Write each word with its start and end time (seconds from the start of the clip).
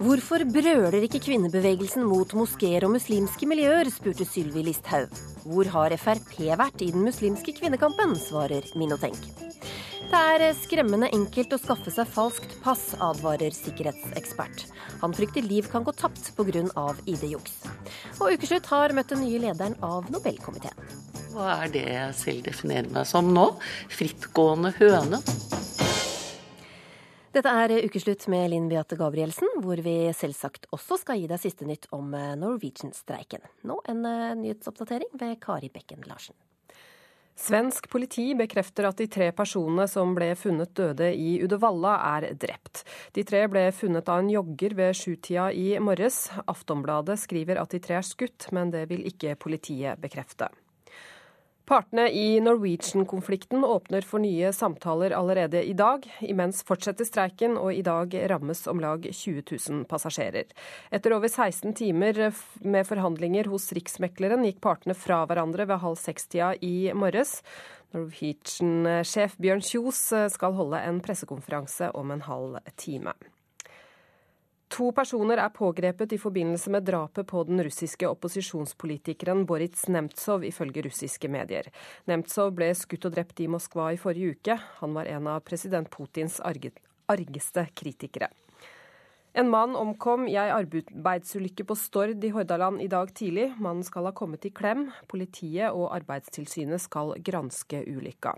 Hvorfor 0.00 0.40
brøler 0.48 1.02
ikke 1.04 1.18
kvinnebevegelsen 1.26 2.06
mot 2.08 2.30
moskeer 2.32 2.86
og 2.86 2.94
muslimske 2.94 3.44
miljøer, 3.44 3.90
spurte 3.92 4.24
Sylvi 4.24 4.62
Listhaug. 4.64 5.12
Hvor 5.44 5.68
har 5.74 5.92
Frp 6.00 6.38
vært 6.56 6.80
i 6.80 6.88
den 6.94 7.04
muslimske 7.04 7.52
kvinnekampen, 7.58 8.14
svarer 8.16 8.64
Minotenk. 8.80 9.20
Det 10.10 10.22
er 10.32 10.46
skremmende 10.56 11.10
enkelt 11.12 11.52
å 11.52 11.60
skaffe 11.60 11.92
seg 11.92 12.08
falskt 12.08 12.56
pass, 12.64 12.94
advarer 12.96 13.52
sikkerhetsekspert. 13.52 14.64
Han 15.04 15.12
frykter 15.12 15.44
liv 15.44 15.68
kan 15.68 15.84
gå 15.84 15.92
tapt 15.92 16.32
pga. 16.32 16.64
ID-juks. 17.04 17.60
Og 18.22 18.32
Ukeslutt 18.32 18.72
har 18.72 18.96
møtt 18.96 19.12
den 19.12 19.20
nye 19.26 19.44
lederen 19.44 19.76
av 19.84 20.08
Nobelkomiteen. 20.08 20.80
Hva 21.36 21.60
er 21.60 21.76
det 21.76 21.84
jeg 21.92 22.20
selv 22.24 22.48
definerer 22.48 22.88
meg 22.88 23.04
som 23.06 23.28
nå? 23.36 23.50
Frittgående 23.92 24.72
høne? 24.80 25.20
Dette 27.30 27.46
er 27.46 27.70
Ukeslutt 27.86 28.24
med 28.26 28.48
Linn 28.50 28.64
Beate 28.66 28.96
Gabrielsen, 28.98 29.46
hvor 29.62 29.78
vi 29.86 30.10
selvsagt 30.18 30.64
også 30.74 30.96
skal 30.98 31.20
gi 31.20 31.28
deg 31.30 31.38
siste 31.38 31.66
nytt 31.68 31.86
om 31.94 32.08
eh, 32.18 32.32
Norwegian-streiken. 32.34 33.44
Nå 33.70 33.76
en 33.92 34.00
eh, 34.02 34.32
nyhetsoppdatering 34.40 35.12
ved 35.20 35.36
Kari 35.44 35.70
Bekken 35.70 36.02
Larsen. 36.10 36.34
Svensk 37.38 37.86
politi 37.88 38.24
bekrefter 38.34 38.88
at 38.88 38.98
de 38.98 39.06
tre 39.06 39.28
personene 39.32 39.86
som 39.88 40.10
ble 40.16 40.32
funnet 40.36 40.74
døde 40.74 41.12
i 41.14 41.36
Uddevalla, 41.44 41.94
er 42.16 42.34
drept. 42.34 42.82
De 43.14 43.22
tre 43.24 43.44
ble 43.48 43.62
funnet 43.78 44.10
av 44.10 44.24
en 44.24 44.32
jogger 44.34 44.74
ved 44.82 44.98
sjutida 44.98 45.46
i 45.54 45.68
morges. 45.78 46.24
Aftonbladet 46.50 47.14
skriver 47.22 47.62
at 47.62 47.70
de 47.70 47.80
tre 47.86 48.00
er 48.02 48.10
skutt, 48.10 48.50
men 48.50 48.74
det 48.74 48.88
vil 48.90 49.06
ikke 49.06 49.38
politiet 49.38 50.02
bekrefte. 50.02 50.50
Partene 51.70 52.10
i 52.10 52.40
Norwegian-konflikten 52.40 53.64
åpner 53.64 54.02
for 54.02 54.18
nye 54.18 54.48
samtaler 54.52 55.12
allerede 55.14 55.62
i 55.62 55.72
dag. 55.78 56.02
Imens 56.20 56.64
fortsetter 56.66 57.06
streiken, 57.06 57.54
og 57.54 57.70
i 57.70 57.84
dag 57.86 58.16
rammes 58.32 58.64
om 58.66 58.82
lag 58.82 59.06
20 59.06 59.44
000 59.46 59.84
passasjerer. 59.86 60.50
Etter 60.90 61.14
over 61.14 61.30
16 61.30 61.76
timer 61.78 62.18
med 62.66 62.90
forhandlinger 62.90 63.46
hos 63.54 63.70
Riksmekleren 63.78 64.42
gikk 64.48 64.58
partene 64.66 64.98
fra 64.98 65.22
hverandre 65.30 65.68
ved 65.70 65.84
halv 65.86 66.02
seks-tida 66.02 66.56
i 66.58 66.90
morges. 66.90 67.38
Norwegian-sjef 67.94 69.38
Bjørn 69.38 69.62
Kjos 69.62 70.08
skal 70.34 70.58
holde 70.58 70.82
en 70.90 70.98
pressekonferanse 71.06 71.94
om 71.94 72.10
en 72.10 72.26
halv 72.26 72.58
time. 72.82 73.14
To 74.70 74.92
personer 74.94 75.40
er 75.42 75.50
pågrepet 75.50 76.12
i 76.14 76.18
forbindelse 76.20 76.70
med 76.70 76.84
drapet 76.86 77.26
på 77.26 77.42
den 77.48 77.58
russiske 77.66 78.06
opposisjonspolitikeren 78.06 79.42
Boris 79.46 79.88
Nemtsov, 79.90 80.44
ifølge 80.46 80.84
russiske 80.86 81.28
medier. 81.28 81.66
Nemtsov 82.06 82.52
ble 82.54 82.68
skutt 82.78 83.08
og 83.08 83.16
drept 83.16 83.42
i 83.42 83.48
Moskva 83.50 83.88
i 83.90 83.98
forrige 83.98 84.36
uke. 84.36 84.56
Han 84.78 84.94
var 84.94 85.10
en 85.10 85.26
av 85.32 85.42
president 85.42 85.90
Putins 85.90 86.38
argeste 86.44 87.66
kritikere. 87.74 88.30
En 89.34 89.50
mann 89.50 89.74
omkom 89.78 90.28
i 90.30 90.36
ei 90.38 90.48
arbeidsulykke 90.54 91.66
på 91.66 91.76
Stord 91.78 92.22
i 92.26 92.30
Hordaland 92.34 92.82
i 92.82 92.88
dag 92.90 93.10
tidlig. 93.14 93.48
Mannen 93.58 93.86
skal 93.86 94.06
ha 94.06 94.14
kommet 94.14 94.46
i 94.46 94.54
klem. 94.54 94.88
Politiet 95.10 95.70
og 95.70 95.90
Arbeidstilsynet 95.98 96.82
skal 96.82 97.16
granske 97.26 97.82
ulykka. 97.90 98.36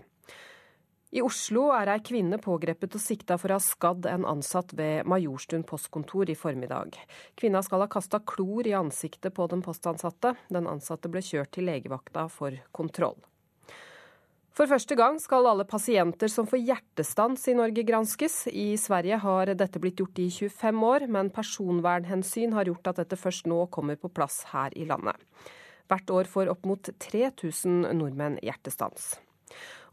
I 1.13 1.21
Oslo 1.21 1.67
er 1.77 1.91
ei 1.93 2.01
kvinne 2.01 2.39
pågrepet 2.41 2.95
og 2.97 3.01
sikta 3.03 3.35
for 3.37 3.53
å 3.53 3.59
ha 3.59 3.61
skadd 3.61 4.07
en 4.09 4.23
ansatt 4.25 4.71
ved 4.73 5.05
Majorstuen 5.05 5.61
postkontor 5.69 6.31
i 6.33 6.33
formiddag. 6.33 6.95
Kvinna 7.37 7.59
skal 7.61 7.83
ha 7.83 7.87
kasta 7.91 8.17
klor 8.25 8.65
i 8.65 8.73
ansiktet 8.73 9.35
på 9.37 9.45
den 9.51 9.61
postansatte. 9.61 10.31
Den 10.49 10.65
ansatte 10.71 11.11
ble 11.13 11.21
kjørt 11.21 11.51
til 11.53 11.67
legevakta 11.69 12.23
for 12.33 12.57
kontroll. 12.73 13.19
For 14.57 14.69
første 14.69 14.97
gang 14.97 15.19
skal 15.21 15.45
alle 15.49 15.65
pasienter 15.69 16.29
som 16.33 16.49
får 16.49 16.63
hjertestans 16.65 17.45
i 17.49 17.55
Norge 17.57 17.83
granskes. 17.85 18.47
I 18.49 18.73
Sverige 18.81 19.19
har 19.21 19.51
dette 19.57 19.81
blitt 19.81 20.01
gjort 20.01 20.21
i 20.21 20.31
25 20.33 20.81
år, 20.87 21.05
men 21.13 21.29
personvernhensyn 21.33 22.55
har 22.57 22.69
gjort 22.69 22.89
at 22.89 23.03
dette 23.03 23.19
først 23.21 23.45
nå 23.49 23.67
kommer 23.73 24.01
på 24.01 24.09
plass 24.09 24.39
her 24.49 24.73
i 24.73 24.89
landet. 24.89 25.21
Hvert 25.89 26.09
år 26.09 26.31
får 26.33 26.49
opp 26.53 26.65
mot 26.65 26.89
3000 27.05 27.93
nordmenn 27.97 28.39
hjertestans. 28.41 29.11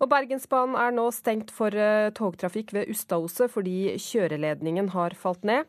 Og 0.00 0.08
Bergensbanen 0.08 0.78
er 0.80 0.94
nå 0.96 1.08
stengt 1.12 1.50
for 1.52 1.74
eh, 1.76 2.08
togtrafikk 2.16 2.72
ved 2.76 2.92
Ustaoset 2.92 3.52
fordi 3.52 3.98
kjøreledningen 4.00 4.94
har 4.94 5.16
falt 5.18 5.44
ned. 5.44 5.68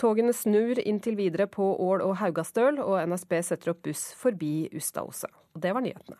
Togene 0.00 0.32
snur 0.34 0.80
inntil 0.80 1.18
videre 1.18 1.46
på 1.50 1.74
Ål 1.84 2.02
og 2.02 2.16
Haugastøl, 2.22 2.80
og 2.80 2.98
NSB 3.12 3.36
setter 3.44 3.74
opp 3.74 3.84
buss 3.84 4.10
forbi 4.16 4.70
Ustaoset. 4.74 5.30
Det 5.54 5.74
var 5.76 5.84
nyhetene. 5.84 6.18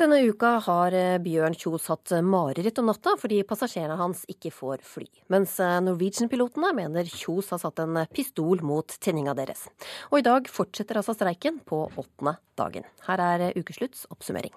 Denne 0.00 0.16
uka 0.24 0.54
har 0.64 0.94
eh, 0.96 1.18
Bjørn 1.20 1.56
Kjos 1.60 1.90
hatt 1.92 2.14
mareritt 2.24 2.78
om 2.80 2.88
natta 2.88 3.12
fordi 3.20 3.42
passasjerene 3.48 3.98
hans 4.00 4.22
ikke 4.32 4.52
får 4.54 4.80
fly. 4.86 5.04
Mens 5.32 5.58
eh, 5.60 5.76
Norwegian-pilotene 5.84 6.72
mener 6.76 7.08
Kjos 7.08 7.52
har 7.54 7.60
satt 7.64 7.80
en 7.84 8.02
pistol 8.12 8.64
mot 8.64 8.96
tenninga 9.00 9.36
deres. 9.36 9.68
Og 10.08 10.20
i 10.20 10.26
dag 10.26 10.48
fortsetter 10.52 11.00
altså 11.00 11.16
streiken 11.16 11.60
på 11.68 11.86
åttende 11.90 12.36
dagen. 12.60 12.88
Her 13.08 13.24
er 13.28 13.46
ukeslutts 13.60 14.08
oppsummering. 14.12 14.56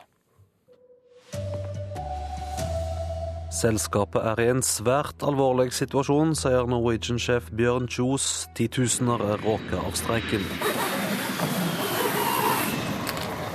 Selskapet 3.54 4.24
er 4.26 4.40
i 4.42 4.48
en 4.50 4.64
svært 4.66 5.22
alvorlig 5.22 5.70
situasjon, 5.78 6.32
sier 6.38 6.66
Norwegian-sjef 6.70 7.52
Bjørn 7.54 7.86
Kjos. 7.92 8.48
Titusener 8.58 9.22
er 9.22 9.44
råka 9.46 9.78
av 9.78 9.94
streiken. 10.00 10.42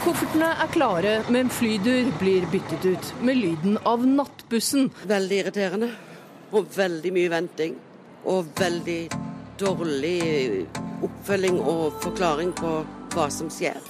Koffertene 0.05 0.53
er 0.63 0.71
klare, 0.71 1.15
men 1.35 1.51
flydur 1.51 2.13
blir 2.21 2.47
byttet 2.53 2.87
ut 2.87 3.11
med 3.27 3.41
lyden 3.41 3.81
av 3.83 4.07
nattbussen. 4.07 4.93
Veldig 5.11 5.43
irriterende. 5.43 5.91
Og 6.55 6.71
veldig 6.79 7.13
mye 7.19 7.35
venting. 7.35 7.75
Og 8.31 8.55
veldig 8.57 9.01
dårlig 9.59 10.23
oppfølging 11.03 11.59
og 11.59 11.99
forklaring 12.07 12.55
på 12.57 12.73
hva 13.17 13.27
som 13.35 13.51
skjer. 13.51 13.83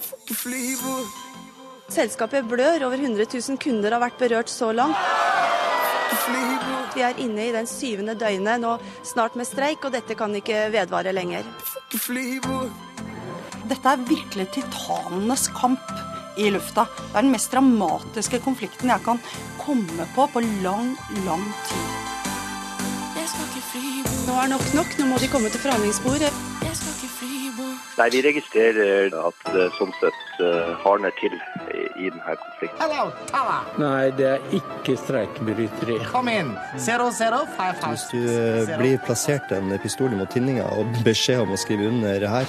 Selskapet 1.92 2.48
blør. 2.48 2.88
Over 2.88 2.96
100 2.96 3.28
000 3.28 3.60
kunder 3.60 3.92
har 3.92 4.06
vært 4.08 4.22
berørt 4.24 4.52
så 4.52 4.72
langt. 4.72 4.96
Vi 6.94 7.04
er 7.04 7.18
inne 7.20 7.48
i 7.48 7.54
den 7.54 7.68
syvende 7.68 8.14
døgnet 8.18 8.62
nå, 8.62 8.76
snart 9.06 9.36
med 9.38 9.46
streik, 9.48 9.84
og 9.84 9.94
dette 9.94 10.16
kan 10.18 10.34
ikke 10.34 10.68
vedvare 10.74 11.12
lenger. 11.14 11.46
Dette 13.68 13.92
er 13.92 14.06
virkelig 14.08 14.48
titanenes 14.56 15.48
kamp 15.56 15.92
i 16.38 16.50
lufta. 16.54 16.86
Det 16.96 17.14
er 17.14 17.26
den 17.26 17.34
mest 17.34 17.52
dramatiske 17.52 18.40
konflikten 18.44 18.92
jeg 18.92 19.04
kan 19.04 19.20
komme 19.60 20.08
på 20.14 20.28
på 20.32 20.44
lang, 20.64 20.94
lang 21.26 21.48
tid. 21.68 21.96
Nå 24.28 24.36
er 24.42 24.48
nok 24.52 24.64
nok, 24.74 24.94
nå 24.98 25.06
må 25.08 25.18
de 25.20 25.28
komme 25.32 25.50
til 25.52 25.60
forhandlingsbordet. 25.60 26.32
Nei, 27.98 28.10
Vi 28.14 28.20
registrerer 28.22 29.10
at 29.10 29.48
eh, 29.50 29.72
sånn 29.74 29.90
sett 29.98 30.36
uh, 30.38 30.76
hardner 30.84 31.10
til 31.18 31.32
i 31.98 32.06
denne 32.06 32.36
konflikten. 32.38 32.78
Hello, 32.78 33.08
Nei, 33.82 34.12
det 34.14 34.28
er 34.36 34.54
ikke 34.54 34.94
streikebryteri. 35.00 35.96
Kom 36.06 36.30
inn. 36.30 36.52
Zero, 36.78 37.08
zero, 37.10 37.42
five, 37.56 37.74
five, 37.80 37.96
Hvis 37.96 38.06
du 38.12 38.22
uh, 38.22 38.78
blir 38.78 39.02
plassert 39.02 39.50
en 39.56 39.74
pistol 39.82 40.14
mot 40.14 40.30
tinninga 40.30 40.68
og 40.78 41.00
beskjed 41.06 41.42
om 41.42 41.56
å 41.56 41.58
skrive 41.58 41.90
under 41.90 42.28
her 42.30 42.46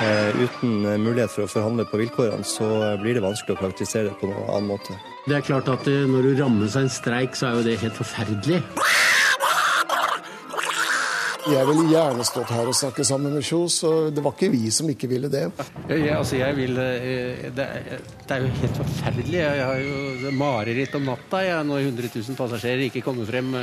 uh, 0.00 0.42
uten 0.44 0.76
mulighet 1.00 1.32
for 1.32 1.46
å 1.46 1.48
forhandle 1.48 1.88
på 1.88 2.02
vilkårene, 2.02 2.44
så 2.44 2.68
blir 3.00 3.16
det 3.16 3.24
vanskelig 3.24 3.56
å 3.56 3.62
praktisere 3.62 4.10
det 4.10 4.20
på 4.20 4.28
noen 4.28 4.44
annen 4.50 4.68
måte. 4.74 5.00
Det 5.24 5.40
er 5.40 5.48
klart 5.48 5.68
at 5.72 5.88
Når 5.88 6.28
du 6.28 6.32
rammes 6.42 6.76
av 6.76 6.84
en 6.84 6.92
streik, 6.92 7.40
så 7.40 7.48
er 7.48 7.56
jo 7.56 7.68
det 7.70 7.80
helt 7.80 7.96
forferdelig. 7.96 8.60
Jeg 11.48 11.64
ville 11.64 11.86
gjerne 11.88 12.24
stått 12.28 12.50
her 12.52 12.68
og 12.68 12.76
snakket 12.76 13.08
sammen 13.08 13.32
med 13.32 13.44
Kjos, 13.46 13.78
og 13.88 14.10
det 14.12 14.22
var 14.24 14.34
ikke 14.36 14.50
vi 14.52 14.68
som 14.74 14.90
ikke 14.92 15.08
ville 15.08 15.30
det. 15.32 15.46
Ja, 15.88 16.18
altså 16.18 16.36
jeg 16.36 16.56
vil, 16.58 16.76
eh, 16.82 17.46
det, 17.56 17.64
er, 17.64 18.02
det 18.26 18.36
er 18.36 18.44
jo 18.44 18.50
helt 18.60 18.80
forferdelig. 18.82 19.38
Jeg 19.40 19.64
har 19.64 19.80
jo 19.80 20.32
mareritt 20.36 20.96
om 20.98 21.08
natta 21.08 21.40
jeg, 21.46 21.64
når 21.70 21.86
100 21.86 22.12
000 22.12 22.38
passasjerer 22.38 22.84
ikke 22.90 23.04
kommer 23.06 23.28
frem. 23.28 23.54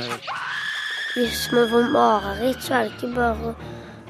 Hvis 1.14 1.46
man 1.54 1.70
får 1.70 1.90
mareritt, 1.94 2.62
så 2.66 2.80
er 2.80 2.88
det 2.88 2.96
ikke 2.98 3.14
bare 3.14 3.54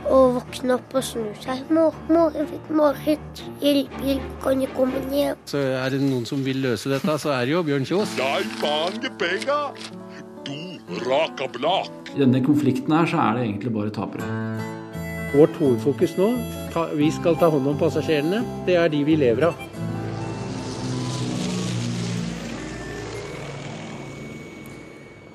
å 0.09 0.19
våkne 0.39 0.79
opp 0.79 0.97
og 0.97 1.05
snu 1.05 1.29
seg. 1.43 1.69
Mor, 1.75 1.97
mor, 2.09 2.33
jeg 2.37 2.49
fikk 2.55 2.73
mareritt. 2.73 3.47
Hjelp, 3.61 4.01
hjelp, 4.07 4.29
kan 4.45 4.65
jeg 4.65 4.73
komme 4.77 5.05
ned? 5.11 5.41
Så 5.51 5.61
er 5.77 5.93
det 5.93 6.01
noen 6.07 6.25
som 6.29 6.41
vil 6.47 6.63
løse 6.65 6.89
dette, 6.93 7.21
så 7.21 7.37
er 7.37 7.45
det 7.45 7.59
jo 7.59 7.65
Bjørn 7.69 7.89
Kjos. 7.89 8.17
Nei, 8.21 8.45
mange 8.65 9.13
penger! 10.89 11.05
Raka 11.11 11.49
blak. 11.49 11.91
I 12.15 12.19
denne 12.19 12.45
konflikten 12.45 12.93
her 12.93 13.07
så 13.07 13.17
er 13.17 13.37
det 13.37 13.47
egentlig 13.47 13.73
bare 13.73 13.91
tapere. 13.91 14.29
Vårt 15.35 15.57
hovedfokus 15.61 16.17
nå, 16.17 16.33
vi 16.97 17.11
skal 17.13 17.37
ta 17.37 17.51
hånd 17.53 17.69
om 17.69 17.79
passasjerene. 17.79 18.41
Det 18.67 18.77
er 18.81 18.89
de 18.89 19.05
vi 19.05 19.17
lever 19.17 19.51
av. 19.51 19.55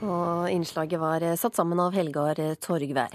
Og 0.04 0.50
innslaget 0.52 1.00
var 1.00 1.24
satt 1.40 1.56
sammen 1.56 1.80
av 1.80 1.94
Helgar 1.96 2.36
Torgvær. 2.60 3.14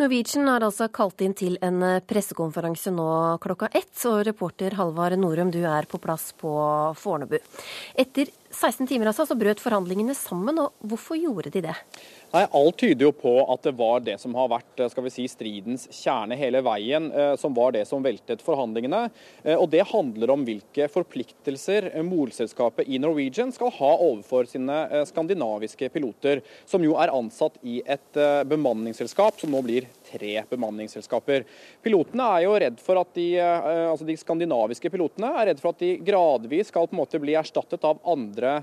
Norwegian 0.00 0.48
har 0.48 0.64
altså 0.64 0.86
kalt 0.88 1.20
inn 1.20 1.34
til 1.36 1.58
en 1.60 1.82
pressekonferanse 2.08 2.94
nå 2.94 3.10
klokka 3.42 3.68
ett, 3.74 3.92
og 4.08 4.22
reporter 4.30 4.78
Halvard 4.78 5.18
Norum, 5.18 5.50
du 5.52 5.60
er 5.66 5.90
på 5.90 6.00
plass 6.00 6.30
på 6.40 6.54
Fornebu. 6.96 7.36
Etter 7.98 8.30
16 8.60 8.88
timer 8.90 9.10
altså, 9.10 9.24
så 9.28 9.36
brøt 9.38 9.62
forhandlingene 9.62 10.14
sammen, 10.16 10.58
og 10.60 10.74
hvorfor 10.84 11.18
gjorde 11.20 11.52
de 11.54 11.64
det? 11.70 11.76
Nei, 12.30 12.44
Alt 12.54 12.76
tyder 12.78 13.08
jo 13.08 13.10
på 13.10 13.32
at 13.50 13.64
det 13.66 13.72
var 13.74 14.04
det 14.06 14.14
som 14.22 14.36
har 14.38 14.46
vært 14.52 14.84
skal 14.92 15.02
vi 15.02 15.10
si, 15.10 15.24
stridens 15.26 15.88
kjerne 15.90 16.36
hele 16.38 16.60
veien, 16.62 17.08
eh, 17.10 17.32
som 17.40 17.56
var 17.56 17.74
det 17.74 17.82
som 17.90 18.04
veltet 18.04 18.44
forhandlingene. 18.46 19.00
Eh, 19.42 19.56
og 19.56 19.66
Det 19.72 19.82
handler 19.90 20.30
om 20.30 20.44
hvilke 20.46 20.86
forpliktelser 20.94 21.88
morselskapet 22.06 22.86
i 22.86 23.00
Norwegian 23.02 23.50
skal 23.50 23.74
ha 23.74 23.90
overfor 23.96 24.46
sine 24.46 24.78
eh, 24.86 25.02
skandinaviske 25.10 25.90
piloter, 25.90 26.44
som 26.70 26.86
jo 26.86 26.94
er 27.02 27.10
ansatt 27.10 27.58
i 27.66 27.80
et 27.82 28.22
bemanningsselskap 28.46 29.42
som 29.42 29.50
nå 29.50 29.64
blir 29.66 29.90
tre 30.06 30.44
bemanningsselskaper. 30.50 31.42
Pilotene 31.82 32.30
er 32.36 32.46
jo 32.46 32.56
redd 32.62 32.80
for 32.82 33.00
at 33.00 33.10
de, 33.16 33.28
altså 33.40 34.06
de 34.06 34.16
skandinaviske 34.18 34.90
pilotene 34.92 35.32
er 35.40 35.50
redd 35.50 35.62
for 35.62 35.74
at 35.74 35.82
de 35.82 35.96
gradvis 36.06 36.70
skal 36.70 36.86
på 36.86 36.94
en 36.94 37.02
måte 37.02 37.20
bli 37.22 37.34
erstattet 37.38 37.84
av 37.86 38.00
andre 38.10 38.60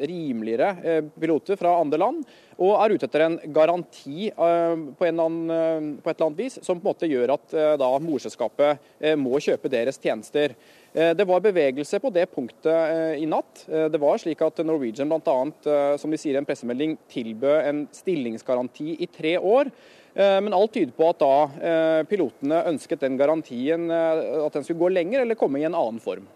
rimeligere 0.00 1.04
piloter 1.20 1.60
fra 1.60 1.76
andre 1.80 2.00
land 2.00 2.24
og 2.62 2.76
er 2.78 2.94
ute 2.94 3.08
etter 3.08 3.24
en 3.24 3.36
garanti 3.54 4.28
eh, 4.28 4.84
på, 4.98 5.06
en 5.08 5.22
annen, 5.24 5.50
eh, 5.50 5.88
på, 6.02 6.10
et 6.10 6.14
eller 6.16 6.28
annet 6.28 6.42
vis 6.44 6.58
som 6.62 6.78
på 6.78 6.86
en 6.86 6.92
måte 6.92 7.10
gjør 7.10 7.34
at 7.34 7.54
eh, 7.56 7.72
da 7.80 7.90
morselskapet 8.02 9.10
må 9.18 9.40
kjøpe 9.42 9.70
deres 9.72 9.98
tjenester. 10.00 10.54
Det 10.94 11.24
var 11.26 11.42
bevegelse 11.42 11.98
på 11.98 12.10
det 12.14 12.28
punktet 12.30 13.18
i 13.18 13.24
natt. 13.26 13.64
Det 13.66 13.98
var 13.98 14.20
slik 14.22 14.44
at 14.46 14.60
Norwegian 14.62 15.10
bl.a. 15.10 15.96
som 15.98 16.12
de 16.12 16.20
sier 16.20 16.36
i 16.36 16.38
en 16.38 16.46
pressemelding, 16.46 16.94
tilbød 17.10 17.66
en 17.66 17.80
stillingsgaranti 17.92 18.94
i 19.02 19.08
tre 19.10 19.34
år. 19.40 19.72
Men 20.14 20.54
alt 20.54 20.76
tyder 20.76 20.94
på 20.94 21.08
at 21.10 21.18
da 21.18 22.04
pilotene 22.06 22.62
ønsket 22.70 23.02
den 23.02 23.18
garantien 23.18 23.90
at 23.90 24.54
den 24.54 24.62
skulle 24.62 24.84
gå 24.84 24.92
lenger 24.94 25.24
eller 25.24 25.38
komme 25.40 25.58
i 25.58 25.66
en 25.66 25.74
annen 25.74 25.98
form. 26.04 26.30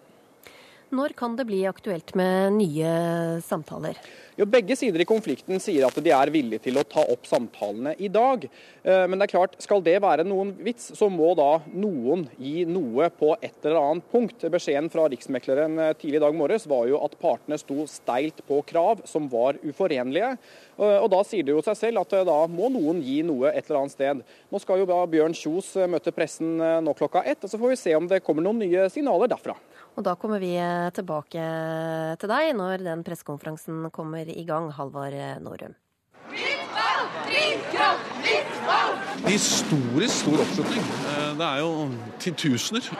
Når 0.88 1.12
kan 1.12 1.34
det 1.36 1.44
bli 1.44 1.60
aktuelt 1.68 2.14
med 2.16 2.54
nye 2.56 2.90
samtaler? 3.44 3.98
Jo, 4.38 4.46
begge 4.46 4.76
sider 4.78 5.02
i 5.02 5.06
konflikten 5.08 5.58
sier 5.60 5.84
at 5.84 5.96
de 6.00 6.12
er 6.14 6.30
villige 6.30 6.62
til 6.68 6.78
å 6.78 6.84
ta 6.86 7.02
opp 7.10 7.26
samtalene 7.26 7.92
i 7.98 8.08
dag. 8.12 8.46
Eh, 8.46 9.02
men 9.10 9.18
det 9.18 9.26
er 9.26 9.32
klart, 9.34 9.56
skal 9.60 9.82
det 9.84 9.96
være 10.00 10.24
noen 10.24 10.54
vits, 10.64 10.92
så 10.96 11.10
må 11.12 11.32
da 11.36 11.58
noen 11.74 12.22
gi 12.38 12.62
noe 12.70 13.10
på 13.10 13.34
et 13.34 13.66
eller 13.66 13.80
annet 13.82 14.06
punkt. 14.14 14.46
Beskjeden 14.54 14.88
fra 14.94 15.08
Riksmekleren 15.10 15.74
eh, 15.82 15.92
tidlig 15.98 16.22
i 16.22 16.24
dag 16.24 16.38
morges 16.38 16.68
var 16.70 16.86
jo 16.88 17.02
at 17.02 17.18
partene 17.20 17.58
sto 17.60 17.82
steilt 17.90 18.40
på 18.48 18.62
krav 18.70 19.02
som 19.10 19.26
var 19.32 19.58
uforenlige. 19.66 20.36
Eh, 20.78 20.98
og 21.02 21.10
Da 21.12 21.22
sier 21.26 21.44
det 21.46 21.56
jo 21.56 21.64
seg 21.64 21.76
selv 21.76 22.04
at 22.04 22.14
da 22.28 22.38
må 22.46 22.70
noen 22.72 23.02
gi 23.02 23.20
noe 23.26 23.50
et 23.52 23.66
eller 23.66 23.82
annet 23.82 23.96
sted. 23.96 24.22
Nå 24.52 24.62
skal 24.62 24.82
jo 24.82 24.88
da 24.88 25.02
Bjørn 25.10 25.36
Kjos 25.36 25.74
møte 25.90 26.14
pressen 26.14 26.56
nå 26.58 26.94
klokka 26.98 27.24
ett, 27.26 27.42
og 27.42 27.50
så 27.50 27.58
får 27.60 27.74
vi 27.74 27.82
se 27.82 27.96
om 27.98 28.06
det 28.08 28.22
kommer 28.24 28.46
noen 28.46 28.62
nye 28.62 28.88
signaler 28.92 29.30
derfra. 29.30 29.58
Og 29.98 30.04
da 30.06 30.14
kommer 30.14 30.38
vi 30.38 30.52
eh, 30.54 30.88
tilbake 30.94 31.42
til 32.22 32.30
deg 32.30 32.52
når 32.54 32.84
den 32.86 33.02
pressekonferansen 33.06 33.88
kommer 33.90 34.30
i 34.30 34.44
gang, 34.46 34.70
Halvard 34.76 35.42
Norum. 35.42 35.74
Nytt 36.30 36.70
valg, 36.70 37.16
drivkraft, 37.26 38.12
nytt 38.22 38.60
valg! 38.68 39.08
Historisk 39.26 40.14
stor 40.22 40.44
oppslutning. 40.44 40.86
Eh, 41.10 41.32
det 41.40 41.48
er 41.48 41.64
jo 41.64 41.72
titusener. 42.22 42.92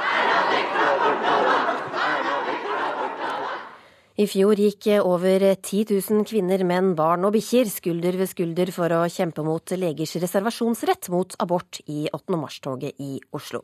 I 4.18 4.24
fjor 4.26 4.58
gikk 4.58 4.88
over 5.06 5.38
10 5.54 5.92
000 5.94 6.24
kvinner, 6.26 6.64
menn, 6.66 6.88
barn 6.98 7.22
og 7.28 7.36
bikkjer 7.36 7.68
skulder 7.70 8.16
ved 8.18 8.26
skulder 8.26 8.72
for 8.74 8.90
å 8.90 9.04
kjempe 9.14 9.44
mot 9.46 9.70
legers 9.78 10.16
reservasjonsrett 10.18 11.06
mot 11.14 11.36
abort 11.38 11.78
i 11.86 12.08
8. 12.10 12.34
mars-toget 12.40 12.98
i 12.98 13.20
Oslo. 13.38 13.60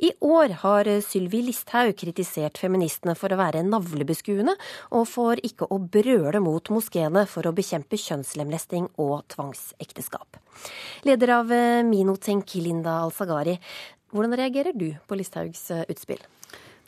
I 0.00 0.14
år 0.24 0.56
har 0.62 0.88
Sylvi 1.04 1.42
Listhaug 1.50 1.92
kritisert 2.00 2.56
feministene 2.62 3.12
for 3.12 3.28
å 3.28 3.40
være 3.42 3.60
navlebeskuende, 3.68 4.56
og 4.96 5.04
for 5.12 5.44
ikke 5.44 5.68
å 5.68 5.82
brøle 5.84 6.40
mot 6.40 6.72
moskeene 6.72 7.26
for 7.28 7.44
å 7.44 7.52
bekjempe 7.60 8.00
kjønnslemlesting 8.00 8.88
og 9.04 9.28
tvangsekteskap. 9.36 10.40
Leder 11.04 11.36
av 11.42 11.52
Minotenk, 11.92 12.56
Linda 12.56 13.02
Al-Sagari, 13.04 13.60
hvordan 14.16 14.40
reagerer 14.40 14.72
du 14.72 14.94
på 15.04 15.20
Listhaugs 15.20 15.68
utspill? 15.84 16.24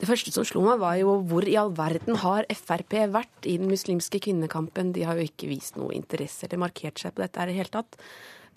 Det 0.02 0.08
første 0.10 0.32
som 0.34 0.43
slo 0.43 0.64
meg, 0.66 0.81
var 0.82 0.96
jo 0.99 1.12
hvor 1.31 1.46
i 1.46 1.54
all 1.54 1.69
verden 1.78 2.16
har 2.19 2.49
Frp 2.58 2.96
vært 3.14 3.46
i 3.46 3.54
den 3.60 3.70
muslimske 3.70 4.19
kvinnekampen? 4.25 4.90
De 4.96 5.04
har 5.06 5.14
jo 5.14 5.28
ikke 5.28 5.46
vist 5.46 5.78
noe 5.78 5.94
interesse 5.94 6.49
eller 6.49 6.58
markert 6.64 6.99
seg 6.99 7.14
på 7.14 7.22
dette 7.22 7.38
i 7.38 7.52
det 7.52 7.54
hele 7.60 7.70
tatt. 7.70 7.94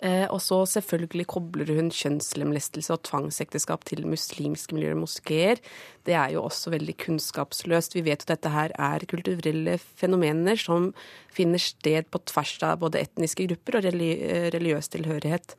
Eh, 0.02 0.26
og 0.26 0.42
så 0.42 0.58
selvfølgelig 0.68 1.28
kobler 1.30 1.70
hun 1.78 1.92
kjønnslemlestelse 1.94 2.90
og 2.92 3.04
tvangsekteskap 3.06 3.86
til 3.86 4.02
muslimske 4.10 4.74
miljøer 4.74 4.98
og 4.98 5.04
moskeer. 5.06 5.62
Det 6.02 6.18
er 6.18 6.34
jo 6.34 6.42
også 6.44 6.74
veldig 6.74 6.98
kunnskapsløst. 7.06 7.94
Vi 7.94 8.02
vet 8.10 8.26
at 8.26 8.34
dette 8.34 8.52
her 8.52 8.74
er 8.74 9.06
kulturelle 9.06 9.78
fenomener 9.78 10.58
som 10.58 10.90
finner 11.30 11.62
sted 11.62 12.10
på 12.10 12.26
tvers 12.26 12.58
av 12.66 12.82
både 12.82 13.06
etniske 13.06 13.46
grupper 13.52 13.78
og 13.78 13.86
religiøs 13.86 14.90
tilhørighet. 14.98 15.54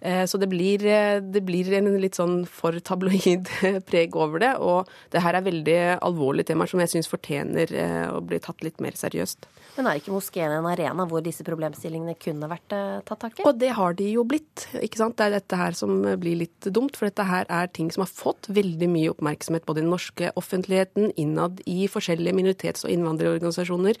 Eh, 0.00 0.24
så 0.26 0.38
det 0.38 0.46
blir, 0.46 0.84
eh, 0.86 1.20
det 1.20 1.40
blir, 1.42 1.72
en 1.74 1.90
litt 1.98 2.14
sånn 2.18 2.44
for 2.46 2.76
tabloid 2.78 3.48
preg 3.90 4.14
over 4.16 4.42
det. 4.42 4.52
Og 4.62 4.90
det 5.10 5.22
her 5.24 5.38
er 5.38 5.46
veldig 5.46 5.78
alvorlige 5.96 6.52
temaer 6.52 6.70
som 6.70 6.82
jeg 6.82 6.92
syns 6.92 7.10
fortjener 7.10 7.72
eh, 7.74 8.06
å 8.12 8.20
bli 8.22 8.38
tatt 8.42 8.62
litt 8.66 8.78
mer 8.84 8.98
seriøst. 8.98 9.48
Men 9.78 9.90
er 9.90 10.00
ikke 10.00 10.14
moskeen 10.14 10.54
en 10.54 10.70
arena 10.70 11.06
hvor 11.08 11.22
disse 11.24 11.46
problemstillingene 11.46 12.16
kunne 12.18 12.50
vært 12.50 12.70
tatt 12.70 13.20
tak 13.22 13.42
i? 13.42 13.46
Og 13.46 13.58
det 13.58 13.74
har 13.78 13.98
de 13.98 14.08
jo 14.14 14.24
blitt. 14.26 14.68
ikke 14.78 15.02
sant? 15.02 15.18
Det 15.18 15.28
er 15.28 15.36
dette 15.38 15.58
her 15.58 15.76
som 15.78 16.00
blir 16.18 16.40
litt 16.44 16.70
dumt. 16.70 16.98
For 16.98 17.10
dette 17.10 17.26
her 17.26 17.46
er 17.50 17.70
ting 17.70 17.90
som 17.94 18.06
har 18.06 18.10
fått 18.10 18.50
veldig 18.50 18.90
mye 18.90 19.12
oppmerksomhet 19.14 19.66
både 19.68 19.82
i 19.82 19.86
den 19.86 19.94
norske 19.94 20.32
offentligheten, 20.38 21.12
innad 21.18 21.62
i 21.66 21.86
forskjellige 21.90 22.38
minoritets- 22.38 22.86
og 22.86 22.94
innvandrerorganisasjoner. 22.94 23.98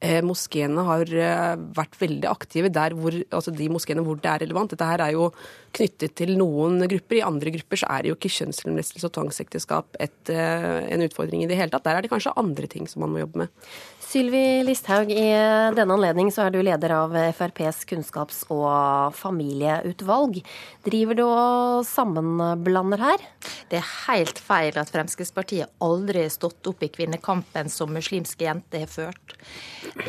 Eh, 0.00 0.22
moskeene 0.24 0.80
har 0.86 1.10
eh, 1.12 1.58
vært 1.76 1.98
veldig 2.00 2.28
aktive 2.30 2.70
der 2.72 2.94
hvor, 2.96 3.12
altså 3.36 3.52
de 3.52 3.66
moskeene 3.68 4.00
hvor 4.06 4.16
det 4.16 4.30
er 4.32 4.40
relevant. 4.46 4.72
Dette 4.72 4.86
her 4.88 5.02
er 5.04 5.12
jo 5.12 5.26
knyttet 5.76 6.14
til 6.16 6.32
noen 6.40 6.80
grupper. 6.88 7.18
I 7.18 7.26
andre 7.26 7.52
grupper 7.52 7.82
så 7.82 7.90
er 7.92 8.06
det 8.06 8.12
jo 8.12 8.16
ikke 8.16 8.32
kjønnslemlestelse 8.38 9.10
og 9.10 9.12
tvangsekteskap 9.18 10.00
et, 10.00 10.32
eh, 10.32 10.86
en 10.96 11.04
utfordring 11.04 11.44
i 11.44 11.50
det 11.50 11.60
hele 11.60 11.74
tatt. 11.74 11.84
Der 11.84 12.00
er 12.00 12.06
det 12.06 12.12
kanskje 12.14 12.32
andre 12.40 12.70
ting 12.72 12.88
som 12.88 13.04
man 13.04 13.12
må 13.12 13.20
jobbe 13.20 13.44
med. 13.44 13.68
Sylvi 14.10 14.64
Listhaug, 14.66 15.10
i 15.14 15.26
denne 15.76 15.94
anledning 15.94 16.32
så 16.34 16.48
er 16.48 16.50
du 16.50 16.56
leder 16.66 16.90
av 16.96 17.12
FrPs 17.14 17.84
kunnskaps- 17.86 18.40
og 18.50 19.14
familieutvalg. 19.14 20.40
Driver 20.82 21.18
du 21.20 21.22
og 21.28 21.84
sammenblander 21.86 23.04
her? 23.04 23.22
Det 23.70 23.78
er 23.78 23.92
helt 24.08 24.42
feil 24.42 24.80
at 24.82 24.90
Fremskrittspartiet 24.90 25.70
aldri 25.86 26.24
har 26.24 26.34
stått 26.34 26.66
opp 26.72 26.82
i 26.82 26.90
kvinnekampen 26.90 27.70
som 27.70 27.94
muslimske 27.94 28.48
jenter 28.48 28.82
har 28.82 28.90
ført. 28.90 29.36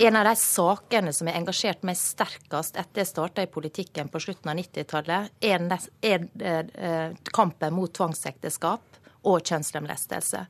En 0.01 0.17
av 0.17 0.25
de 0.31 0.34
sakene 0.41 1.13
som 1.13 1.29
har 1.29 1.38
engasjert 1.38 1.86
meg 1.86 2.00
sterkest 2.01 2.81
etter 2.81 3.03
jeg 3.03 3.12
starta 3.12 3.46
i 3.46 3.51
politikken 3.53 4.10
på 4.10 4.24
slutten 4.25 4.50
av 4.50 4.58
90-tallet, 4.63 5.29
er, 5.46 6.31
eh, 6.41 7.13
kampen 7.29 7.77
mot 7.77 7.93
tvangsekteskap 7.93 8.90
og 9.28 9.44
kjønnslemlestelse. 9.46 10.46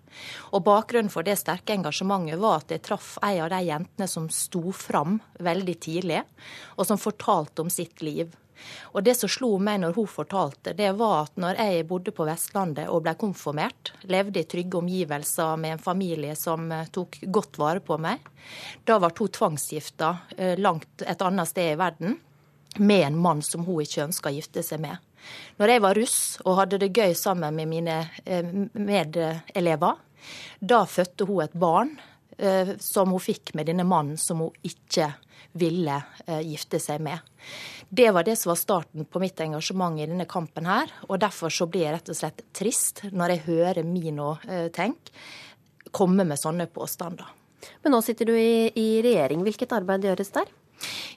Og 0.56 0.64
Bakgrunnen 0.64 1.12
for 1.12 1.28
det 1.28 1.38
sterke 1.42 1.76
engasjementet 1.76 2.40
var 2.40 2.62
at 2.62 2.72
jeg 2.72 2.84
traff 2.88 3.18
ei 3.26 3.38
av 3.44 3.52
de 3.52 3.60
jentene 3.68 4.08
som 4.08 4.30
sto 4.32 4.72
fram 4.76 5.20
veldig 5.40 5.76
tidlig, 5.84 6.22
og 6.78 6.88
som 6.88 7.02
fortalte 7.02 7.66
om 7.66 7.72
sitt 7.74 8.04
liv. 8.06 8.32
Og 8.94 9.04
Det 9.04 9.16
som 9.18 9.30
slo 9.32 9.56
meg 9.58 9.80
når 9.82 9.96
hun 9.98 10.10
fortalte, 10.10 10.76
det 10.78 10.92
var 11.00 11.26
at 11.26 11.40
når 11.42 11.60
jeg 11.60 11.88
bodde 11.90 12.14
på 12.16 12.28
Vestlandet 12.28 12.90
og 12.94 13.04
ble 13.06 13.16
konfirmert, 13.20 13.94
levde 14.04 14.44
i 14.44 14.48
trygge 14.48 14.78
omgivelser 14.78 15.58
med 15.58 15.78
en 15.78 15.82
familie 15.82 16.36
som 16.38 16.72
eh, 16.72 16.90
tok 16.94 17.24
godt 17.26 17.58
vare 17.62 17.84
på 17.84 17.98
meg, 18.02 18.22
da 18.86 19.00
ble 19.02 19.12
hun 19.18 19.34
tvangsgifta 19.38 20.12
eh, 20.38 20.60
langt 20.60 21.06
et 21.06 21.26
annet 21.26 21.50
sted 21.50 21.74
i 21.74 21.80
verden 21.80 22.20
med 22.80 23.08
en 23.08 23.18
mann 23.20 23.42
som 23.44 23.66
hun 23.66 23.82
ikke 23.84 24.06
ønska 24.06 24.32
å 24.32 24.38
gifte 24.38 24.64
seg 24.64 24.84
med. 24.84 25.02
Når 25.60 25.74
jeg 25.74 25.84
var 25.84 25.98
russ 25.98 26.20
og 26.46 26.58
hadde 26.62 26.80
det 26.82 26.94
gøy 26.96 27.16
sammen 27.18 27.58
med 27.58 27.70
mine 27.72 27.98
eh, 28.26 28.48
medelever, 28.74 30.00
da 30.60 30.84
fødte 30.86 31.28
hun 31.30 31.44
et 31.46 31.58
barn 31.58 31.96
eh, 32.38 32.76
som 32.82 33.14
hun 33.14 33.24
fikk 33.24 33.54
med 33.58 33.70
denne 33.70 33.86
mannen 33.88 34.20
som 34.22 34.44
hun 34.46 34.66
ikke 34.68 35.12
ville 35.58 35.98
eh, 36.28 36.42
gifte 36.48 36.80
seg 36.80 37.02
med. 37.04 37.20
Det 37.90 38.08
var 38.16 38.24
det 38.24 38.38
som 38.40 38.54
var 38.54 38.62
starten 38.62 39.06
på 39.06 39.20
mitt 39.20 39.40
engasjement 39.44 40.00
i 40.00 40.08
denne 40.08 40.30
kampen 40.30 40.70
her. 40.70 40.94
Og 41.10 41.20
derfor 41.20 41.52
så 41.52 41.68
blir 41.68 41.90
jeg 41.90 41.98
rett 41.98 42.12
og 42.14 42.20
slett 42.22 42.44
trist 42.56 43.04
når 43.12 43.36
jeg 43.36 43.46
hører 43.50 43.84
Mino 43.84 44.36
Tenk 44.72 45.12
komme 45.92 46.26
med 46.28 46.40
sånne 46.40 46.70
påstander. 46.72 47.28
Men 47.84 47.94
nå 47.94 48.02
sitter 48.06 48.32
du 48.32 48.36
i, 48.38 48.72
i 48.74 48.88
regjering. 49.04 49.44
Hvilket 49.46 49.76
arbeid 49.76 50.08
gjøres 50.08 50.34
der? 50.34 50.50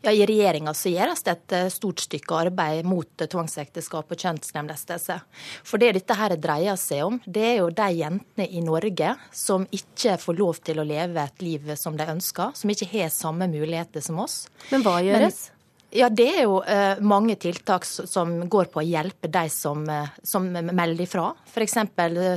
Ja, 0.04 0.12
I 0.12 0.26
regjeringa 0.28 0.74
gjøres 0.74 1.24
det 1.24 1.32
et 1.34 1.54
eh, 1.56 1.70
stort 1.72 2.04
stykke 2.04 2.40
arbeid 2.46 2.84
mot 2.88 3.22
eh, 3.22 3.30
tvangsekteskap 3.30 4.12
og 4.12 4.24
kjønnslemlestelse. 4.26 5.18
For 5.64 5.80
det 5.80 5.94
dette 5.98 6.18
her 6.18 6.36
dreier 6.40 6.78
seg 6.80 7.04
om, 7.06 7.18
det 7.24 7.46
er 7.54 7.56
jo 7.62 7.70
de 7.72 7.88
jentene 7.98 8.48
i 8.48 8.62
Norge 8.64 9.14
som 9.34 9.66
ikke 9.72 10.18
får 10.20 10.38
lov 10.40 10.60
til 10.66 10.82
å 10.82 10.86
leve 10.88 11.24
et 11.24 11.44
liv 11.44 11.74
som 11.80 11.96
de 11.96 12.08
ønsker, 12.10 12.54
som 12.58 12.70
ikke 12.70 12.90
har 12.92 13.12
samme 13.14 13.48
muligheter 13.50 14.04
som 14.04 14.20
oss. 14.24 14.44
Men 14.70 14.84
hva 14.84 15.00
gjøres? 15.04 15.48
Men 15.48 15.53
Ja, 15.94 16.08
det 16.10 16.24
er 16.26 16.40
jo 16.42 16.56
uh, 16.58 16.98
mange 17.06 17.36
tiltak 17.38 17.84
som 17.86 18.32
går 18.50 18.66
på 18.72 18.80
å 18.80 18.82
hjelpe 18.82 19.28
de 19.30 19.44
som, 19.52 19.84
uh, 19.86 20.10
som 20.26 20.48
melder 20.50 21.04
ifra. 21.04 21.28
F.eks. 21.46 21.76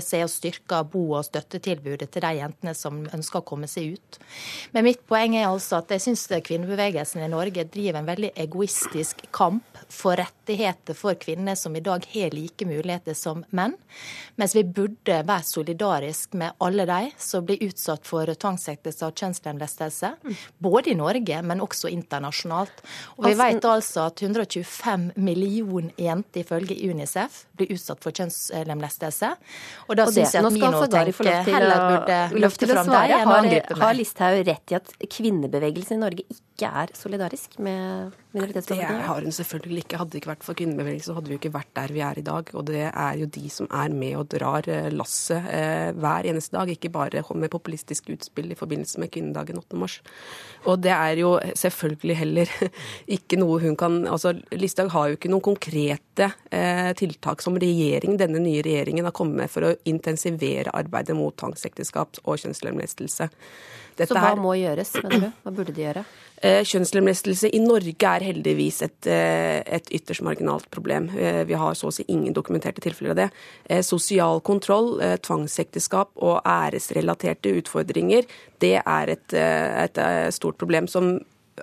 se 0.05 0.19
å 0.21 0.29
styrke 0.29 0.83
bo- 0.91 1.15
og 1.17 1.25
støttetilbudet 1.25 2.11
til 2.13 2.21
de 2.21 2.35
jentene 2.37 2.75
som 2.77 2.99
ønsker 3.09 3.41
å 3.41 3.47
komme 3.47 3.65
seg 3.71 3.95
ut. 3.95 4.19
Men 4.75 4.85
mitt 4.85 5.01
poeng 5.09 5.33
er 5.39 5.47
altså 5.47 5.79
at 5.79 5.89
jeg 5.95 6.03
syns 6.05 6.27
kvinnebevegelsen 6.45 7.23
i 7.25 7.31
Norge 7.33 7.65
driver 7.73 8.03
en 8.03 8.11
veldig 8.11 8.29
egoistisk 8.37 9.25
kamp 9.33 9.81
for 9.89 10.19
rettigheter 10.21 10.93
for 10.97 11.17
kvinner 11.17 11.57
som 11.57 11.73
i 11.73 11.81
dag 11.81 12.05
har 12.13 12.37
like 12.37 12.69
muligheter 12.69 13.17
som 13.17 13.41
menn. 13.49 13.73
Mens 14.37 14.53
vi 14.53 14.67
burde 14.69 15.23
være 15.25 15.49
solidarisk 15.49 16.37
med 16.37 16.61
alle 16.61 16.85
de 16.85 17.09
som 17.17 17.45
blir 17.47 17.65
utsatt 17.71 18.05
for 18.05 18.29
tvangsekteskap 18.29 19.09
og 19.09 19.17
kjønnslemlestelse. 19.17 20.13
Både 20.61 20.93
i 20.93 20.97
Norge, 20.99 21.41
men 21.41 21.65
også 21.65 21.89
internasjonalt. 21.89 22.85
Og 23.17 23.25
vi 23.25 23.35
vet 23.39 23.46
altså 23.47 24.07
at 24.07 24.21
125 24.23 25.11
millioner 25.15 25.91
jenter 26.01 26.43
ifølge 26.43 26.77
Unicef 26.89 27.43
blir 27.57 27.71
utsatt 27.75 28.03
for 28.03 28.15
kjønnslemlestelse. 28.15 29.31
Og 29.87 29.99
da 29.99 30.07
syns 30.11 30.35
jeg 30.35 30.45
at 30.45 30.55
Minotenk 30.55 31.47
heller 31.49 31.85
burde 31.85 32.19
løfte 32.43 32.69
fram 32.71 32.91
deg 32.93 33.15
enn 33.19 33.31
å 33.31 33.37
angripe 33.41 33.77
meg. 33.77 33.83
Har 33.85 33.97
Listhaug 33.97 34.41
rett 34.47 34.75
i 34.75 34.79
at 34.79 34.93
kvinnebevegelsen 35.17 35.99
i 35.99 36.03
Norge 36.05 36.27
ikke 36.27 36.46
er 36.65 36.89
solidarisk 36.97 37.59
med 37.61 38.15
minoritetsbefolkningen? 38.33 38.97
Det 38.97 39.07
har 39.07 39.21
hun 39.21 39.35
selvfølgelig 39.35 39.83
ikke. 39.83 39.97
Hadde 40.01 40.11
det 40.11 40.21
ikke 40.21 40.31
vært 40.31 40.45
for 40.47 40.57
kvinnebevegelsen, 40.57 41.11
så 41.11 41.15
hadde 41.19 41.29
vi 41.29 41.37
ikke 41.37 41.51
vært 41.53 41.69
der 41.77 41.93
vi 41.93 42.01
er 42.01 42.17
i 42.17 42.23
dag. 42.25 42.49
Og 42.57 42.65
det 42.65 42.81
er 42.87 43.19
jo 43.19 43.27
de 43.37 43.49
som 43.53 43.69
er 43.69 43.93
med 43.93 44.15
og 44.17 44.25
drar 44.33 44.65
eh, 44.71 44.89
lasset 44.89 45.49
eh, 45.53 45.91
hver 45.93 46.29
eneste 46.31 46.57
dag, 46.57 46.71
ikke 46.73 46.89
bare 46.89 47.23
med 47.37 47.53
populistiske 47.53 48.15
utspill 48.15 48.51
i 48.51 48.57
forbindelse 48.57 49.03
med 49.03 49.11
kvinnedagen 49.13 49.61
8. 49.61 49.77
mars. 49.77 49.99
Og 50.65 50.81
det 50.81 50.95
er 50.95 51.21
jo 51.21 51.35
selvfølgelig 51.53 52.17
heller 52.23 52.53
ikke 53.19 53.37
noe 53.37 53.61
hun 53.61 53.77
kan 53.77 53.99
Altså 54.07 54.33
Listhaug 54.55 54.89
har 54.93 55.09
jo 55.09 55.17
ikke 55.17 55.29
noen 55.29 55.45
konkrete 55.45 56.31
eh, 56.49 56.93
tiltak 56.97 57.43
som 57.45 57.57
regjering, 57.59 58.17
denne 58.17 58.41
nye 58.41 58.63
regjeringen 58.65 59.05
har 59.05 59.15
kommet 59.15 59.43
med 59.43 59.51
for 59.53 59.67
å 59.67 59.75
intensivere 59.89 60.73
arbeidet 60.73 61.15
mot 61.17 61.35
tvangsekteskap 61.37 62.21
og 62.23 62.41
kjønnslemlestelse. 62.41 63.29
Så 63.97 64.13
hva 64.13 64.35
må 64.37 64.53
gjøres, 64.59 64.93
mener 65.01 65.27
du? 65.27 65.29
Hva 65.43 65.53
burde 65.53 65.73
de 65.73 65.85
gjøre? 65.87 66.03
Eh, 66.45 66.61
kjønnslemlestelse 66.69 67.49
i 67.49 67.59
Norge 67.63 67.95
er 68.05 68.25
heldigvis 68.27 68.83
et, 68.85 69.07
eh, 69.09 69.63
et, 69.65 69.89
ytterst 69.89 70.21
marginalt 70.21 70.69
problem. 70.69 71.09
Eh, 71.17 71.43
vi 71.45 71.53
har 71.53 71.73
så 71.73 71.87
å 71.87 71.93
si 71.93 72.05
ingen 72.07 72.33
dokumenterte 72.33 72.81
tilfeller 72.81 73.11
av 73.11 73.15
det. 73.15 73.83
Sosial 73.83 74.41
kontroll, 74.41 74.99
tvangsekteskap 75.21 76.09
og 76.15 76.41
æresrelaterte 76.45 77.49
utfordringer, 77.57 78.25
det 78.59 78.81
er 78.85 79.09
et, 79.09 79.33
et 79.33 80.33
stort 80.33 80.57
problem 80.57 80.87
som 80.87 81.19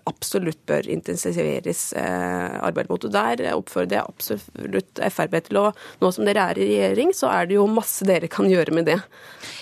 absolutt 0.08 0.58
bør 0.66 0.88
intensiveres 0.90 1.92
eh, 1.98 2.56
arbeidet 2.64 2.90
mot. 2.90 3.04
Og 3.06 3.12
Der 3.14 3.42
oppfordrer 3.54 4.00
jeg 4.00 4.08
absolutt 4.10 5.02
Frp 5.14 5.36
til 5.46 5.60
å 5.60 5.64
Nå 6.00 6.10
som 6.14 6.26
dere 6.26 6.48
er 6.50 6.58
i 6.58 6.66
regjering, 6.68 7.12
så 7.16 7.30
er 7.32 7.48
det 7.48 7.58
jo 7.58 7.66
masse 7.70 8.06
dere 8.06 8.28
kan 8.30 8.48
gjøre 8.50 8.74
med 8.74 8.88
det. 8.90 8.98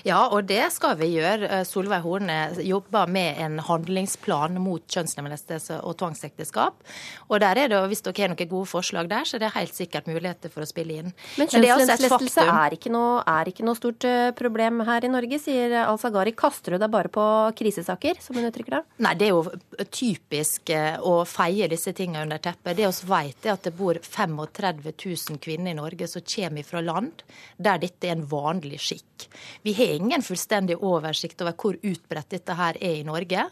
Ja, 0.06 0.24
og 0.32 0.48
det 0.48 0.64
skal 0.74 0.96
vi 1.00 1.12
gjøre. 1.16 1.48
Eh, 1.48 1.64
Solveig 1.68 2.02
Horne 2.06 2.38
jobber 2.64 3.10
med 3.10 3.40
en 3.42 3.58
handlingsplan 3.62 4.58
mot 4.62 4.82
kjønnslemlestelse 4.88 5.82
og 5.82 5.98
tvangsekteskap. 6.00 6.80
Og 7.28 7.42
der 7.42 7.64
er 7.64 7.72
det, 7.72 7.80
Hvis 7.92 8.04
dere 8.04 8.24
har 8.24 8.32
noen 8.32 8.48
gode 8.48 8.70
forslag 8.70 9.08
der, 9.10 9.28
så 9.28 9.36
er 9.36 9.44
det 9.44 9.52
helt 9.56 9.76
sikkert 9.76 10.08
muligheter 10.08 10.52
for 10.52 10.64
å 10.64 10.68
spille 10.68 11.02
inn. 11.02 11.12
Men 11.38 11.50
kjønnslemlestelse 11.50 12.46
er, 12.46 12.76
er 12.78 13.52
ikke 13.52 13.66
noe 13.66 13.78
stort 13.78 14.08
eh, 14.08 14.32
problem 14.38 14.82
her 14.88 15.04
i 15.04 15.12
Norge, 15.12 15.40
sier 15.42 15.76
Al-Sagari. 15.84 16.34
Kaster 16.36 16.76
du 16.76 16.82
deg 16.82 16.92
bare 16.92 17.12
på 17.12 17.24
krisesaker, 17.58 18.20
som 18.22 18.38
hun 18.38 18.48
uttrykker 18.48 18.78
det? 18.78 18.82
Nei, 19.04 19.14
det 19.18 19.28
er 19.28 19.34
jo 19.36 19.44
typisk 19.92 20.21
typisk 20.32 20.70
eh, 20.70 20.96
å 21.00 21.24
feie 21.28 21.68
disse 21.68 21.92
tingene 21.92 22.22
under 22.24 22.38
teppet. 22.38 22.76
Det 22.76 22.86
vi 22.86 23.08
vet, 23.08 23.46
er 23.46 23.52
at 23.52 23.64
det 23.66 23.74
bor 23.76 23.98
35 24.00 24.82
000 24.84 25.38
kvinner 25.42 25.72
i 25.72 25.76
Norge 25.76 26.08
som 26.08 26.22
kommer 26.22 26.62
fra 26.62 26.80
land 26.80 27.22
der 27.56 27.78
dette 27.78 28.08
er 28.08 28.16
en 28.16 28.26
vanlig 28.26 28.80
skikk. 28.80 29.28
Vi 29.62 29.72
har 29.76 29.94
ingen 29.94 30.22
fullstendig 30.22 30.78
oversikt 30.82 31.42
over 31.42 31.54
hvor 31.54 31.76
utbredt 31.76 32.32
dette 32.32 32.56
her 32.58 32.76
er 32.80 33.00
i 33.00 33.04
Norge. 33.04 33.44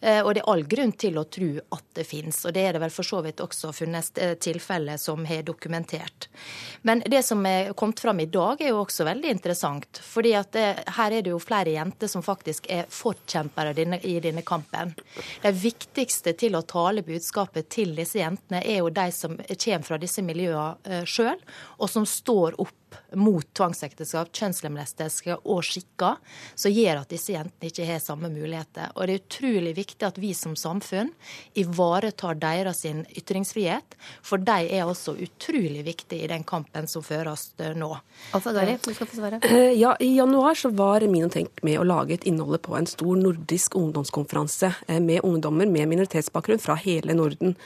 Eh, 0.00 0.20
og 0.22 0.34
det 0.34 0.42
er 0.42 0.50
all 0.50 0.64
grunn 0.64 0.92
til 0.92 1.18
å 1.20 1.26
tro 1.28 1.50
at 1.76 1.84
det 1.94 2.06
finnes. 2.08 2.40
Og 2.46 2.54
det 2.54 2.64
er 2.66 2.76
det 2.76 2.82
vel 2.82 2.94
for 2.94 3.06
så 3.06 3.22
vidt 3.24 3.42
også 3.44 3.72
funnet 3.76 4.18
eh, 4.18 4.34
tilfeller 4.40 5.00
som 5.00 5.24
har 5.28 5.44
dokumentert. 5.46 6.28
Men 6.82 7.04
det 7.06 7.22
som 7.26 7.44
er 7.46 7.72
kommet 7.78 8.00
fram 8.00 8.20
i 8.24 8.28
dag, 8.30 8.60
er 8.60 8.72
jo 8.72 8.82
også 8.82 9.06
veldig 9.06 9.30
interessant. 9.30 10.00
fordi 10.02 10.34
at 10.34 10.52
det, 10.52 10.66
her 10.96 11.12
er 11.12 11.22
det 11.22 11.30
jo 11.30 11.38
flere 11.42 11.76
jenter 11.76 12.08
som 12.08 12.24
faktisk 12.24 12.66
er 12.70 12.88
forkjempere 12.88 13.74
i 14.02 14.18
denne 14.20 14.42
kampen. 14.42 14.94
Det 15.42 15.52
viktigste 15.52 16.11
viktigste 16.12 16.32
til 16.36 16.56
å 16.56 16.62
tale 16.62 17.02
budskapet 17.02 17.70
til 17.72 17.94
disse 17.96 18.18
jentene, 18.20 18.62
er 18.62 18.82
jo 18.82 18.90
de 18.90 19.10
som 19.12 19.36
kommer 19.38 19.86
fra 19.86 19.98
disse 19.98 20.22
miljøene 20.22 20.76
eh, 20.84 21.04
sjøl, 21.04 21.40
og 21.78 21.88
som 21.88 22.04
står 22.04 22.58
opp 22.60 22.76
mot 23.18 23.46
tvangsekteskap, 23.56 24.32
kjønnslemlestelse 24.36 25.38
og 25.42 25.62
skikker, 25.66 26.18
som 26.54 26.74
gjør 26.74 27.02
at 27.02 27.12
disse 27.12 27.34
jentene 27.34 27.70
ikke 27.70 27.86
har 27.88 28.02
samme 28.02 28.30
muligheter. 28.32 28.92
Og 28.96 29.06
Det 29.06 29.14
er 29.14 29.22
utrolig 29.22 29.74
viktig 29.76 30.06
at 30.06 30.18
vi 30.18 30.32
som 30.34 30.56
samfunn 30.56 31.12
ivaretar 31.58 32.38
deres 32.40 32.84
ytringsfrihet, 32.86 33.96
for 34.22 34.42
de 34.42 34.68
er 34.72 34.84
også 34.86 35.16
utrolig 35.16 35.84
viktige 35.86 36.24
i 36.24 36.30
den 36.32 36.44
kampen 36.44 36.88
som 36.90 37.04
føres 37.04 37.52
eh, 37.58 37.74
nå. 37.76 37.90
Altså, 38.32 38.52
Gari, 38.56 38.78
du 38.82 38.92
skal 38.94 39.10
få 39.10 39.18
svare. 39.20 39.40
Eh, 39.46 39.72
ja, 39.78 39.94
I 40.00 40.14
januar 40.16 40.58
så 40.58 40.72
var 40.74 41.04
Min 41.08 41.26
og 41.28 41.32
Tenk 41.34 41.62
med 41.66 41.80
å 41.80 41.86
lage 41.86 42.16
et 42.16 42.28
innhold 42.28 42.62
på 42.64 42.76
en 42.78 42.88
stor 42.88 43.16
nordisk 43.18 43.76
ungdomskonferanse 43.78 44.72
med 45.00 45.24
ungdommer 45.24 45.68
med 45.70 45.90
minoritetsbakgrunn 45.92 46.62
fra 46.62 46.76
hele 46.80 47.16
Norden. 47.16 47.56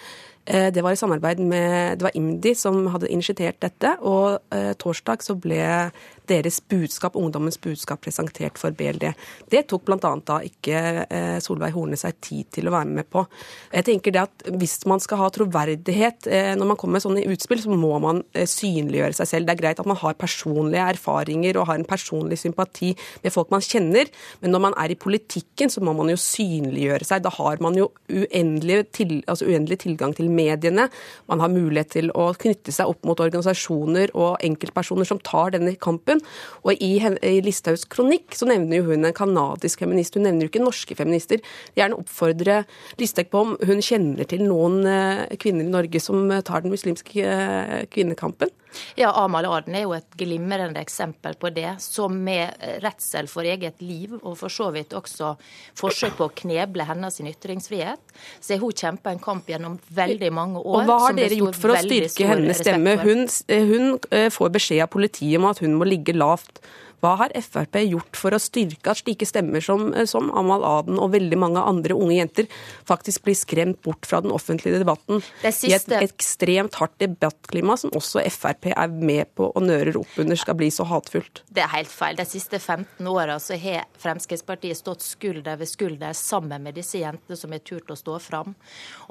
Eh, 0.46 0.68
det 0.72 0.82
var 0.82 0.94
i 0.94 0.98
samarbeid 0.98 1.40
med 1.42 1.98
Det 1.98 2.06
var 2.06 2.14
IMDi 2.14 2.54
som 2.54 2.86
hadde 2.86 3.10
initiert 3.10 3.58
dette. 3.62 3.96
Og 4.00 4.38
eh, 4.54 4.72
torsdag 4.78 5.24
så 5.26 5.34
ble 5.34 5.90
deres 6.28 6.60
budskap, 6.60 7.16
ungdommens 7.16 7.58
budskap 7.62 8.02
presentert 8.04 8.58
for 8.60 8.74
BLD. 8.76 9.10
Det 9.52 9.64
tok 9.70 9.86
bl.a. 9.86 9.98
da 9.98 10.38
ikke 10.44 10.80
eh, 11.04 11.36
Solveig 11.44 11.74
Horne 11.76 11.98
seg 11.98 12.18
tid 12.24 12.50
til 12.58 12.68
å 12.68 12.74
være 12.74 12.90
med 12.98 13.08
på. 13.12 13.24
Jeg 13.72 13.86
tenker 13.90 14.14
det 14.14 14.24
at 14.26 14.44
Hvis 14.56 14.78
man 14.88 15.00
skal 15.02 15.20
ha 15.20 15.28
troverdighet 15.32 16.28
eh, 16.30 16.52
når 16.58 16.70
man 16.70 16.78
kommer 16.80 16.98
med 16.98 17.04
sånne 17.04 17.24
utspill, 17.32 17.62
så 17.62 17.72
må 17.72 17.96
man 18.02 18.22
eh, 18.36 18.46
synliggjøre 18.48 19.18
seg 19.18 19.30
selv. 19.30 19.48
Det 19.48 19.56
er 19.56 19.62
greit 19.62 19.82
at 19.82 19.88
man 19.88 19.98
har 20.00 20.18
personlige 20.18 20.88
erfaringer 20.96 21.60
og 21.60 21.68
har 21.70 21.80
en 21.80 21.88
personlig 21.88 22.38
sympati 22.40 22.92
med 23.24 23.34
folk 23.34 23.52
man 23.54 23.64
kjenner, 23.64 24.10
men 24.42 24.54
når 24.54 24.64
man 24.68 24.76
er 24.80 24.92
i 24.92 24.98
politikken, 24.98 25.72
så 25.72 25.82
må 25.84 25.94
man 25.96 26.10
jo 26.12 26.18
synliggjøre 26.20 27.06
seg. 27.06 27.24
Da 27.24 27.32
har 27.36 27.62
man 27.64 27.76
jo 27.78 27.90
uendelig, 28.10 28.82
til, 28.96 29.18
altså 29.26 29.48
uendelig 29.48 29.80
tilgang 29.84 30.14
til 30.16 30.30
mediene. 30.32 30.88
Man 31.30 31.42
har 31.42 31.52
mulighet 31.52 31.94
til 31.96 32.12
å 32.14 32.28
knytte 32.38 32.74
seg 32.74 32.90
opp 32.90 33.06
mot 33.06 33.20
organisasjoner 33.22 34.14
og 34.16 34.42
enkeltpersoner 34.46 35.08
som 35.08 35.20
tar 35.22 35.54
denne 35.56 35.74
kampen 35.80 36.15
hun. 36.16 36.24
Og 36.64 36.82
i, 36.82 36.96
i 36.98 37.38
Listhaugs 37.44 37.86
kronikk 37.92 38.36
så 38.36 38.48
nevner 38.48 38.80
jo 38.80 38.90
hun 38.90 39.06
en 39.06 39.16
kanadisk 39.16 39.84
feminist, 39.84 40.16
hun 40.16 40.26
nevner 40.26 40.46
jo 40.46 40.52
ikke 40.52 40.64
norske 40.64 40.98
feminister. 40.98 41.42
Gjerne 41.78 42.00
oppfordre 42.00 42.62
Listhaug 43.00 43.32
på 43.32 43.44
om 43.44 43.56
hun 43.68 43.82
kjenner 43.84 44.28
til 44.28 44.46
noen 44.46 44.82
eh, 44.90 45.26
kvinner 45.40 45.66
i 45.66 45.72
Norge 45.72 46.02
som 46.02 46.30
eh, 46.30 46.44
tar 46.46 46.64
den 46.64 46.74
muslimske 46.74 47.24
eh, 47.24 47.82
kvinnekampen. 47.92 48.52
Ja, 48.98 49.12
Amal 49.24 49.48
Aden 49.48 49.76
er 49.78 49.86
jo 49.86 49.94
et 49.96 50.16
glimrende 50.18 50.80
eksempel 50.82 51.36
på 51.40 51.50
det. 51.54 51.76
Som 51.82 52.18
med 52.26 52.56
redsel 52.84 53.28
for 53.30 53.46
eget 53.46 53.82
liv, 53.84 54.16
og 54.22 54.36
for 54.40 54.52
så 54.52 54.70
vidt 54.74 54.94
også 54.96 55.34
forsøk 55.78 56.16
på 56.18 56.28
å 56.28 56.34
kneble 56.42 56.86
hennes 56.88 57.20
ytringsfrihet, 57.20 58.16
så 58.40 58.54
har 58.54 58.62
hun 58.62 58.76
kjempa 58.76 59.12
en 59.12 59.22
kamp 59.22 59.48
gjennom 59.50 59.78
veldig 59.96 60.32
mange 60.34 60.62
år. 60.62 60.82
Og 60.82 60.90
Hva 60.90 60.98
har 61.06 61.18
dere 61.18 61.40
gjort 61.40 61.60
for 61.60 61.74
å 61.74 61.78
styrke 61.82 62.32
hennes 62.32 62.62
stemme? 62.62 62.96
Hun, 63.02 63.26
hun 63.48 64.30
får 64.32 64.56
beskjed 64.58 64.84
av 64.86 64.92
politiet 64.92 65.38
om 65.40 65.48
at 65.50 65.62
hun 65.64 65.76
må 65.78 65.88
ligge 65.88 66.16
lavt. 66.16 66.60
Hva 67.06 67.14
har 67.20 67.32
Frp 67.38 67.76
gjort 67.86 68.18
for 68.18 68.34
å 68.34 68.40
styrke 68.42 68.90
at 68.90 68.98
slike 68.98 69.26
stemmer 69.28 69.62
som, 69.62 69.92
som, 70.10 70.32
Amal 70.34 70.64
Aden 70.66 70.98
og 70.98 71.12
veldig 71.12 71.38
mange 71.38 71.62
andre 71.62 71.94
unge 71.94 72.16
jenter 72.16 72.48
faktisk 72.88 73.22
blir 73.28 73.36
skremt 73.38 73.78
bort 73.86 74.08
fra 74.08 74.18
den 74.24 74.32
offentlige 74.34 74.80
debatten 74.82 75.22
i 75.46 75.74
et 75.76 75.92
ekstremt 76.00 76.74
hardt 76.80 76.96
debattklima 76.98 77.76
som 77.78 77.94
også 77.94 78.24
Frp 78.34 78.72
er 78.72 78.90
med 78.90 79.30
på 79.38 79.52
og 79.52 79.62
nører 79.62 80.00
opp 80.00 80.16
under 80.18 80.40
skal 80.40 80.58
bli 80.58 80.70
så 80.74 80.86
hatfullt? 80.90 81.44
Det 81.46 81.62
er 81.62 81.70
helt 81.76 81.92
feil. 81.92 82.18
De 82.18 82.26
siste 82.26 82.58
15 82.58 83.06
åra 83.06 83.38
har 83.38 83.86
Fremskrittspartiet 84.02 84.80
stått 84.80 85.06
skulder 85.06 85.60
ved 85.60 85.70
skulder 85.70 86.16
sammen 86.16 86.66
med 86.66 86.74
disse 86.74 86.98
jentene 86.98 87.38
som 87.38 87.54
har 87.54 87.62
turt 87.62 87.92
å 87.92 87.98
stå 87.98 88.18
fram. 88.24 88.56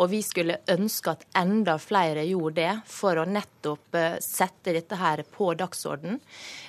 Og 0.01 0.11
vi 0.11 0.19
skulle 0.25 0.59
ønske 0.71 1.15
at 1.15 1.23
enda 1.37 1.77
flere 1.79 2.27
gjorde 2.27 2.59
det 2.59 2.73
for 2.91 3.21
å 3.21 3.27
nettopp 3.29 3.95
eh, 3.95 4.19
sette 4.23 4.75
dette 4.75 4.99
her 4.99 5.23
på 5.31 5.53
dagsordenen. 5.55 6.19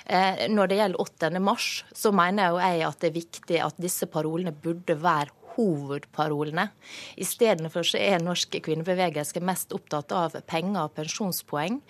Eh, 0.05 0.47
når 0.53 0.71
det 0.71 0.79
gjelder 0.79 1.03
8. 1.17 1.41
mars, 1.43 1.83
så 1.93 2.13
mener 2.15 2.53
jo 2.53 2.61
jeg 2.61 2.85
at 2.87 3.01
det 3.01 3.09
er 3.09 3.17
viktig 3.17 3.59
at 3.65 3.81
disse 3.81 4.07
parolene 4.11 4.53
burde 4.53 4.97
være 5.01 5.33
hovedparolene. 5.57 6.69
Istedenfor 7.17 7.85
så 7.87 7.99
er 8.01 8.21
norsk 8.21 8.59
kvinnebevegelse 8.63 9.41
mest 9.45 9.73
opptatt 9.75 10.13
av 10.15 10.37
penger 10.49 10.85
og 10.85 10.95
pensjonspoeng. 10.97 11.81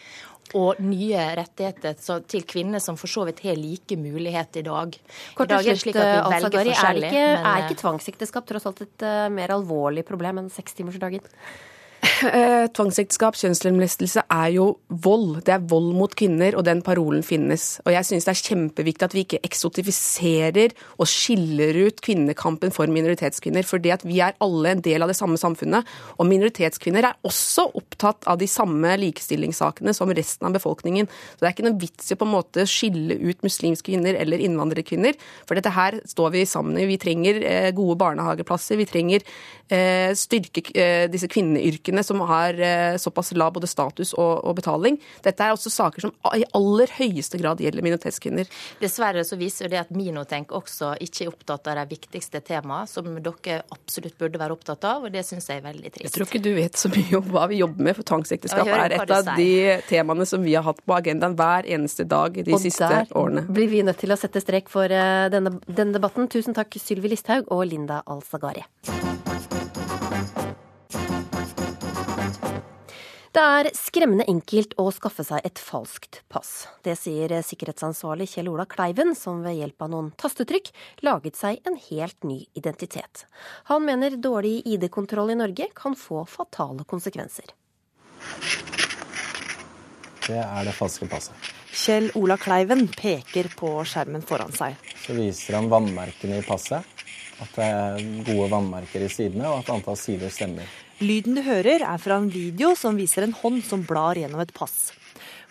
Og 0.56 0.80
nye 0.80 1.24
rettigheter 1.36 1.98
til 2.32 2.46
kvinner 2.48 2.80
som 2.80 2.96
for 2.96 3.12
så 3.12 3.26
vidt 3.28 3.42
har 3.44 3.58
like 3.60 3.98
mulighet 4.00 4.62
i 4.62 4.64
dag. 4.64 4.94
Kort 5.36 5.52
og 5.52 5.58
Gari, 5.58 5.74
at 5.76 5.84
vi 5.84 5.92
velger 5.92 6.70
forskjellig. 6.70 7.10
Er 7.10 7.18
ikke, 7.18 7.50
er 7.50 7.66
ikke 7.66 7.80
tvangsekteskap 7.82 8.48
tross 8.48 8.70
alt 8.70 8.86
et 8.86 9.04
uh, 9.04 9.26
mer 9.34 9.52
alvorlig 9.58 10.06
problem 10.08 10.40
enn 10.40 10.48
sekstimersdagen? 10.54 11.28
Eh, 12.26 12.66
tvangsekteskap, 12.74 13.36
kjønnslemlestelse, 13.38 14.24
er 14.32 14.50
jo 14.56 14.66
vold. 14.88 15.44
Det 15.46 15.54
er 15.54 15.66
vold 15.70 15.92
mot 15.98 16.14
kvinner, 16.18 16.56
og 16.58 16.66
den 16.68 16.82
parolen 16.86 17.24
finnes. 17.26 17.78
Og 17.86 17.92
jeg 17.94 18.08
synes 18.08 18.28
det 18.28 18.34
er 18.34 18.42
kjempeviktig 18.50 19.06
at 19.08 19.16
vi 19.16 19.24
ikke 19.26 19.42
eksotifiserer 19.46 20.74
og 20.98 21.10
skiller 21.12 21.78
ut 21.88 22.02
kvinnekampen 22.04 22.74
for 22.74 22.90
minoritetskvinner. 22.92 23.68
For 23.68 23.84
det 23.84 23.94
at 23.98 24.06
vi 24.08 24.22
er 24.24 24.38
alle 24.44 24.74
en 24.74 24.84
del 24.86 25.06
av 25.06 25.12
det 25.12 25.18
samme 25.20 25.40
samfunnet. 25.42 25.86
Og 26.18 26.30
minoritetskvinner 26.30 27.10
er 27.10 27.28
også 27.28 27.68
opptatt 27.78 28.26
av 28.28 28.40
de 28.42 28.50
samme 28.50 28.96
likestillingssakene 29.04 29.94
som 29.96 30.12
resten 30.16 30.50
av 30.50 30.58
befolkningen. 30.58 31.08
Så 31.08 31.44
det 31.44 31.52
er 31.52 31.56
ikke 31.58 31.68
noe 31.70 31.82
vits 31.82 32.12
i 32.12 32.18
på 32.18 32.28
en 32.28 32.34
måte 32.34 32.68
skille 32.70 33.20
ut 33.22 33.46
muslimske 33.46 33.92
kvinner 33.92 34.18
eller 34.18 34.42
innvandrerkvinner. 34.44 35.16
For 35.48 35.60
dette 35.60 35.76
her 35.76 36.00
står 36.08 36.34
vi 36.34 36.48
sammen 36.50 36.80
i. 36.82 36.88
Vi 36.90 37.00
trenger 37.02 37.40
eh, 37.46 37.70
gode 37.78 38.00
barnehageplasser. 38.02 38.80
Vi 38.80 38.90
trenger 38.90 39.24
eh, 39.70 40.12
styrke 40.18 40.66
disse 41.12 41.30
kvinneyrkene 41.32 42.04
som 42.08 42.24
har 42.30 42.58
eh, 42.60 42.98
såpass 43.02 43.34
lav 43.38 43.54
både 43.58 43.70
status 43.70 44.14
og, 44.16 44.34
og, 44.44 44.56
betaling. 44.58 44.98
Dette 45.26 45.44
er 45.44 45.56
også 45.56 45.72
saker 45.74 46.08
som 46.08 46.14
i 46.38 46.46
aller 46.58 46.92
høyeste 46.98 47.40
grad 47.42 47.62
gjelder 47.64 47.86
minoritetskvinner. 47.86 48.50
Dessverre 48.82 49.26
så 49.28 49.38
viser 49.40 49.72
det 49.72 49.82
at 49.82 49.94
Minotenk 49.96 50.54
også 50.56 50.94
ikke 51.04 51.26
er 51.26 51.32
opptatt 51.34 51.72
av 51.72 51.82
de 51.82 51.86
viktigste 51.96 52.42
temaene, 52.46 52.88
som 52.90 53.08
dere 53.14 53.62
absolutt 53.74 54.18
burde 54.20 54.40
være 54.42 54.56
opptatt 54.56 54.88
av, 54.88 55.08
og 55.08 55.14
det 55.14 55.26
syns 55.28 55.50
jeg 55.52 55.62
er 55.62 55.68
veldig 55.68 55.92
trist. 55.92 56.08
Jeg 56.08 56.16
tror 56.16 56.30
ikke 56.30 56.44
du 56.44 56.52
vet 56.58 56.80
så 56.80 56.92
mye 56.94 57.20
om 57.20 57.32
hva 57.34 57.48
vi 57.52 57.62
jobber 57.62 57.90
med, 57.90 57.98
for 57.98 58.10
tvangsekteskap 58.14 58.74
er 58.78 58.98
et 59.00 59.16
av 59.18 59.34
de 59.38 59.52
temaene 59.90 60.28
som 60.30 60.44
vi 60.44 60.56
har 60.58 60.66
hatt 60.68 60.82
på 60.84 60.98
agendaen 60.98 61.38
hver 61.38 61.68
eneste 61.78 62.08
dag 62.08 62.38
de 62.38 62.56
og 62.56 62.64
siste 62.64 62.88
årene. 62.88 63.44
Og 63.44 63.52
der 63.52 63.60
blir 63.60 63.72
vi 63.72 63.84
nødt 63.88 64.02
til 64.04 64.14
å 64.14 64.20
sette 64.20 64.44
strek 64.44 64.72
for 64.74 64.92
eh, 64.92 65.28
denne, 65.34 65.58
denne 65.68 65.98
debatten. 65.98 66.30
Tusen 66.32 66.58
takk 66.58 66.80
Sylvi 66.82 67.14
Listhaug 67.14 67.52
og 67.54 67.68
Linda 67.70 68.04
Alsagari. 68.08 68.66
Det 73.38 73.44
er 73.46 73.68
skremmende 73.78 74.26
enkelt 74.26 74.72
å 74.82 74.88
skaffe 74.90 75.22
seg 75.22 75.44
et 75.46 75.60
falskt 75.62 76.24
pass. 76.26 76.64
Det 76.82 76.96
sier 76.98 77.30
sikkerhetsansvarlig 77.46 78.26
Kjell 78.32 78.48
Ola 78.50 78.64
Kleiven, 78.66 79.12
som 79.14 79.44
ved 79.46 79.60
hjelp 79.60 79.84
av 79.86 79.92
noen 79.92 80.08
tastetrykk 80.18 80.72
laget 81.06 81.38
seg 81.38 81.60
en 81.70 81.78
helt 81.78 82.26
ny 82.26 82.40
identitet. 82.58 83.28
Han 83.70 83.86
mener 83.86 84.18
dårlig 84.18 84.64
ID-kontroll 84.66 85.36
i 85.36 85.38
Norge 85.38 85.68
kan 85.78 85.94
få 85.94 86.24
fatale 86.26 86.82
konsekvenser. 86.90 87.54
Det 90.26 90.42
er 90.42 90.66
det 90.66 90.74
falske 90.80 91.06
passet. 91.14 91.54
Kjell 91.78 92.10
Ola 92.18 92.40
Kleiven 92.42 92.88
peker 92.90 93.52
på 93.54 93.76
skjermen 93.86 94.26
foran 94.26 94.58
seg. 94.58 94.82
Så 95.06 95.14
viser 95.14 95.60
han 95.60 95.70
vannmerkene 95.70 96.42
i 96.42 96.50
passet. 96.50 96.82
At 97.38 97.54
det 97.54 97.70
er 97.70 98.04
gode 98.34 98.50
vannmerker 98.50 99.06
i 99.06 99.14
sidene, 99.14 99.46
og 99.46 99.62
at 99.62 99.74
antall 99.78 100.02
sider 100.02 100.34
stemmer. 100.34 100.66
Lyden 100.98 101.36
du 101.38 101.44
hører, 101.46 101.84
er 101.86 102.00
fra 102.02 102.16
en 102.18 102.30
video 102.34 102.72
som 102.74 102.96
viser 102.98 103.22
en 103.22 103.36
hånd 103.38 103.60
som 103.62 103.84
blar 103.86 104.18
gjennom 104.18 104.42
et 104.42 104.54
pass. 104.58 104.96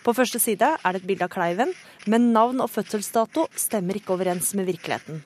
På 0.03 0.11
første 0.11 0.41
side 0.43 0.73
er 0.75 0.91
det 0.91 0.99
et 0.99 1.07
bilde 1.07 1.23
av 1.23 1.31
Kleiven, 1.31 1.71
men 2.11 2.33
navn 2.35 2.59
og 2.59 2.67
fødselsdato 2.73 3.45
stemmer 3.55 3.95
ikke 3.95 4.11
overens 4.17 4.49
med 4.59 4.67
virkeligheten. 4.67 5.21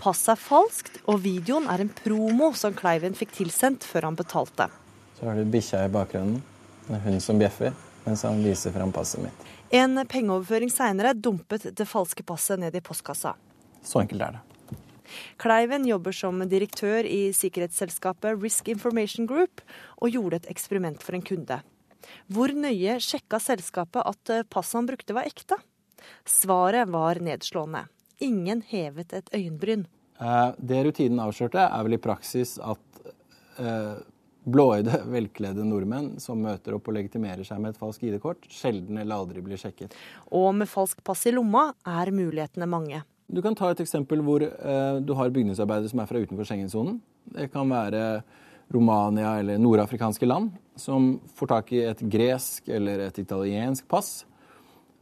Passet 0.00 0.32
er 0.32 0.40
falskt, 0.40 0.96
og 1.04 1.20
videoen 1.26 1.68
er 1.68 1.84
en 1.84 1.92
promo 1.92 2.54
som 2.56 2.72
Kleiven 2.72 3.12
fikk 3.18 3.36
tilsendt 3.36 3.84
før 3.84 4.08
han 4.08 4.16
betalte. 4.16 4.70
Så 5.18 5.28
har 5.28 5.36
du 5.36 5.44
bikkja 5.44 5.84
i 5.84 5.92
bakgrunnen, 5.92 6.40
Det 6.88 6.96
er 6.96 7.04
hun 7.04 7.20
som 7.20 7.38
bjeffer, 7.38 7.76
mens 8.06 8.24
han 8.24 8.40
viser 8.42 8.72
fram 8.72 8.90
passet 8.90 9.20
mitt. 9.22 9.48
En 9.70 10.00
pengeoverføring 10.08 10.72
seinere 10.72 11.12
dumpet 11.12 11.68
det 11.76 11.86
falske 11.86 12.24
passet 12.24 12.58
ned 12.58 12.74
i 12.74 12.80
postkassa. 12.80 13.36
Så 13.84 14.00
enkelt 14.00 14.24
er 14.24 14.38
det. 14.38 14.49
Kleiven 15.40 15.86
jobber 15.88 16.14
som 16.16 16.42
direktør 16.48 17.06
i 17.06 17.30
sikkerhetsselskapet 17.36 18.40
Risk 18.42 18.68
Information 18.72 19.28
Group, 19.30 19.62
og 20.00 20.14
gjorde 20.14 20.42
et 20.42 20.50
eksperiment 20.52 21.02
for 21.02 21.18
en 21.18 21.24
kunde. 21.26 21.60
Hvor 22.32 22.52
nøye 22.54 22.98
sjekka 23.02 23.40
selskapet 23.42 24.06
at 24.06 24.32
eh, 24.32 24.46
passet 24.48 24.80
han 24.80 24.88
brukte 24.88 25.16
var 25.16 25.28
ekte? 25.28 25.58
Svaret 26.28 26.88
var 26.88 27.20
nedslående. 27.22 27.86
Ingen 28.24 28.62
hevet 28.68 29.12
et 29.16 29.34
øyenbryn. 29.36 29.86
Eh, 30.20 30.48
det 30.58 30.84
rutinen 30.86 31.20
avslørte, 31.22 31.62
er 31.64 31.86
vel 31.86 31.96
i 31.96 32.02
praksis 32.02 32.56
at 32.58 33.04
eh, 33.60 34.00
blåøyde, 34.50 35.02
velkledde 35.14 35.66
nordmenn 35.66 36.12
som 36.22 36.42
møter 36.44 36.76
opp 36.76 36.90
og 36.90 36.98
legitimerer 36.98 37.46
seg 37.46 37.62
med 37.62 37.74
et 37.74 37.80
falskt 37.80 38.04
ID-kort, 38.08 38.48
sjelden 38.52 39.00
eller 39.00 39.22
aldri 39.22 39.44
blir 39.44 39.60
sjekket. 39.60 39.96
Og 40.36 40.52
med 40.60 40.70
falskt 40.70 41.04
pass 41.06 41.26
i 41.28 41.34
lomma 41.34 41.70
er 41.88 42.12
mulighetene 42.14 42.68
mange. 42.70 43.02
Du 43.30 43.38
kan 43.44 43.54
ta 43.54 43.68
et 43.70 43.80
eksempel 43.82 44.22
hvor 44.26 44.42
eh, 44.42 44.96
du 45.06 45.12
har 45.14 45.30
bygningsarbeidere 45.30 45.90
som 45.92 46.00
er 46.02 46.08
fra 46.10 46.18
utenfor 46.18 46.48
Schengen-sonen. 46.48 46.96
Det 47.30 47.46
kan 47.52 47.68
være 47.70 48.22
Romania 48.74 49.36
eller 49.38 49.58
nordafrikanske 49.58 50.26
land 50.26 50.50
som 50.78 51.12
får 51.38 51.50
tak 51.52 51.70
i 51.76 51.84
et 51.86 52.02
gresk 52.10 52.70
eller 52.74 53.04
et 53.06 53.20
italiensk 53.22 53.86
pass. 53.90 54.24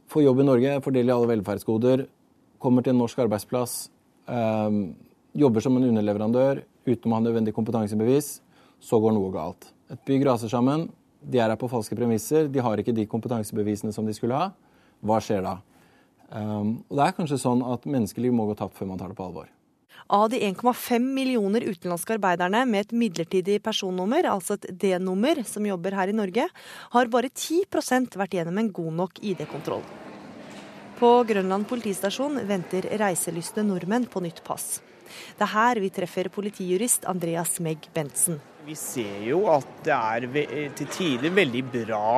Får 0.09 0.25
jobb 0.25 0.43
i 0.43 0.45
Norge, 0.45 0.75
får 0.81 0.97
i 0.97 1.05
alle 1.09 1.29
velferdsgoder, 1.31 2.05
kommer 2.61 2.85
til 2.85 2.93
en 2.93 3.01
norsk 3.01 3.23
arbeidsplass, 3.25 3.89
eh, 4.29 4.77
jobber 5.33 5.65
som 5.65 5.77
en 5.77 5.89
underleverandør 5.89 6.63
uten 6.85 7.11
å 7.11 7.17
ha 7.17 7.23
nødvendig 7.25 7.53
kompetansebevis. 7.57 8.39
Så 8.79 8.99
går 9.01 9.11
noe 9.11 9.33
galt. 9.33 9.73
Et 9.91 10.05
bygg 10.05 10.25
raser 10.25 10.47
sammen. 10.47 10.87
De 11.19 11.39
er 11.39 11.49
her 11.49 11.57
på 11.59 11.67
falske 11.67 11.97
premisser. 11.97 12.47
De 12.47 12.61
har 12.63 12.77
ikke 12.77 12.95
de 12.95 13.09
kompetansebevisene 13.09 13.91
som 13.91 14.05
de 14.05 14.13
skulle 14.13 14.37
ha. 14.37 14.53
Hva 15.03 15.17
skjer 15.19 15.43
da? 15.43 15.57
Um, 16.29 16.83
og 16.89 16.99
det 16.99 17.05
er 17.07 17.15
kanskje 17.17 17.39
sånn 17.41 17.63
at 17.65 17.87
menneskeliv 17.89 18.33
må 18.35 18.45
gå 18.49 18.57
tapt 18.59 18.77
før 18.77 18.91
man 18.91 18.99
tar 19.01 19.11
det 19.11 19.17
på 19.17 19.25
alvor. 19.25 19.49
Av 20.09 20.25
de 20.31 20.39
1,5 20.41 21.03
millioner 21.05 21.65
utenlandske 21.67 22.15
arbeiderne 22.15 22.63
med 22.65 22.87
et 22.87 22.93
midlertidig 22.97 23.59
personnummer, 23.65 24.25
altså 24.29 24.57
et 24.57 24.69
D-nummer, 24.81 25.43
som 25.45 25.67
jobber 25.67 25.97
her 25.97 26.09
i 26.09 26.15
Norge, 26.17 26.47
har 26.95 27.11
bare 27.13 27.29
10% 27.29 28.17
vært 28.17 28.37
gjennom 28.37 28.57
en 28.57 28.71
god 28.73 28.95
nok 29.03 29.21
ID-kontroll. 29.21 29.85
På 30.99 31.11
Grønland 31.29 31.67
politistasjon 31.69 32.41
venter 32.49 32.89
reiselystne 32.99 33.63
nordmenn 33.67 34.09
på 34.09 34.21
nytt 34.25 34.41
pass. 34.43 34.79
Det 35.37 35.45
er 35.45 35.53
her 35.53 35.79
vi 35.81 35.91
treffer 35.93 36.29
politijurist 36.33 37.05
Andreas 37.09 37.59
Megg 37.63 37.87
Bentsen. 37.93 38.41
Vi 38.65 38.75
ser 38.77 39.21
jo 39.25 39.45
at 39.53 39.69
det 39.85 39.95
er 39.95 40.27
til 40.77 40.89
tider 40.93 41.33
veldig 41.33 41.63
bra 41.71 42.09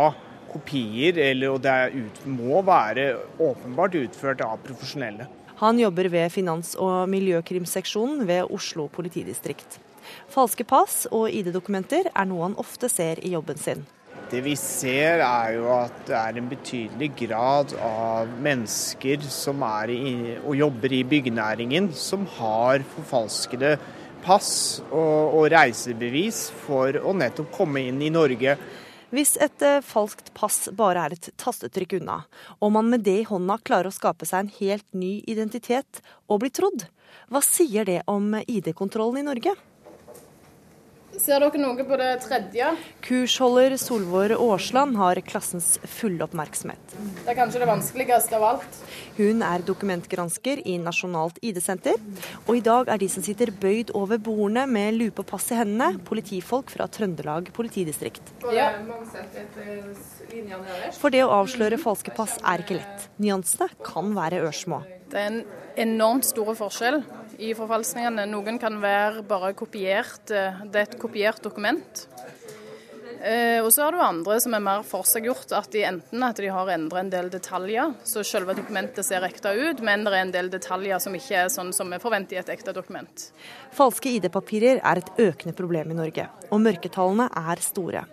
kopier, 0.52 1.18
eller, 1.32 1.56
og 1.56 1.62
det 1.64 1.78
ut, 1.96 2.26
må 2.28 2.62
være 2.68 3.14
åpenbart 3.40 3.96
utført 4.02 4.44
av 4.46 4.60
profesjonelle. 4.66 5.30
Han 5.62 5.80
jobber 5.80 6.10
ved 6.10 6.32
finans- 6.34 6.76
og 6.80 7.08
miljøkrimseksjonen 7.12 8.26
ved 8.28 8.50
Oslo 8.50 8.88
politidistrikt. 8.90 9.80
Falske 10.32 10.66
pass 10.68 11.06
og 11.12 11.30
ID-dokumenter 11.30 12.10
er 12.12 12.30
noe 12.30 12.48
han 12.48 12.60
ofte 12.62 12.90
ser 12.90 13.22
i 13.22 13.36
jobben 13.36 13.60
sin. 13.62 13.84
Det 14.32 14.40
vi 14.46 14.54
ser 14.56 15.22
er 15.26 15.56
jo 15.58 15.66
at 15.76 15.96
det 16.08 16.16
er 16.16 16.38
en 16.40 16.50
betydelig 16.50 17.10
grad 17.20 17.74
av 17.84 18.30
mennesker 18.42 19.26
som 19.28 19.64
er 19.68 19.92
i, 19.92 20.14
og 20.40 20.56
jobber 20.56 20.94
i 20.96 21.02
byggenæringen, 21.04 21.92
som 21.92 22.24
har 22.38 22.86
forfalskede 22.96 23.76
pass 24.24 24.82
og, 24.88 25.36
og 25.36 25.50
reisebevis 25.52 26.46
for 26.64 26.96
å 27.02 27.14
nettopp 27.18 27.52
komme 27.58 27.84
inn 27.90 28.00
i 28.02 28.14
Norge. 28.14 28.56
Hvis 29.12 29.34
et 29.44 29.64
eh, 29.66 29.82
falskt 29.84 30.32
pass 30.38 30.70
bare 30.72 31.04
er 31.04 31.16
et 31.18 31.30
tastetrykk 31.42 31.98
unna, 32.00 32.22
og 32.64 32.72
man 32.78 32.88
med 32.94 33.04
det 33.04 33.18
i 33.20 33.28
hånda 33.28 33.58
klarer 33.60 33.92
å 33.92 33.96
skape 33.96 34.28
seg 34.28 34.46
en 34.46 34.54
helt 34.62 34.88
ny 34.96 35.18
identitet 35.28 36.00
og 36.32 36.46
bli 36.46 36.52
trodd, 36.56 36.88
hva 37.28 37.42
sier 37.44 37.88
det 37.88 38.00
om 38.12 38.32
ID-kontrollen 38.40 39.20
i 39.20 39.28
Norge? 39.28 39.58
Ser 41.20 41.44
dere 41.44 41.60
noe 41.60 41.84
på 41.84 41.98
det 42.00 42.10
tredje? 42.24 42.70
Kursholder 43.04 43.74
Solvår 43.80 44.32
Aasland 44.38 44.96
har 44.96 45.20
klassens 45.28 45.74
fulle 45.84 46.24
oppmerksomhet. 46.24 46.94
Det 47.26 47.34
er 47.34 47.38
kanskje 47.38 47.60
det 47.62 47.68
vanskeligste 47.68 48.38
av 48.38 48.46
alt. 48.48 48.78
Hun 49.18 49.44
er 49.44 49.66
dokumentgransker 49.68 50.64
i 50.64 50.78
Nasjonalt 50.80 51.42
ID-senter. 51.44 52.00
Og 52.46 52.54
i 52.58 52.64
dag 52.64 52.90
er 52.94 53.02
de 53.02 53.10
som 53.12 53.26
sitter 53.26 53.52
bøyd 53.52 53.92
over 53.98 54.22
bordene 54.24 54.64
med 54.72 54.96
lupe 55.02 55.26
og 55.26 55.30
pass 55.34 55.50
i 55.52 55.60
hendene, 55.60 56.00
politifolk 56.08 56.72
fra 56.72 56.88
Trøndelag 56.88 57.52
politidistrikt. 57.56 58.32
Ja. 58.56 58.72
For 60.98 61.12
det 61.12 61.26
å 61.26 61.34
avsløre 61.42 61.82
falske 61.82 62.16
pass 62.16 62.40
er 62.40 62.64
ikke 62.64 62.80
lett. 62.80 63.10
Nyansene 63.22 63.68
kan 63.84 64.16
være 64.16 64.46
ørsmå. 64.48 64.80
Det 65.12 65.20
er 65.20 65.34
en 65.34 65.44
enormt 65.82 66.26
stor 66.28 66.56
forskjell 66.56 67.02
i 67.42 67.56
forfalskningene. 67.58 68.28
Noen 68.30 68.60
kan 68.62 68.78
være 68.82 69.26
bare 69.28 69.54
kopiert, 69.58 70.30
eh, 70.30 70.62
det 70.70 70.84
er 70.84 70.88
et 70.90 71.00
kopiert 71.02 71.42
dokument. 71.42 72.08
Eh, 73.22 73.62
og 73.62 73.70
så 73.74 73.86
har 73.86 73.94
du 73.94 74.02
andre 74.02 74.40
som 74.42 74.54
er 74.58 74.64
mer 74.66 74.86
forseggjort, 74.86 75.52
at 75.54 75.70
de 75.74 75.84
enten 75.86 76.24
at 76.26 76.40
de 76.42 76.50
har 76.50 76.72
endret 76.74 77.04
en 77.04 77.12
del 77.12 77.30
detaljer, 77.30 77.94
så 78.04 78.24
selve 78.26 78.56
dokumentet 78.58 79.06
ser 79.06 79.22
ekte 79.28 79.54
ut, 79.54 79.82
men 79.86 80.06
det 80.06 80.14
er 80.14 80.24
en 80.26 80.34
del 80.34 80.50
detaljer 80.50 81.02
som 81.04 81.14
ikke 81.14 81.44
er 81.44 81.52
sånn 81.54 81.70
som 81.74 81.90
vi 81.90 82.02
forventer 82.02 82.38
i 82.38 82.42
et 82.42 82.50
ekte 82.50 82.74
dokument. 82.74 83.28
Falske 83.78 84.10
ID-papirer 84.10 84.82
er 84.82 85.04
et 85.04 85.14
økende 85.22 85.54
problem 85.54 85.94
i 85.94 86.00
Norge, 86.00 86.28
og 86.50 86.66
mørketallene 86.66 87.30
er 87.30 87.62
store. 87.62 88.06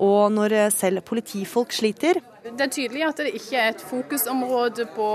Og 0.00 0.32
når 0.32 0.70
selv 0.72 1.04
politifolk 1.04 1.74
sliter 1.76 2.22
Det 2.40 2.56
er 2.56 2.72
tydelig 2.72 3.02
at 3.04 3.18
det 3.20 3.34
ikke 3.36 3.58
er 3.60 3.74
et 3.74 3.82
fokusområde 3.84 4.86
på 4.94 5.10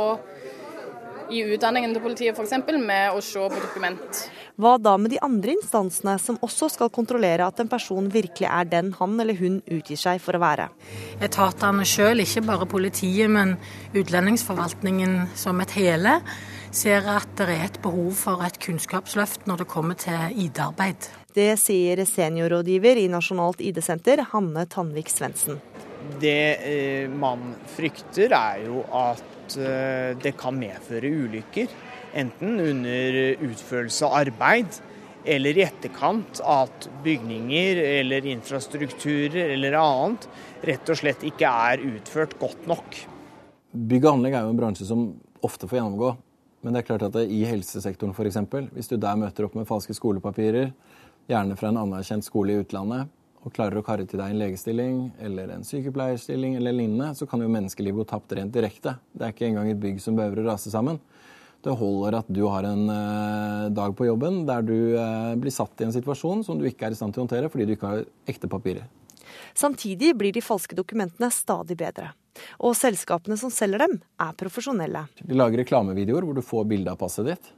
i 1.31 1.43
utdanningen 1.55 1.93
til 1.95 2.03
politiet 2.03 2.37
f.eks. 2.37 2.55
med 2.79 3.13
å 3.15 3.21
se 3.23 3.43
på 3.51 3.61
dokument. 3.61 4.23
Hva 4.59 4.75
da 4.77 4.93
med 5.01 5.09
de 5.15 5.21
andre 5.25 5.55
instansene 5.55 6.13
som 6.21 6.37
også 6.45 6.69
skal 6.69 6.91
kontrollere 6.93 7.47
at 7.47 7.61
en 7.63 7.71
person 7.71 8.09
virkelig 8.13 8.49
er 8.49 8.67
den 8.69 8.91
han 8.99 9.15
eller 9.19 9.37
hun 9.39 9.61
utgir 9.65 9.97
seg 9.97 10.21
for 10.21 10.37
å 10.37 10.43
være? 10.43 10.67
Etatene 11.25 11.87
sjøl, 11.89 12.21
ikke 12.21 12.45
bare 12.45 12.69
politiet, 12.69 13.31
men 13.33 13.55
utlendingsforvaltningen 13.97 15.33
som 15.39 15.63
et 15.63 15.73
hele, 15.79 16.19
ser 16.73 17.05
at 17.09 17.33
det 17.37 17.49
er 17.49 17.67
et 17.67 17.81
behov 17.81 18.13
for 18.17 18.45
et 18.45 18.57
kunnskapsløft 18.61 19.47
når 19.49 19.63
det 19.63 19.69
kommer 19.73 19.97
til 19.97 20.37
ID-arbeid. 20.45 21.09
Det 21.33 21.53
sier 21.57 22.03
seniorrådgiver 22.05 23.01
i 23.01 23.09
Nasjonalt 23.09 23.61
ID-senter, 23.65 24.21
Hanne 24.33 24.67
Tanvik 24.69 25.09
Svendsen. 25.09 25.57
Det 26.21 26.41
eh, 26.61 27.09
man 27.09 27.55
frykter, 27.73 28.33
er 28.37 28.65
jo 28.67 28.83
at 28.93 29.32
eh, 29.57 30.13
det 30.19 30.35
kan 30.39 30.57
medføre 30.57 31.11
ulykker. 31.11 31.71
Enten 32.13 32.59
under 32.61 33.19
utførelse 33.43 34.05
av 34.07 34.19
arbeid 34.21 34.81
eller 35.23 35.57
i 35.57 35.63
etterkant 35.63 36.41
at 36.45 36.89
bygninger 37.03 37.79
eller 37.79 38.27
infrastrukturer 38.33 39.53
eller 39.55 39.77
annet 39.79 40.27
rett 40.67 40.91
og 40.91 40.99
slett 40.99 41.23
ikke 41.27 41.49
er 41.69 41.83
utført 41.93 42.35
godt 42.41 42.67
nok. 42.69 42.99
Bygg 43.73 44.05
og 44.05 44.17
anlegg 44.17 44.37
er 44.37 44.45
jo 44.45 44.53
en 44.53 44.59
bransje 44.59 44.87
som 44.87 45.07
ofte 45.43 45.67
får 45.67 45.79
gjennomgå. 45.79 46.13
Men 46.63 46.75
det 46.75 46.83
er 46.83 46.87
klart 46.87 47.07
at 47.09 47.17
i 47.23 47.41
helsesektoren 47.47 48.13
f.eks., 48.15 48.39
hvis 48.71 48.91
du 48.91 48.95
der 48.95 49.19
møter 49.19 49.47
opp 49.47 49.55
med 49.57 49.67
falske 49.67 49.95
skolepapirer, 49.97 50.71
gjerne 51.27 51.57
fra 51.59 51.71
en 51.71 51.81
anerkjent 51.81 52.23
skole 52.27 52.53
i 52.53 52.61
utlandet, 52.63 53.09
og 53.43 53.51
klarer 53.51 53.79
å 53.79 53.83
karre 53.85 54.05
til 54.07 54.21
deg 54.21 54.31
en 54.31 54.39
legestilling 54.39 54.97
eller 55.23 55.51
en 55.51 55.65
sykepleierstilling 55.67 56.55
eller 56.59 56.75
lignende, 56.75 57.11
så 57.17 57.27
kan 57.27 57.43
jo 57.43 57.51
menneskelivet 57.51 57.99
gå 57.99 58.07
tapt 58.13 58.35
rent 58.37 58.53
direkte. 58.55 58.95
Det 59.11 59.27
er 59.27 59.35
ikke 59.35 59.49
engang 59.49 59.71
et 59.71 59.81
bygg 59.83 59.99
som 60.03 60.15
behøver 60.17 60.43
å 60.43 60.47
rase 60.53 60.71
sammen. 60.71 60.99
Det 61.63 61.75
holder 61.79 62.17
at 62.19 62.31
du 62.31 62.41
har 62.51 62.65
en 62.67 62.89
eh, 62.91 63.69
dag 63.75 63.93
på 63.95 64.07
jobben 64.07 64.41
der 64.47 64.65
du 64.67 64.75
eh, 64.99 65.35
blir 65.39 65.53
satt 65.53 65.79
i 65.79 65.87
en 65.87 65.95
situasjon 65.95 66.43
som 66.43 66.59
du 66.59 66.67
ikke 66.67 66.89
er 66.89 66.95
i 66.95 66.99
stand 66.99 67.15
til 67.15 67.23
å 67.23 67.25
håndtere 67.27 67.51
fordi 67.51 67.67
du 67.67 67.75
ikke 67.77 67.91
har 67.93 68.03
ekte 68.27 68.51
papirer. 68.51 68.87
Samtidig 69.55 70.11
blir 70.17 70.35
de 70.35 70.43
falske 70.43 70.75
dokumentene 70.75 71.29
stadig 71.31 71.77
bedre. 71.79 72.11
Og 72.65 72.75
selskapene 72.75 73.37
som 73.39 73.51
selger 73.53 73.85
dem, 73.85 73.99
er 74.19 74.35
profesjonelle. 74.37 75.05
De 75.21 75.37
lager 75.37 75.61
reklamevideoer 75.63 76.27
hvor 76.27 76.37
du 76.37 76.43
får 76.43 76.67
bilde 76.71 76.91
av 76.91 76.99
passet 76.99 77.29
ditt. 77.29 77.51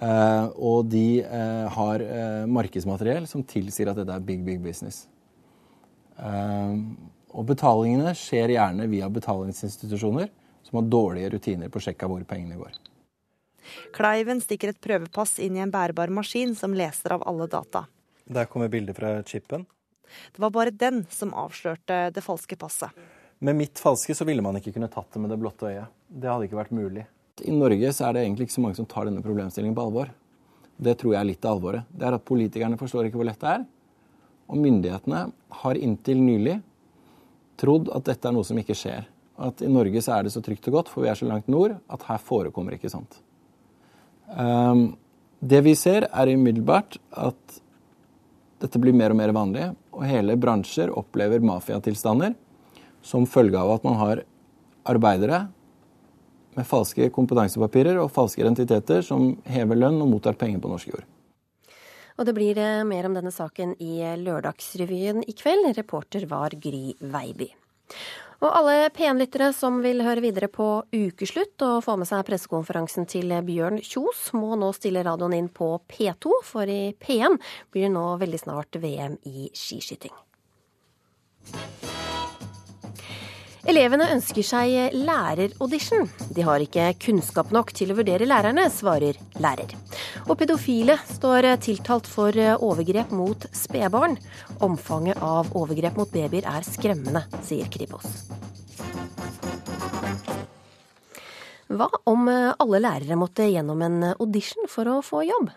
Eh, 0.00 0.44
og 0.56 0.88
de 0.88 1.20
eh, 1.20 1.66
har 1.76 2.04
eh, 2.04 2.44
markedsmateriell 2.48 3.26
som 3.28 3.44
tilsier 3.44 3.90
at 3.92 4.00
dette 4.00 4.16
er 4.16 4.24
big, 4.24 4.44
big 4.46 4.60
business. 4.64 5.04
Eh, 6.16 6.76
og 7.30 7.46
betalingene 7.46 8.14
skjer 8.16 8.56
gjerne 8.56 8.88
via 8.90 9.10
betalingsinstitusjoner 9.12 10.30
som 10.66 10.80
har 10.80 10.88
dårlige 10.92 11.34
rutiner 11.34 11.68
på 11.72 11.82
sjekk 11.84 12.06
av 12.06 12.14
hvor 12.14 12.24
pengene 12.28 12.58
går. 12.58 12.72
Kleiven 13.94 14.40
stikker 14.42 14.72
et 14.72 14.80
prøvepass 14.82 15.36
inn 15.42 15.58
i 15.58 15.62
en 15.62 15.72
bærbar 15.72 16.10
maskin 16.14 16.56
som 16.58 16.74
leser 16.74 17.14
av 17.16 17.26
alle 17.28 17.46
data. 17.50 17.84
Der 18.24 18.48
kommer 18.50 18.72
bildet 18.72 18.96
fra 18.96 19.18
chipen. 19.22 19.66
Det 20.32 20.42
var 20.42 20.50
bare 20.50 20.74
den 20.74 21.04
som 21.10 21.34
avslørte 21.34 22.08
det 22.14 22.24
falske 22.24 22.56
passet. 22.58 22.90
Med 23.38 23.56
mitt 23.56 23.78
falske 23.78 24.14
så 24.16 24.26
ville 24.28 24.42
man 24.42 24.58
ikke 24.58 24.74
kunne 24.74 24.90
tatt 24.92 25.12
det 25.14 25.22
med 25.22 25.30
det 25.32 25.38
blotte 25.40 25.70
øyet. 25.70 25.92
Det 26.08 26.28
hadde 26.28 26.48
ikke 26.48 26.58
vært 26.58 26.74
mulig. 26.76 27.06
I 27.44 27.52
Norge 27.54 27.92
så 27.96 28.08
er 28.08 28.16
det 28.16 28.24
egentlig 28.24 28.48
ikke 28.48 28.58
så 28.58 28.64
mange 28.64 28.78
som 28.78 28.88
tar 28.88 29.08
denne 29.08 29.22
problemstillingen 29.24 29.76
på 29.76 29.84
alvor. 29.86 30.10
Det 30.80 30.96
tror 31.00 31.14
jeg 31.14 31.20
er 31.20 31.28
litt 31.28 31.44
av 31.44 31.58
alvoret. 31.58 31.88
Det 31.92 32.08
er 32.08 32.16
at 32.16 32.26
Politikerne 32.26 32.80
forstår 32.80 33.08
ikke 33.08 33.20
hvor 33.20 33.28
lett 33.28 33.40
det 33.40 33.52
er. 33.52 33.64
Og 34.50 34.60
myndighetene 34.60 35.22
har 35.62 35.80
inntil 35.80 36.20
nylig 36.24 36.58
trodd 37.60 37.90
at 37.94 38.06
dette 38.08 38.28
er 38.28 38.34
noe 38.34 38.46
som 38.46 38.58
ikke 38.60 38.76
skjer. 38.76 39.06
At 39.40 39.62
i 39.64 39.70
Norge 39.72 40.02
så 40.04 40.16
er 40.16 40.26
det 40.26 40.34
så 40.34 40.42
trygt 40.44 40.68
og 40.68 40.78
godt, 40.78 40.92
for 40.92 41.04
vi 41.04 41.10
er 41.12 41.18
så 41.18 41.28
langt 41.28 41.48
nord, 41.52 41.76
at 41.88 42.06
her 42.08 42.20
forekommer 42.20 42.76
ikke 42.76 42.92
sånt. 42.92 43.20
Um, 44.30 44.94
det 45.40 45.62
vi 45.64 45.74
ser, 45.78 46.06
er 46.12 46.32
umiddelbart 46.32 46.98
at 47.16 47.60
dette 48.60 48.80
blir 48.80 48.96
mer 48.96 49.14
og 49.14 49.20
mer 49.20 49.32
vanlig, 49.32 49.70
og 49.96 50.04
hele 50.04 50.36
bransjer 50.40 50.92
opplever 50.92 51.40
mafiatilstander 51.44 52.36
som 53.04 53.24
følge 53.28 53.56
av 53.56 53.78
at 53.78 53.86
man 53.86 53.96
har 54.00 54.22
arbeidere 54.90 55.46
med 56.56 56.66
falske 56.66 57.08
kompetansepapirer 57.14 58.00
og 58.02 58.12
falske 58.14 58.42
identiteter 58.42 59.04
som 59.06 59.34
hever 59.48 59.78
lønn 59.78 60.00
og 60.02 60.10
mottar 60.14 60.38
penger 60.38 60.62
på 60.62 60.72
norsk 60.72 60.92
jord. 60.92 61.06
Og 62.20 62.26
det 62.28 62.34
blir 62.36 62.58
eh, 62.60 62.82
mer 62.84 63.08
om 63.08 63.14
denne 63.16 63.32
saken 63.32 63.76
i 63.80 64.02
Lørdagsrevyen 64.20 65.22
i 65.24 65.36
kveld. 65.36 65.70
Reporter 65.78 66.26
var 66.28 66.52
Gry 66.60 66.92
Veiby. 67.00 67.48
Og 68.40 68.48
alle 68.56 68.88
P1-lyttere 68.96 69.50
som 69.52 69.82
vil 69.84 70.00
høre 70.04 70.22
videre 70.24 70.48
på 70.48 70.66
ukeslutt 70.92 71.60
og 71.66 71.82
få 71.84 71.98
med 72.00 72.08
seg 72.08 72.24
pressekonferansen 72.28 73.08
til 73.08 73.34
Bjørn 73.44 73.82
Kjos, 73.84 74.30
må 74.32 74.56
nå 74.56 74.70
stille 74.76 75.04
radioen 75.04 75.36
inn 75.36 75.50
på 75.52 75.74
P2, 75.92 76.40
for 76.48 76.64
i 76.64 76.94
P1 76.96 77.36
blir 77.72 77.88
det 77.88 77.94
nå 77.96 78.06
veldig 78.20 78.40
snart 78.40 78.80
VM 78.80 79.18
i 79.28 79.50
skiskyting. 79.52 80.16
Elevene 83.68 84.06
ønsker 84.14 84.44
seg 84.46 84.94
læreraudition. 84.96 86.06
De 86.32 86.44
har 86.46 86.62
ikke 86.64 86.86
kunnskap 87.02 87.50
nok 87.52 87.72
til 87.76 87.92
å 87.92 87.96
vurdere 87.98 88.28
lærerne, 88.28 88.64
svarer 88.72 89.18
lærer. 89.42 89.74
Og 90.26 90.36
pedofile 90.40 90.96
står 91.10 91.50
tiltalt 91.60 92.08
for 92.08 92.36
overgrep 92.56 93.12
mot 93.12 93.44
spedbarn. 93.52 94.16
Omfanget 94.64 95.20
av 95.20 95.52
overgrep 95.56 95.98
mot 96.00 96.12
babyer 96.12 96.48
er 96.48 96.64
skremmende, 96.64 97.26
sier 97.44 97.68
Kripos. 97.72 98.08
Hva 101.70 101.86
om 102.10 102.26
alle 102.30 102.80
lærere 102.82 103.18
måtte 103.18 103.46
gjennom 103.46 103.84
en 103.86 104.00
audition 104.16 104.66
for 104.72 104.88
å 104.90 104.96
få 105.06 105.22
jobb? 105.28 105.52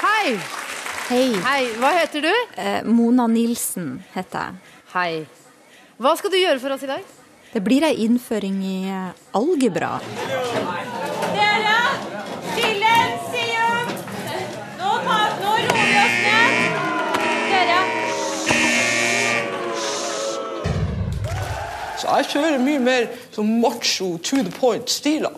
Hei! 0.00 0.38
Hei. 1.10 1.28
Hei, 1.42 1.62
Hva 1.82 1.90
heter 1.98 2.22
du? 2.22 2.32
Eh, 2.56 2.80
Mona 2.86 3.26
Nilsen 3.30 3.96
heter 4.14 4.48
jeg. 4.48 4.74
Hei. 4.94 5.39
Hva 6.00 6.14
skal 6.16 6.32
du 6.32 6.38
gjøre 6.40 6.56
for 6.62 6.72
oss 6.72 6.80
i 6.80 6.88
dag? 6.88 7.02
Det 7.52 7.60
blir 7.60 7.84
ei 7.84 8.06
innføring 8.06 8.54
i 8.64 8.88
eh, 8.88 9.10
algebra. 9.36 9.98
Dere! 11.34 11.74
Silensium! 12.54 13.90
Nå, 14.78 14.94
tar, 15.04 15.34
nå 15.42 15.50
roer 15.66 15.90
vi 15.90 15.98
oss 16.00 16.16
ned. 16.24 16.56
Dere! 17.50 17.76
Så 22.00 22.16
jeg 22.16 22.30
kjører 22.32 22.64
mye 22.64 22.80
mer 22.86 23.12
som 23.36 23.52
macho 23.60 24.14
to 24.24 24.40
the 24.40 24.56
point-stiler. 24.56 25.36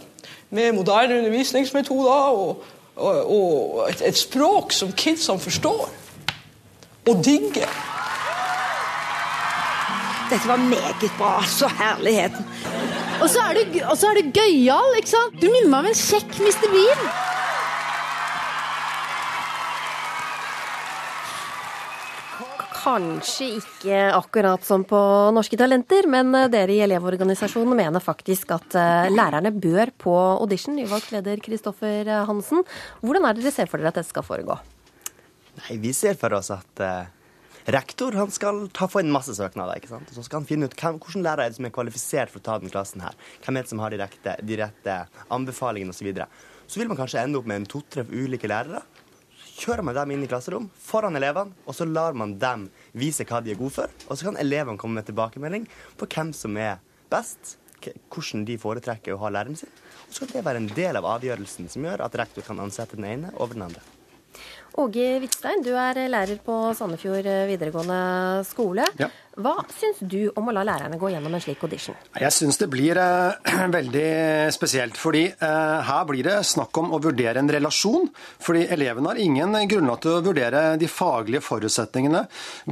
Med 0.54 0.76
moderne 0.78 1.24
undervisningsmetoder 1.24 2.38
og, 2.38 2.62
og, 2.94 3.18
og 3.26 3.82
et, 3.88 4.06
et 4.12 4.22
språk 4.22 4.70
som 4.78 4.94
kidsene 4.94 5.42
forstår. 5.42 5.90
Og 7.10 7.26
digger. 7.26 7.91
Dette 10.32 10.48
var 10.48 10.56
meget 10.64 11.02
bra. 11.18 11.42
Så 11.44 11.68
herligheten. 11.68 12.46
Og 13.20 13.28
så 13.28 13.42
er 13.50 13.58
du, 13.58 13.74
og 13.84 13.98
så 14.00 14.08
er 14.08 14.16
du 14.16 14.30
gøyal, 14.32 14.96
ikke 14.96 15.10
sant? 15.10 15.36
Du 15.36 15.50
minner 15.52 15.68
meg 15.68 15.82
om 15.82 15.88
en 15.90 15.98
kjekk 15.98 16.38
Mr. 16.40 16.72
Bean. 16.72 17.02
Kanskje 22.80 23.50
ikke 23.60 24.00
akkurat 24.16 24.64
som 24.64 24.88
på 24.88 25.04
Norske 25.36 25.60
Talenter, 25.60 26.08
men 26.08 26.32
dere 26.50 26.78
i 26.78 26.80
Elevorganisasjonen 26.88 27.76
mener 27.76 28.02
faktisk 28.02 28.56
at 28.56 28.74
eh, 28.80 29.12
lærerne 29.12 29.52
bør 29.52 29.92
på 30.00 30.18
audition. 30.40 30.80
Nyvalgt 30.80 31.12
leder 31.12 31.44
Kristoffer 31.44 32.08
Hansen. 32.24 32.64
Hvordan 33.04 33.28
er 33.28 33.36
det 33.36 33.44
dere 33.44 33.58
ser 33.60 33.68
for 33.68 33.84
dere 33.84 33.92
at 33.92 34.00
dette 34.00 34.16
skal 34.16 34.24
foregå? 34.24 34.56
Nei, 35.60 35.76
Vi 35.76 35.92
ser 35.92 36.16
for 36.16 36.40
oss 36.40 36.48
at 36.56 36.80
uh, 36.80 37.02
rektor 37.64 38.16
han 38.18 38.30
skal 38.34 38.66
ta 38.74 38.88
få 38.90 39.02
inn 39.02 39.12
masse 39.14 39.34
søknader. 39.36 39.78
ikke 39.78 39.92
sant? 39.92 40.08
Og 40.10 40.14
Så 40.14 40.24
skal 40.26 40.40
han 40.40 40.48
finne 40.48 40.66
ut 40.66 40.74
hvem, 40.78 40.98
hvilken 40.98 41.22
lærer 41.22 41.44
er 41.44 41.52
det 41.52 41.58
som 41.58 41.68
er 41.68 41.74
kvalifisert 41.74 42.32
for 42.32 42.42
å 42.42 42.46
ta 42.48 42.58
den 42.58 42.72
klassen 42.72 43.04
her. 43.04 43.14
Hvem 43.44 43.56
er 43.56 43.62
det 43.62 43.70
som 43.70 43.82
har 43.82 43.90
de 43.90 44.00
rette, 44.02 44.36
de 44.42 44.58
rette 44.58 44.98
anbefalingene 45.30 45.94
osv. 45.94 46.02
Så, 46.02 46.08
videre. 46.08 46.26
så 46.66 46.80
vil 46.80 46.88
man 46.90 46.98
kanskje 46.98 47.22
ende 47.22 47.38
opp 47.38 47.46
med 47.46 47.60
en 47.60 47.70
to-tre 47.70 48.02
ulike 48.10 48.50
lærere. 48.50 48.82
Kjører 49.52 49.84
man 49.86 49.94
dem 49.94 50.10
inn 50.10 50.24
i 50.24 50.28
klasserom 50.30 50.66
foran 50.74 51.14
elevene, 51.14 51.54
og 51.68 51.76
så 51.76 51.86
lar 51.86 52.16
man 52.18 52.34
dem 52.42 52.66
vise 52.98 53.26
hva 53.28 53.38
de 53.44 53.52
er 53.52 53.60
gode 53.60 53.76
for. 53.76 53.92
Og 54.08 54.18
så 54.18 54.26
kan 54.26 54.40
elevene 54.40 54.80
komme 54.80 54.98
med 54.98 55.06
tilbakemelding 55.06 55.68
på 56.00 56.08
hvem 56.10 56.32
som 56.34 56.56
er 56.58 56.80
best, 57.12 57.58
hvordan 58.10 58.46
de 58.48 58.58
foretrekker 58.58 59.14
å 59.14 59.22
ha 59.22 59.30
læreren 59.30 59.58
sin. 59.58 59.70
Og 60.08 60.14
så 60.16 60.26
kan 60.26 60.40
det 60.40 60.46
være 60.48 60.62
en 60.64 60.70
del 60.74 60.98
av 60.98 61.10
avgjørelsen 61.16 61.70
som 61.70 61.86
gjør 61.86 62.06
at 62.06 62.18
rektor 62.18 62.46
kan 62.46 62.62
ansette 62.62 62.98
den 62.98 63.10
ene 63.10 63.34
over 63.36 63.54
den 63.54 63.68
andre. 63.70 63.84
Åge 64.80 65.18
Hvitstein, 65.20 65.60
du 65.60 65.74
er 65.76 65.98
lærer 66.08 66.38
på 66.40 66.54
Sandefjord 66.72 67.26
videregående 67.50 67.98
skole. 68.48 68.86
Ja. 69.00 69.10
Hva 69.40 69.54
syns 69.72 70.02
du 70.04 70.26
om 70.36 70.50
å 70.50 70.52
la 70.52 70.60
lærerne 70.66 70.98
gå 71.00 71.08
gjennom 71.08 71.32
en 71.32 71.40
slik 71.40 71.62
audition? 71.64 71.96
Jeg 72.20 72.34
syns 72.36 72.58
det 72.60 72.66
blir 72.68 72.98
eh, 73.00 73.52
veldig 73.78 74.52
spesielt. 74.52 74.98
fordi 75.00 75.22
eh, 75.32 75.78
her 75.88 76.02
blir 76.04 76.26
det 76.26 76.34
snakk 76.44 76.76
om 76.76 76.92
å 76.92 77.00
vurdere 77.00 77.40
en 77.40 77.48
relasjon. 77.48 78.10
Fordi 78.44 78.66
elevene 78.74 79.08
har 79.08 79.20
ingen 79.22 79.56
grunnlag 79.70 80.02
til 80.04 80.18
å 80.18 80.24
vurdere 80.26 80.62
de 80.76 80.88
faglige 80.90 81.40
forutsetningene, 81.46 82.26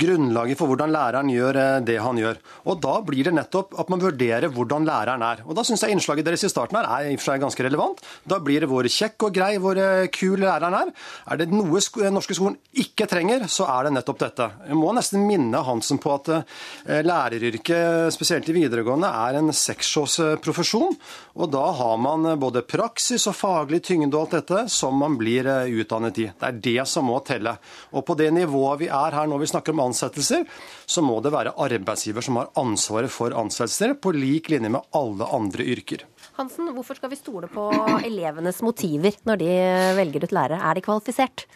grunnlaget 0.05 0.61
for 0.61 0.69
hvordan 0.69 0.93
læreren 0.93 1.31
gjør 1.33 1.61
eh, 1.63 1.79
det 1.89 1.97
han 2.05 2.21
gjør. 2.21 2.43
Og 2.69 2.83
da 2.85 2.99
blir 3.09 3.31
det 3.31 3.35
nettopp 3.39 3.73
at 3.81 3.95
man 3.95 4.05
vurderer 4.05 4.53
hvordan 4.53 4.85
læreren 4.89 5.25
er. 5.25 5.41
Og 5.49 5.57
da 5.57 5.65
syns 5.65 5.87
jeg 5.87 5.97
innslaget 5.97 6.29
deres 6.29 6.45
i 6.45 6.53
starten 6.53 6.77
her 6.77 6.91
er 6.91 7.09
i 7.09 7.17
og 7.17 7.25
for 7.25 7.31
seg 7.31 7.45
ganske 7.47 7.69
relevant. 7.71 8.05
Da 8.29 8.37
blir 8.45 8.61
det 8.61 8.69
hvor 8.69 8.85
kjekk 8.85 9.31
og 9.31 9.41
grei, 9.41 9.55
hvor 9.65 9.81
eh, 9.81 10.11
kul 10.13 10.45
læreren 10.45 10.77
er. 10.83 10.93
Er 11.25 11.41
det 11.41 11.49
noe 11.57 11.81
sko 11.81 12.05
norske 12.13 12.37
skolen 12.37 12.61
ikke 12.85 13.09
trenger, 13.09 13.49
så 13.49 13.65
er 13.79 13.89
det 13.89 13.97
nettopp 13.97 14.21
dette. 14.27 14.53
Jeg 14.69 14.77
må 14.77 14.93
nesten 14.93 15.25
minne 15.25 15.65
Hansen 15.65 15.97
på 16.03 16.13
at 16.21 16.33
eh, 16.37 16.49
læreryrket, 16.87 18.13
spesielt 18.15 18.49
i 18.49 18.57
videregående, 18.57 19.09
er 19.09 19.39
en 19.39 19.53
seksårsprofesjon. 19.55 20.97
Og 21.41 21.51
da 21.53 21.63
har 21.79 21.99
man 22.01 22.27
både 22.41 22.65
praksis 22.67 23.27
og 23.31 23.37
faglig 23.39 23.83
tyngde 23.87 24.17
og 24.17 24.27
alt 24.27 24.37
dette 24.39 24.65
som 24.73 24.97
man 25.01 25.17
blir 25.21 25.49
eh, 25.49 25.73
utdannet 25.81 26.21
i. 26.23 26.29
Det 26.31 26.49
er 26.49 26.61
det 26.67 26.87
som 26.91 27.09
må 27.09 27.19
telle. 27.27 27.57
Og 27.95 28.05
på 28.07 28.17
det 28.19 28.31
nivået 28.35 28.85
vi 28.85 28.91
er 28.91 29.17
her 29.17 29.31
når 29.31 29.43
vi 29.43 29.51
snakker 29.53 29.77
om 29.77 29.85
ansettelser, 29.89 30.47
så 30.87 31.05
må 31.05 31.21
det 31.25 31.35
være 31.35 31.55
arbeidsgiver 31.61 32.25
som 32.25 32.41
har 32.41 32.53
ansvaret 32.61 33.13
for 33.13 33.35
ansettelser, 33.37 33.97
på 34.01 34.15
lik 34.17 34.51
linje 34.53 34.73
med 34.73 34.95
alle 34.97 35.29
andre 35.35 35.67
yrker. 35.75 36.07
Hansen, 36.39 36.71
hvorfor 36.75 36.99
skal 36.99 37.13
vi 37.13 37.19
stole 37.21 37.51
på 37.53 37.67
elevenes 38.07 38.63
motiver 38.65 39.17
når 39.29 39.43
de 39.43 39.53
velger 39.99 40.27
ut 40.27 40.35
lærere? 40.37 40.63
Er 40.63 40.79
de 40.79 40.85
kvalifisert? 40.85 41.47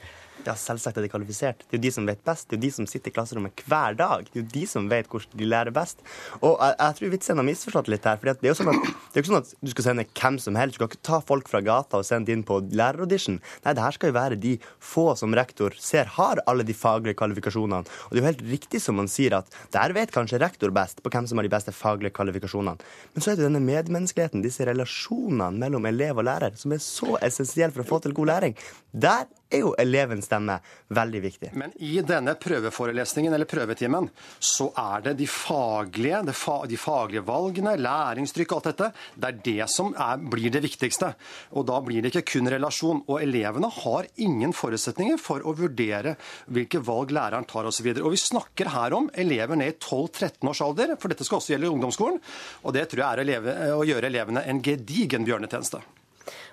Ja, 0.45 0.53
selvsagt 0.61 0.99
er 1.01 1.07
de 1.07 1.09
kvalifisert. 1.09 1.63
Det 1.65 1.79
er 1.79 1.81
jo 1.81 1.85
de 1.87 1.91
som 1.95 2.09
vet 2.09 2.21
best. 2.27 2.45
Det 2.51 2.57
er 2.57 2.59
jo 2.59 2.65
de 2.67 2.71
som 2.77 2.89
sitter 2.89 3.09
i 3.09 3.15
klasserommet 3.17 3.63
hver 3.65 3.95
dag. 3.97 4.27
Det 4.29 4.37
er 4.37 4.43
jo 4.43 4.49
de 4.53 4.65
som 4.69 4.89
vet 4.91 5.07
hvordan 5.09 5.39
de 5.41 5.47
lærer 5.49 5.73
best. 5.73 6.03
Og 6.43 6.59
jeg, 6.59 6.75
jeg 6.83 6.99
tror 6.99 7.13
vitsen 7.15 7.41
har 7.41 7.47
misforstått 7.49 7.89
litt 7.89 8.09
her. 8.09 8.19
For 8.21 8.29
det 8.29 8.45
er 8.45 8.53
jo 8.53 8.59
sånn 8.59 8.73
at, 8.75 8.83
det 8.85 9.17
er 9.17 9.23
ikke 9.23 9.31
sånn 9.31 9.41
at 9.41 9.53
du 9.65 9.71
skal 9.73 9.87
sende 9.87 10.05
hvem 10.11 10.37
som 10.45 10.59
helst. 10.61 10.77
Du 10.77 10.81
skal 10.83 10.91
ikke 10.91 11.07
ta 11.09 11.21
folk 11.25 11.49
fra 11.49 11.63
gata 11.65 12.03
og 12.03 12.05
sende 12.05 12.35
inn 12.35 12.45
på 12.45 12.59
læreraudition. 12.77 13.39
Nei, 13.65 13.73
det 13.73 13.85
her 13.87 13.97
skal 13.97 14.13
jo 14.13 14.17
være 14.19 14.39
de 14.43 14.53
få 14.85 15.07
som 15.17 15.37
rektor 15.39 15.79
ser 15.81 16.13
har 16.19 16.43
alle 16.51 16.67
de 16.69 16.77
faglige 16.77 17.17
kvalifikasjonene. 17.23 17.89
Og 18.09 18.13
det 18.13 18.21
er 18.21 18.23
jo 18.27 18.29
helt 18.29 18.45
riktig 18.51 18.83
som 18.85 19.01
man 19.01 19.09
sier 19.09 19.39
at 19.39 19.49
der 19.73 19.97
vet 19.97 20.13
kanskje 20.13 20.43
rektor 20.45 20.75
best 20.77 21.01
på 21.01 21.13
hvem 21.15 21.31
som 21.31 21.41
har 21.41 21.49
de 21.49 21.55
beste 21.55 21.73
faglige 21.73 22.13
kvalifikasjonene. 22.19 22.77
Men 23.17 23.25
så 23.25 23.33
er 23.33 23.41
det 23.41 23.49
denne 23.49 23.65
medmenneskeligheten, 23.65 24.45
disse 24.45 24.69
relasjonene 24.69 25.57
mellom 25.65 25.89
elev 25.89 26.21
og 26.21 26.29
lærer, 26.29 26.61
som 26.61 26.77
er 26.77 26.85
så 26.85 27.17
essensiell 27.25 27.73
for 27.73 27.87
å 27.87 27.89
få 27.95 28.03
til 28.05 28.17
god 28.17 28.35
læring. 28.35 28.59
Der 28.93 29.25
er 29.55 29.63
jo 29.63 29.73
elevens 29.81 30.29
stemme 30.29 30.59
veldig 30.95 31.21
viktig. 31.25 31.51
Men 31.59 31.73
i 31.83 31.97
denne 32.07 32.35
prøveforelesningen 32.41 33.35
eller 33.35 33.49
prøvetimen 33.49 34.09
så 34.39 34.71
er 34.81 35.05
det 35.09 35.17
de 35.21 35.29
faglige, 35.31 36.23
de, 36.29 36.35
fa 36.37 36.59
de 36.71 36.79
faglige 36.81 37.25
valgene, 37.27 37.77
læringstrykk 37.81 38.53
og 38.53 38.61
alt 38.61 38.71
dette, 38.71 38.91
det 39.21 39.31
er 39.31 39.41
det 39.49 39.71
som 39.73 39.95
er, 39.95 40.23
blir 40.35 40.53
det 40.55 40.65
viktigste. 40.65 41.13
Og 41.55 41.67
da 41.71 41.81
blir 41.85 42.05
det 42.05 42.13
ikke 42.13 42.35
kun 42.35 42.53
relasjon. 42.53 43.05
Og 43.09 43.23
elevene 43.23 43.71
har 43.81 44.09
ingen 44.23 44.55
forutsetninger 44.57 45.21
for 45.23 45.45
å 45.45 45.57
vurdere 45.59 46.17
hvilke 46.53 46.83
valg 46.85 47.15
læreren 47.15 47.49
tar 47.49 47.69
osv. 47.69 47.91
Og, 47.91 47.99
så 47.99 48.07
og 48.07 48.15
vi 48.15 48.23
snakker 48.23 48.73
her 48.75 48.97
om 48.97 49.11
elever 49.15 49.59
ned 49.61 49.75
i 49.75 49.79
12-13 49.79 50.51
års 50.51 50.63
alder, 50.65 50.97
for 51.01 51.13
dette 51.13 51.27
skal 51.27 51.41
også 51.41 51.55
gjelde 51.55 51.73
ungdomsskolen. 51.75 52.23
Og 52.65 52.77
det 52.77 52.89
tror 52.91 53.05
jeg 53.05 53.11
er 53.11 53.23
å, 53.23 53.29
leve, 53.29 53.59
å 53.81 53.85
gjøre 53.87 54.11
elevene 54.11 54.47
en 54.49 54.63
gedigen 54.65 55.27
bjørnetjeneste. 55.27 55.83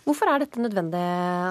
Hvorfor 0.01 0.31
er 0.31 0.41
dette 0.41 0.61
nødvendig, 0.61 1.01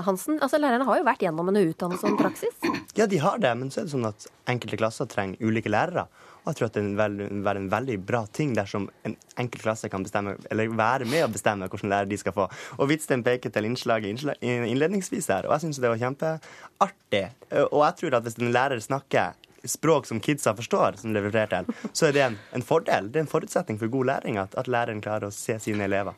Hansen? 0.06 0.40
Altså, 0.42 0.58
Lærerne 0.58 0.86
har 0.88 0.98
jo 0.98 1.06
vært 1.06 1.22
gjennom 1.22 1.52
en 1.52 1.60
utdannelse 1.60 2.08
om 2.08 2.16
praksis? 2.18 2.56
Ja, 2.98 3.06
de 3.06 3.20
har 3.22 3.38
det, 3.38 3.52
men 3.60 3.70
så 3.70 3.80
er 3.80 3.86
det 3.86 3.94
sånn 3.94 4.08
at 4.08 4.26
enkelte 4.50 4.80
klasser 4.80 5.06
trenger 5.10 5.38
ulike 5.46 5.70
lærere. 5.70 6.08
Og 6.40 6.50
jeg 6.50 6.58
tror 6.58 6.70
at 6.70 6.76
det 6.78 6.82
vil 6.88 7.42
være 7.44 7.60
en 7.60 7.68
veldig 7.70 7.98
bra 8.08 8.22
ting 8.32 8.54
dersom 8.56 8.88
en 9.06 9.14
enkelt 9.38 9.62
klasse 9.62 9.90
kan 9.92 10.02
bestemme, 10.02 10.34
eller 10.50 10.72
være 10.72 11.06
med 11.10 11.26
å 11.26 11.30
bestemme 11.32 11.68
hvilken 11.68 11.92
lærer 11.92 12.08
de 12.10 12.18
skal 12.18 12.34
få. 12.36 12.48
Og 12.78 12.90
Hvitsten 12.90 13.22
peker 13.26 13.52
til 13.54 13.68
innslaget 13.68 14.24
innledningsvis 14.40 15.30
her, 15.30 15.46
og 15.46 15.54
jeg 15.54 15.66
syns 15.66 15.82
det 15.84 15.92
var 15.92 16.00
kjempeartig. 16.00 17.22
Og 17.68 17.84
jeg 17.84 17.98
tror 18.00 18.18
at 18.18 18.26
hvis 18.26 18.40
en 18.40 18.54
lærer 18.56 18.82
snakker 18.82 19.38
språk 19.68 20.08
som 20.08 20.20
kidsa 20.24 20.56
forstår, 20.56 20.98
som 21.02 21.12
det 21.12 21.22
refererer 21.26 21.52
til, 21.68 21.90
så 21.92 22.08
er 22.08 22.16
det 22.16 22.24
en, 22.24 22.40
en, 22.56 22.64
fordel. 22.64 23.12
Det 23.12 23.20
er 23.20 23.26
en 23.26 23.30
forutsetning 23.30 23.78
for 23.78 23.92
god 23.92 24.10
læring 24.14 24.40
at, 24.40 24.56
at 24.56 24.70
læreren 24.72 25.04
klarer 25.04 25.28
å 25.28 25.34
se 25.34 25.58
sine 25.60 25.84
elever. 25.84 26.16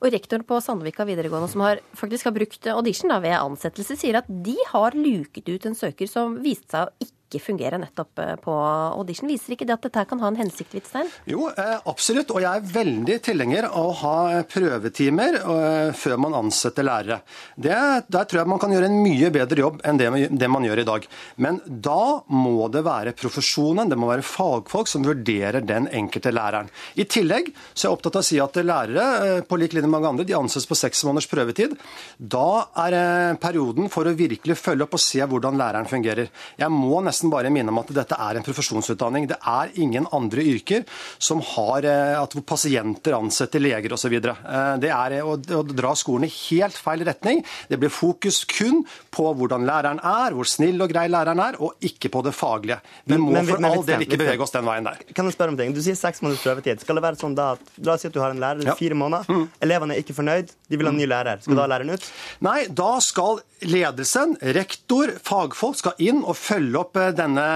Og 0.00 0.12
rektoren 0.14 0.46
på 0.46 0.60
Sandvika 0.62 1.06
videregående, 1.08 1.50
som 1.52 1.64
har, 1.64 1.82
faktisk 1.96 2.28
har 2.28 2.36
brukt 2.36 2.70
audition 2.72 3.12
da, 3.12 3.20
ved 3.24 3.36
ansettelse, 3.38 3.98
sier 3.98 4.20
at 4.20 4.28
de 4.28 4.56
har 4.72 4.96
luket 4.96 5.48
ut 5.48 5.68
en 5.68 5.78
søker 5.78 6.10
som 6.10 6.38
viste 6.44 6.72
seg 6.72 6.88
å 6.88 7.06
ikke 7.06 7.15
ikke 7.26 7.42
fungerer 7.42 7.80
nettopp 7.82 8.20
eh, 8.22 8.34
på 8.42 8.54
audition. 8.54 9.28
Viser 9.30 9.56
ikke 9.56 9.66
det 9.66 9.74
at 9.74 9.86
dette 9.88 10.04
kan 10.08 10.20
ha 10.22 10.30
en 10.30 10.38
hensikt, 10.38 10.72
Hvitstein? 10.74 11.08
Jo, 11.28 11.48
eh, 11.50 11.74
absolutt. 11.90 12.30
Og 12.30 12.42
jeg 12.44 12.60
er 12.60 12.68
veldig 12.76 13.16
tilhenger 13.26 13.68
av 13.68 13.90
å 13.90 13.94
ha 14.02 14.42
prøvetimer 14.46 15.40
eh, 15.40 15.90
før 15.96 16.20
man 16.22 16.36
ansetter 16.38 16.86
lærere. 16.86 17.20
Det, 17.56 17.74
der 18.12 18.28
tror 18.28 18.42
jeg 18.42 18.52
man 18.52 18.62
kan 18.62 18.74
gjøre 18.74 18.90
en 18.90 19.00
mye 19.02 19.30
bedre 19.34 19.64
jobb 19.64 19.82
enn 19.86 20.00
det, 20.00 20.10
det, 20.30 20.50
man 20.52 20.66
gjør 20.66 20.82
i 20.82 20.86
dag. 20.88 21.08
Men 21.42 21.60
da 21.66 22.22
må 22.30 22.70
det 22.72 22.84
være 22.86 23.16
profesjonen, 23.18 23.90
det 23.90 23.98
må 23.98 24.10
være 24.12 24.26
fagfolk 24.26 24.90
som 24.90 25.06
vurderer 25.06 25.66
den 25.66 25.90
enkelte 25.90 26.34
læreren. 26.34 26.70
I 26.94 27.08
tillegg 27.10 27.50
så 27.72 27.86
er 27.86 27.88
jeg 27.88 27.96
opptatt 27.98 28.20
av 28.20 28.24
å 28.24 28.28
si 28.30 28.40
at 28.42 28.60
lærere, 28.62 29.42
på 29.46 29.58
lik 29.58 29.74
linje 29.74 29.88
med 29.88 29.96
mange 29.96 30.12
andre, 30.14 30.28
de 30.28 30.38
anses 30.38 30.66
på 30.68 30.78
seks 30.78 31.02
måneders 31.06 31.28
prøvetid. 31.30 31.74
Da 32.18 32.66
er 32.86 33.36
perioden 33.42 33.90
for 33.92 34.06
å 34.06 34.14
virkelig 34.16 34.58
følge 34.60 34.86
opp 34.86 34.96
og 34.96 35.02
se 35.02 35.22
hvordan 35.26 35.58
læreren 35.58 35.90
fungerer. 35.90 36.30
Jeg 36.60 36.72
må 36.72 37.02
nesten 37.04 37.15
nesten 37.16 37.32
bare 37.32 37.50
minne 37.50 37.72
om 37.72 37.80
at 37.80 37.92
dette 37.96 38.16
er 38.20 38.36
en 38.36 38.44
profesjonsutdanning. 38.44 39.26
Det 39.30 39.38
er 39.40 39.72
ingen 39.80 40.06
andre 40.14 40.44
yrker 40.44 40.84
som 41.18 41.40
har 41.54 41.86
eh, 41.88 42.16
at 42.18 42.36
pasienter 42.46 43.16
ansetter 43.16 43.62
leger 43.62 43.94
osv. 43.96 44.16
Eh, 44.20 44.76
det 44.82 44.92
er 44.92 45.16
å, 45.24 45.36
å 45.36 45.62
dra 45.70 45.94
skolen 45.96 46.28
i 46.28 46.32
helt 46.50 46.76
feil 46.76 47.04
retning. 47.06 47.42
Det 47.70 47.80
blir 47.80 47.92
fokus 47.92 48.42
kun 48.50 48.84
på 49.14 49.30
hvordan 49.38 49.66
læreren 49.68 50.02
er, 50.02 50.36
hvor 50.36 50.48
snill 50.48 50.82
og 50.84 50.92
grei 50.92 51.06
læreren 51.12 51.40
er, 51.42 51.58
og 51.62 51.80
ikke 51.80 52.12
på 52.12 52.22
det 52.26 52.34
faglige. 52.36 52.80
Vi 53.06 53.18
må 53.20 53.32
men, 53.32 53.48
for 53.48 53.62
men, 53.62 53.70
all 53.72 53.86
del 53.86 54.06
ikke 54.06 54.20
bevege 54.20 54.44
oss 54.44 54.54
den 54.54 54.66
veien 54.68 54.86
der. 54.86 55.00
Kan 55.16 55.28
jeg 55.28 55.38
spørre 55.38 55.54
om 55.54 55.60
ting? 55.60 55.74
Du 55.76 55.82
sier 55.84 55.96
seks 55.98 56.22
måneders 56.24 56.44
prøvetid. 56.44 56.84
Skal 56.84 57.00
det 57.00 57.06
være 57.06 57.20
sånn 57.22 57.36
da 57.38 57.54
at 57.56 57.74
La 57.86 57.94
oss 57.94 58.02
si 58.02 58.08
at 58.08 58.14
du 58.14 58.22
har 58.22 58.32
en 58.34 58.40
lærer 58.40 58.64
i 58.64 58.70
ja. 58.70 58.74
fire 58.76 58.96
måneder. 58.98 59.28
Mm. 59.30 59.44
Elevene 59.62 59.96
er 59.96 60.02
ikke 60.02 60.16
fornøyd, 60.16 60.50
de 60.68 60.78
vil 60.78 60.88
ha 60.88 60.92
en 60.92 60.98
ny 61.00 61.06
lærer. 61.08 61.42
Skal 61.44 61.54
mm. 61.54 61.60
da 61.60 61.66
læreren 61.70 61.92
ut? 61.94 62.08
Nei, 62.44 62.58
da 62.76 62.88
skal 63.04 63.40
ledelsen, 63.64 64.34
rektor, 64.56 65.12
fagfolk 65.24 65.78
skal 65.80 66.02
inn 66.02 66.22
og 66.24 66.36
følge 66.36 66.80
opp 66.80 66.98
eh, 67.00 67.05
denne, 67.16 67.46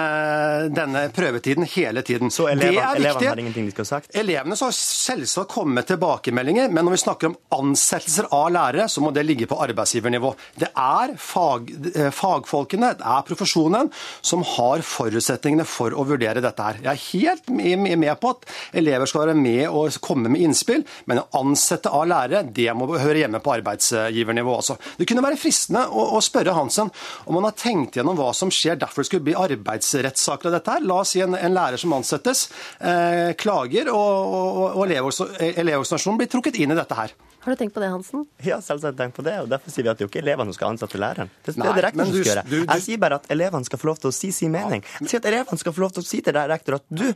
denne 0.75 1.07
prøvetiden 1.15 1.67
hele 1.73 2.03
tiden. 2.07 2.31
Så 2.31 2.49
elever, 2.51 2.83
elevene 2.97 3.33
har 3.33 3.43
ingenting 3.43 3.69
de 3.69 3.75
skal 3.75 3.87
ha 3.87 3.91
sagt? 3.91 4.11
Elevene 4.17 4.59
skal 4.59 4.75
selvsagt 4.77 5.51
komme 5.53 5.79
med 5.79 5.89
tilbakemeldinger, 5.91 6.71
men 6.71 6.87
når 6.87 6.97
vi 6.97 7.03
snakker 7.05 7.31
om 7.31 7.39
ansettelser 7.61 8.31
av 8.35 8.49
lærere, 8.55 8.89
så 8.91 9.03
må 9.05 9.13
det 9.15 9.25
ligge 9.27 9.49
på 9.51 9.59
arbeidsgivernivå. 9.65 10.33
Det 10.61 10.71
er 10.71 11.15
fag, 11.21 11.71
eh, 11.95 12.11
fagfolkene, 12.15 12.93
det 13.01 13.07
er 13.07 13.27
profesjonen, 13.29 13.91
som 14.23 14.45
har 14.57 14.85
forutsetningene 14.87 15.67
for 15.69 15.95
å 15.95 16.07
vurdere 16.07 16.43
dette 16.45 16.67
her. 16.67 16.81
Jeg 16.85 16.93
er 16.93 17.05
helt 17.11 17.51
med 17.51 18.21
på 18.21 18.35
at 18.35 18.47
elever 18.77 19.09
skal 19.09 19.27
være 19.27 19.39
med 19.39 19.67
og 19.69 19.99
komme 20.05 20.31
med 20.33 20.43
innspill, 20.45 20.85
men 21.07 21.23
å 21.23 21.27
ansette 21.41 21.91
av 21.91 22.07
lærere, 22.11 22.45
det 22.53 22.69
må 22.77 22.89
høre 22.99 23.23
hjemme 23.23 23.41
på 23.43 23.55
arbeidsgivernivå 23.59 24.57
også. 24.61 24.77
Det 24.99 25.09
kunne 25.09 25.25
være 25.25 25.41
fristende 25.41 25.87
å, 25.89 26.07
å 26.17 26.23
spørre 26.25 26.55
Hansen 26.57 26.91
om 27.27 27.39
han 27.39 27.49
har 27.49 27.57
tenkt 27.59 27.99
gjennom 27.99 28.19
hva 28.19 28.31
som 28.37 28.53
skjer 28.53 28.79
derfor 28.81 29.05
det 29.05 29.11
skulle 29.11 29.27
bli 29.31 29.37
arbeidsrettssaker 29.47 30.51
av 30.51 30.59
dette 30.59 30.77
her. 30.77 30.85
La 30.87 31.01
oss 31.03 31.15
si 31.15 31.23
en, 31.25 31.35
en 31.37 31.57
lærer 31.57 31.81
som 31.81 31.95
ansettes, 31.97 32.47
eh, 32.79 33.33
klager, 33.41 33.91
og, 33.95 34.37
og, 34.37 34.79
og 34.81 34.87
Elevorganisasjonen 34.91 36.21
blir 36.21 36.31
trukket 36.31 36.61
inn 36.63 36.75
i 36.75 36.79
dette 36.79 36.99
her. 36.99 37.17
Har 37.41 37.55
du 37.55 37.57
tenkt 37.57 37.73
på 37.73 37.81
det, 37.81 37.89
Hansen? 37.89 38.27
Ja, 38.45 38.59
selvsagt 38.61 38.99
tenkt 38.99 39.17
på 39.17 39.25
det. 39.25 39.39
og 39.41 39.49
Derfor 39.49 39.73
sier 39.73 39.87
vi 39.87 39.93
at 39.93 39.97
det 39.97 40.05
er 40.05 40.09
jo 40.09 40.13
ikke 40.13 40.21
elevene 40.21 40.53
som 40.53 40.59
skal 40.59 40.75
ansette 40.75 41.01
læreren. 41.01 41.31
Det, 41.47 41.55
Nei, 41.57 41.71
det 41.71 41.81
er 41.81 41.87
rektor 41.89 42.05
som 42.05 42.17
skal 42.17 42.29
gjøre. 42.29 42.65
Jeg 42.67 42.85
sier 42.85 43.01
bare 43.01 43.21
at 43.23 43.31
elevene 43.33 43.69
skal 43.69 43.81
få 43.81 43.89
lov 43.89 44.03
til 44.03 44.11
å 44.11 44.17
si 44.17 44.29
sin 44.37 44.53
mening. 44.53 44.85
Jeg 45.01 45.09
sier 45.15 45.23
at 45.23 45.29
elevene 45.31 45.63
skal 45.63 45.77
få 45.77 45.87
lov 45.87 45.95
til 45.97 46.05
å 46.05 46.09
si 46.11 46.21
til 46.27 46.37
rektor, 46.37 46.77
at 46.83 46.85
du 46.93 47.07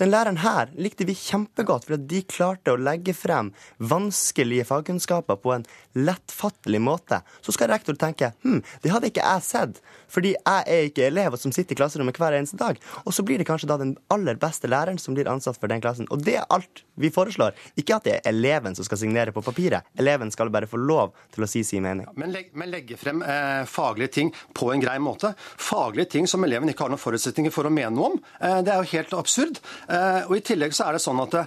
den 0.00 0.10
læreren 0.12 0.40
her 0.42 0.70
likte 0.76 1.06
vi 1.08 1.14
kjempegodt, 1.16 1.86
for 1.86 1.96
at 1.96 2.06
de 2.10 2.20
klarte 2.28 2.74
å 2.74 2.80
legge 2.80 3.14
frem 3.16 3.52
vanskelige 3.80 4.66
fagkunnskaper 4.68 5.38
på 5.40 5.54
en 5.54 5.64
lettfattelig 5.96 6.80
måte. 6.84 7.22
Så 7.40 7.54
skal 7.56 7.70
rektor 7.72 7.96
tenke 7.96 8.32
hm, 8.44 8.60
det 8.84 8.92
hadde 8.92 9.10
ikke 9.10 9.24
jeg 9.24 9.44
sett, 9.46 9.80
fordi 10.12 10.34
jeg 10.36 10.66
er 10.66 10.90
ikke 10.90 11.06
elev 11.08 11.38
som 11.40 11.54
sitter 11.54 11.76
i 11.76 11.80
klasserommet 11.80 12.20
hver 12.20 12.36
eneste 12.36 12.58
dag. 12.60 12.80
Og 13.04 13.14
så 13.16 13.24
blir 13.26 13.40
det 13.40 13.48
kanskje 13.48 13.70
da 13.70 13.78
den 13.80 13.96
aller 14.12 14.36
beste 14.40 14.68
læreren 14.68 15.00
som 15.00 15.16
blir 15.16 15.30
ansatt 15.30 15.58
for 15.60 15.72
den 15.72 15.82
klassen. 15.84 16.08
Og 16.12 16.24
det 16.26 16.36
er 16.42 16.50
alt 16.52 16.84
vi 17.00 17.10
foreslår. 17.12 17.56
Ikke 17.80 17.96
at 17.96 18.06
det 18.06 18.18
er 18.18 18.30
eleven 18.30 18.76
som 18.76 18.86
skal 18.86 19.00
signere 19.00 19.32
på 19.32 19.44
papiret. 19.44 19.88
Eleven 19.98 20.30
skal 20.32 20.52
bare 20.52 20.68
få 20.68 20.80
lov 20.80 21.14
til 21.34 21.44
å 21.44 21.50
si 21.50 21.64
sin 21.64 21.84
mening. 21.84 22.08
Men, 22.16 22.32
legge, 22.34 22.52
men 22.56 22.72
legge 22.72 23.00
frem 23.00 23.24
eh, 23.24 23.64
faglige 23.68 24.12
ting 24.18 24.32
på 24.56 24.70
en 24.72 24.84
grei 24.84 24.98
måte. 25.02 25.32
Faglige 25.40 26.12
ting 26.16 26.28
som 26.30 26.44
eleven 26.44 26.70
ikke 26.72 26.86
har 26.86 26.92
noen 26.92 27.02
forutsetninger 27.02 27.54
for 27.54 27.68
å 27.68 27.72
mene 27.72 27.94
noe 27.96 28.12
om. 28.12 28.20
Eh, 28.40 28.60
det 28.66 28.72
er 28.72 28.84
jo 28.84 28.92
helt 28.94 29.16
absurd. 29.16 29.60
Eh, 29.86 30.26
og 30.26 30.34
I 30.36 30.42
tillegg 30.46 30.74
så 30.74 30.84
er 30.88 30.92
det 30.96 31.02
sånn 31.04 31.20
at 31.22 31.34
eh, 31.38 31.46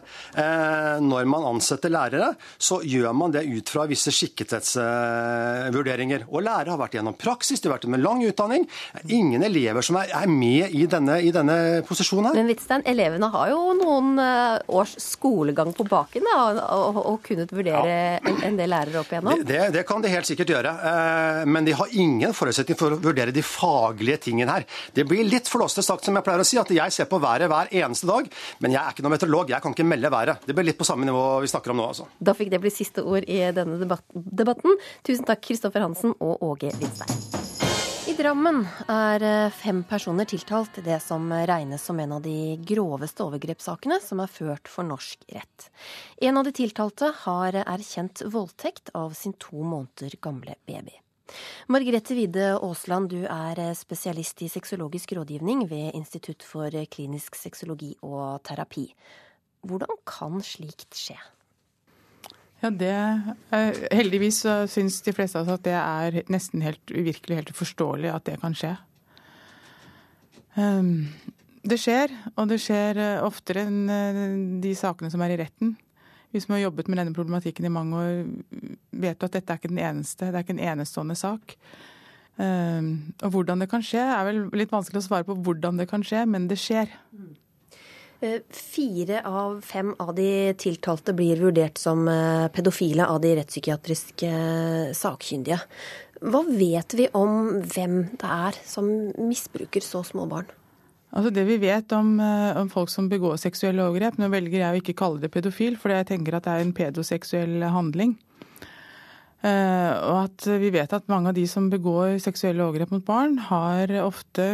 når 1.03 1.25
man 1.29 1.47
ansetter 1.51 1.89
lærere, 1.91 2.29
så 2.57 2.81
gjør 2.85 3.13
man 3.17 3.31
det 3.35 3.43
ut 3.47 3.69
fra 3.71 3.85
visse 3.89 4.11
skikkethetsvurderinger. 4.15 6.21
Og 6.31 6.39
lærere 6.45 6.71
har 6.73 6.81
vært 6.81 6.95
gjennom 6.99 7.17
praksis, 7.19 7.59
de 7.59 7.65
har 7.69 7.75
vært 7.77 7.89
med 7.91 8.03
lang 8.03 8.19
utdanning. 8.27 8.63
Ingen 9.07 9.41
elever 9.47 9.81
som 9.85 9.95
er, 10.01 10.27
med 10.29 10.65
i 10.75 10.85
denne, 10.89 11.15
i 11.25 11.31
denne 11.35 11.57
posisjonen 11.87 12.27
her. 12.29 12.35
Men 12.39 12.49
Hvitstein, 12.51 12.83
elevene 12.89 13.27
har 13.33 13.47
jo 13.53 13.59
noen 13.79 14.07
eh, 14.23 14.55
års 14.79 14.93
skolegang 15.03 15.71
på 15.75 15.83
baken 15.89 16.23
da, 16.29 16.37
og, 16.77 17.01
og 17.03 17.17
kunnet 17.25 17.51
vurdere 17.55 18.19
en, 18.19 18.37
en 18.45 18.59
del 18.59 18.69
lærere 18.71 18.99
opp 19.01 19.11
igjennom? 19.11 19.31
Det, 19.41 19.47
det, 19.49 19.63
det 19.79 19.83
kan 19.89 19.99
de 20.03 20.13
helt 20.13 20.27
sikkert 20.29 20.53
gjøre, 20.53 20.71
men 21.49 21.65
de 21.65 21.73
har 21.75 21.87
ingen 21.99 22.33
forutsetning 22.35 22.77
for 22.79 22.95
å 22.95 22.99
vurdere 23.01 23.35
de 23.35 23.43
faglige 23.45 24.19
tingene 24.29 24.59
her. 24.59 24.65
Det 24.95 25.03
blir 25.09 25.23
litt 25.27 25.49
flåste 25.49 25.83
sagt, 25.85 26.05
som 26.05 26.15
jeg 26.17 26.25
pleier 26.25 26.43
å 26.43 26.47
si, 26.47 26.57
at 26.61 26.71
jeg 26.73 26.93
ser 26.93 27.07
på 27.09 27.19
været 27.21 27.49
hver 27.49 27.67
eneste 27.81 28.09
dag, 28.09 28.28
men 28.63 28.75
jeg 28.75 28.81
er 28.81 28.95
ikke 28.95 29.05
noen 29.05 29.15
meteorolog, 29.15 29.51
jeg 29.53 29.63
kan 29.63 29.75
ikke 29.75 29.87
melde 29.87 30.13
været. 30.13 30.45
Det 30.45 30.55
blir 30.57 30.69
litt 30.69 30.79
på 30.79 30.87
samme 30.87 31.07
nivå 31.07 31.23
vi 31.43 31.51
snakker 31.51 31.73
om 31.73 31.81
nå, 31.81 31.89
altså. 31.93 32.07
Da 32.19 32.35
fikk 32.37 32.53
det 32.53 32.61
bli 32.63 32.73
siste 32.73 33.03
ord 33.05 33.27
i 33.27 33.41
denne 33.55 33.79
debatten. 33.81 34.79
Tusen 35.07 35.27
takk, 35.27 35.43
Kristoffer 35.45 35.85
Hansen 35.85 36.15
og 36.19 36.43
Åge 36.45 36.73
Lindstein. 36.79 37.47
I 38.09 38.15
Drammen 38.17 38.63
er 38.89 39.23
eh, 39.23 39.51
fem 39.53 39.83
personer 39.85 40.25
tiltalt 40.25 40.79
i 40.81 40.83
det 40.87 40.97
som 41.03 41.27
regnes 41.29 41.83
som 41.85 41.99
en 42.01 42.15
av 42.15 42.23
de 42.25 42.55
groveste 42.71 43.21
overgrepssakene 43.21 43.99
som 44.01 44.23
er 44.23 44.31
ført 44.33 44.71
for 44.71 44.87
norsk 44.87 45.27
rett. 45.35 45.67
En 46.25 46.39
av 46.41 46.47
de 46.47 46.55
tiltalte 46.57 47.11
har 47.21 47.59
erkjent 47.61 48.23
voldtekt 48.25 48.89
av 48.97 49.13
sin 49.19 49.37
to 49.37 49.61
måneder 49.61 50.17
gamle 50.25 50.57
baby. 50.65 50.97
Margrethe 51.69 52.15
Wide 52.17 52.51
Aasland, 52.57 53.09
du 53.13 53.23
er 53.23 53.61
spesialist 53.77 54.41
i 54.45 54.51
sexologisk 54.51 55.13
rådgivning 55.17 55.65
ved 55.69 55.97
Institutt 55.97 56.45
for 56.45 56.73
klinisk 56.91 57.35
sexologi 57.39 57.93
og 58.01 58.41
terapi. 58.47 58.87
Hvordan 59.67 59.99
kan 60.07 60.39
slikt 60.45 60.95
skje? 60.97 61.17
Ja, 62.59 62.69
det, 62.75 62.95
Heldigvis 63.95 64.41
så 64.43 64.61
syns 64.67 64.99
de 65.05 65.13
fleste 65.15 65.39
av 65.39 65.47
oss 65.47 65.59
at 65.59 65.65
det 65.67 65.75
er 65.79 66.21
nesten 66.31 66.63
helt 66.65 66.91
uvirkelig, 66.91 67.37
helt 67.39 67.53
uforståelig 67.55 68.11
at 68.11 68.25
det 68.27 68.39
kan 68.41 68.55
skje. 68.57 68.73
Ehm, 70.59 71.07
det 71.63 71.79
skjer, 71.79 72.11
og 72.35 72.49
det 72.51 72.59
skjer 72.63 72.99
eh, 72.99 73.21
oftere 73.23 73.63
enn 73.67 73.79
eh, 73.93 74.19
de 74.63 74.73
sakene 74.75 75.11
som 75.13 75.23
er 75.23 75.35
i 75.35 75.39
retten. 75.39 75.75
Vi 76.31 76.41
som 76.43 76.53
har 76.53 76.61
jobbet 76.67 76.89
med 76.89 76.99
denne 77.01 77.15
problematikken 77.15 77.65
i 77.65 77.73
mange 77.73 77.99
år, 77.99 78.19
vet 78.91 79.23
at 79.25 79.37
dette 79.37 79.53
er 79.53 79.61
ikke 79.61 79.71
den 79.71 79.81
eneste. 79.81 80.29
Det 80.29 80.37
er 80.37 80.45
ikke 80.45 80.57
en 80.57 80.67
enestående 80.75 81.17
sak. 81.17 81.55
Ehm, 82.39 82.91
og 83.23 83.33
hvordan 83.33 83.63
det 83.63 83.69
kan 83.71 83.83
skje, 83.83 84.01
er 84.01 84.25
vel 84.29 84.43
litt 84.55 84.71
vanskelig 84.71 85.01
å 85.01 85.07
svare 85.09 85.27
på 85.27 85.37
hvordan 85.43 85.81
det 85.81 85.89
kan 85.89 86.05
skje, 86.05 86.23
men 86.29 86.47
det 86.51 86.59
skjer. 86.61 86.91
Eh, 88.19 88.41
fire 88.51 89.21
av 89.27 89.61
fem 89.63 89.93
av 90.03 90.13
de 90.15 90.53
tiltalte 90.59 91.15
blir 91.15 91.39
vurdert 91.39 91.79
som 91.79 92.03
eh, 92.11 92.47
pedofile 92.51 93.07
av 93.07 93.21
de 93.23 93.33
rettspsykiatriske 93.39 94.29
eh, 94.29 94.93
sakkyndige. 94.95 95.59
Hva 96.19 96.43
vet 96.43 96.95
vi 96.99 97.07
om 97.15 97.61
hvem 97.63 98.01
det 98.19 98.31
er 98.49 98.59
som 98.67 98.89
misbruker 99.23 99.83
så 99.83 100.03
små 100.03 100.27
barn? 100.27 100.51
Altså 101.09 101.31
Det 101.33 101.45
vi 101.47 101.57
vet 101.57 101.91
om, 101.97 102.17
om, 102.21 102.69
folk 102.69 102.91
som 102.93 103.07
begår 103.09 103.39
seksuelle 103.41 103.81
overgrep 103.81 104.19
Nå 104.21 104.27
velger 104.29 104.61
jeg 104.61 104.75
å 104.75 104.81
ikke 104.81 104.97
kalle 104.99 105.23
det 105.23 105.31
pedofil, 105.33 105.77
for 105.79 105.89
jeg 105.93 106.05
tenker 106.11 106.37
at 106.37 106.45
det 106.45 106.53
er 106.53 106.65
en 106.65 106.75
pedoseksuell 106.77 107.65
handling. 107.73 108.13
Uh, 109.39 109.93
og 110.03 110.17
at 110.25 110.45
vi 110.59 110.69
vet 110.75 110.93
at 110.93 111.07
mange 111.09 111.31
av 111.31 111.37
de 111.37 111.45
som 111.47 111.69
begår 111.71 112.17
seksuelle 112.21 112.61
overgrep 112.61 112.91
mot 112.91 113.05
barn, 113.07 113.37
har 113.49 113.93
ofte 114.03 114.51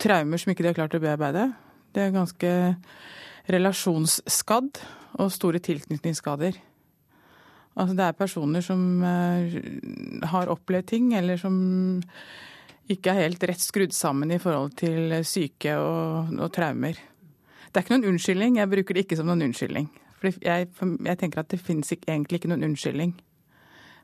traumer 0.00 0.40
som 0.40 0.52
ikke 0.52 0.64
de 0.64 0.70
har 0.70 0.78
klart 0.78 0.96
å 0.96 1.02
bearbeide. 1.02 1.50
Det 1.92 2.06
er 2.06 2.14
ganske 2.14 2.52
relasjonsskadd 3.50 4.80
og 5.20 5.32
store 5.34 5.60
tilknytningsskader. 5.62 6.56
Altså 7.78 7.96
det 7.96 8.06
er 8.06 8.18
personer 8.18 8.64
som 8.64 9.02
eh, 9.06 9.58
har 10.30 10.50
opplevd 10.52 10.88
ting, 10.90 11.12
eller 11.16 11.38
som 11.40 11.56
ikke 12.90 13.12
er 13.12 13.24
helt 13.24 13.44
rett 13.46 13.62
skrudd 13.62 13.94
sammen 13.94 14.32
i 14.34 14.40
forhold 14.42 14.74
til 14.80 15.14
syke 15.26 15.76
og, 15.78 16.34
og 16.36 16.50
traumer. 16.54 16.98
Det 17.70 17.78
er 17.78 17.84
ikke 17.84 17.96
noen 17.96 18.14
unnskyldning. 18.14 18.58
Jeg 18.58 18.70
bruker 18.72 18.96
det 18.96 19.04
ikke 19.06 19.18
som 19.20 19.30
noen 19.30 19.46
unnskyldning. 19.46 19.88
For 20.20 20.34
jeg, 20.44 20.68
jeg 21.06 21.20
tenker 21.20 21.42
at 21.42 21.52
det 21.52 21.60
finnes 21.62 21.92
egentlig 21.94 22.40
ikke 22.40 22.50
noen 22.50 22.66
unnskyldning. 22.72 23.14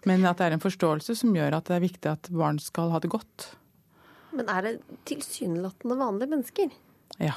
Men 0.06 0.22
at 0.28 0.38
det 0.38 0.46
er 0.46 0.54
en 0.54 0.62
forståelse 0.62 1.16
som 1.18 1.34
gjør 1.34 1.58
at 1.58 1.66
det 1.66 1.76
er 1.76 1.82
viktig 1.82 2.10
at 2.12 2.30
barn 2.30 2.60
skal 2.62 2.92
ha 2.94 3.00
det 3.02 3.10
godt. 3.10 3.50
Men 4.36 4.50
er 4.52 4.62
det 4.62 4.72
tilsynelatende 5.08 5.98
vanlige 5.98 6.30
mennesker? 6.30 6.74
Ja. 7.18 7.34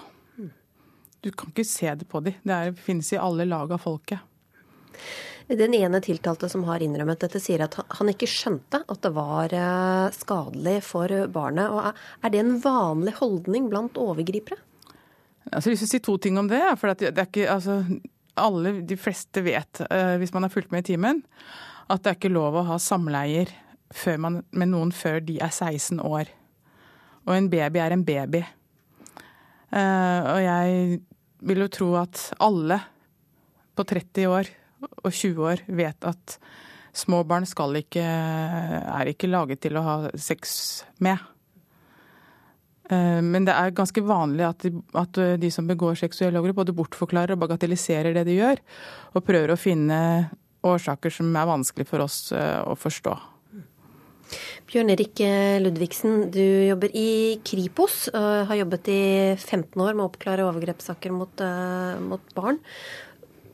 Du 1.20 1.32
kan 1.36 1.52
ikke 1.52 1.66
se 1.68 1.92
det 2.00 2.08
på 2.08 2.22
dem. 2.24 2.38
Det 2.46 2.56
er, 2.56 2.76
finnes 2.78 3.10
i 3.12 3.20
alle 3.20 3.48
lag 3.48 3.72
av 3.74 3.82
folket. 3.84 4.22
Den 5.50 5.74
ene 5.74 5.98
tiltalte 6.06 6.46
som 6.50 6.62
har 6.68 6.84
innrømmet 6.86 7.24
dette, 7.24 7.40
sier 7.42 7.64
at 7.66 7.74
han 7.98 8.12
ikke 8.12 8.28
skjønte 8.30 8.84
at 8.86 9.00
det 9.02 9.10
var 9.16 9.54
eh, 9.58 10.12
skadelig 10.14 10.76
for 10.86 11.10
barnet. 11.34 11.74
Og 11.74 11.88
er 12.22 12.34
det 12.34 12.44
en 12.44 12.60
vanlig 12.62 13.16
holdning 13.18 13.66
blant 13.72 13.98
overgripere? 13.98 14.60
Altså, 15.50 15.72
jeg 15.72 15.72
har 15.72 15.74
lyst 15.74 15.82
til 15.82 15.90
å 15.90 15.94
si 15.96 16.02
to 16.06 16.18
ting 16.22 16.38
om 16.38 16.52
det. 16.52 16.62
for 16.78 16.94
det 16.94 17.10
er 17.10 17.26
ikke, 17.26 17.48
altså, 17.50 17.80
alle, 18.38 18.76
De 18.86 18.98
fleste 19.00 19.42
vet, 19.42 19.82
eh, 19.90 20.18
hvis 20.22 20.36
man 20.36 20.46
har 20.46 20.54
fulgt 20.54 20.72
med 20.72 20.86
i 20.86 20.92
timen, 20.94 21.24
at 21.90 22.04
det 22.04 22.12
er 22.12 22.20
ikke 22.20 22.34
lov 22.36 22.60
å 22.60 22.68
ha 22.70 22.78
samleier 22.78 23.50
man, 24.22 24.44
med 24.52 24.70
noen 24.70 24.94
før 24.94 25.18
de 25.26 25.40
er 25.42 25.50
16 25.50 25.98
år. 25.98 26.30
Og 27.26 27.34
en 27.34 27.50
baby 27.50 27.82
er 27.82 27.98
en 27.98 28.06
baby. 28.06 28.46
Uh, 29.74 30.22
og 30.34 30.40
jeg 30.42 31.02
vil 31.46 31.62
jo 31.62 31.68
tro 31.74 31.90
at 32.00 32.22
alle 32.42 32.80
på 33.78 33.86
30 33.86 34.30
år 34.30 34.48
og 34.80 35.12
20 35.12 35.46
år 35.52 35.64
vet 35.68 36.08
at 36.08 36.38
små 36.96 37.24
barn 37.28 37.46
ikke, 37.46 38.04
er 38.04 39.12
ikke 39.12 39.30
laget 39.30 39.62
til 39.62 39.78
å 39.78 39.86
ha 39.86 39.96
sex 40.18 40.84
med. 41.00 41.18
Uh, 42.90 43.22
men 43.22 43.46
det 43.46 43.54
er 43.54 43.76
ganske 43.78 44.02
vanlig 44.02 44.48
at 44.48 44.66
de, 44.66 44.74
at 44.98 45.14
de 45.40 45.52
som 45.54 45.68
begår 45.70 46.00
seksuelle 46.00 46.40
overgrep, 46.40 46.64
både 46.64 46.78
bortforklarer 46.78 47.36
og 47.36 47.44
bagatelliserer 47.46 48.16
det 48.18 48.26
de 48.26 48.40
gjør, 48.40 48.62
og 49.14 49.26
prøver 49.26 49.54
å 49.54 49.60
finne 49.60 50.00
årsaker 50.66 51.14
som 51.14 51.30
er 51.38 51.48
vanskelig 51.48 51.86
for 51.88 52.04
oss 52.04 52.32
uh, 52.34 52.66
å 52.66 52.74
forstå. 52.78 53.18
Bjørn 54.70 54.92
Erik 54.94 55.18
Ludvigsen, 55.64 56.28
du 56.30 56.44
jobber 56.68 56.92
i 56.94 57.40
Kripos. 57.42 58.12
Har 58.14 58.54
jobbet 58.54 58.92
i 58.94 59.02
15 59.34 59.74
år 59.82 59.96
med 59.96 60.04
å 60.04 60.10
oppklare 60.12 60.46
overgrepssaker 60.46 61.16
mot, 61.16 61.42
mot 62.06 62.36
barn. 62.38 62.60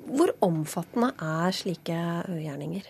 Hvor 0.05 0.31
omfattende 0.45 1.11
er 1.17 1.55
slike 1.55 1.97
ugjerninger? 2.29 2.85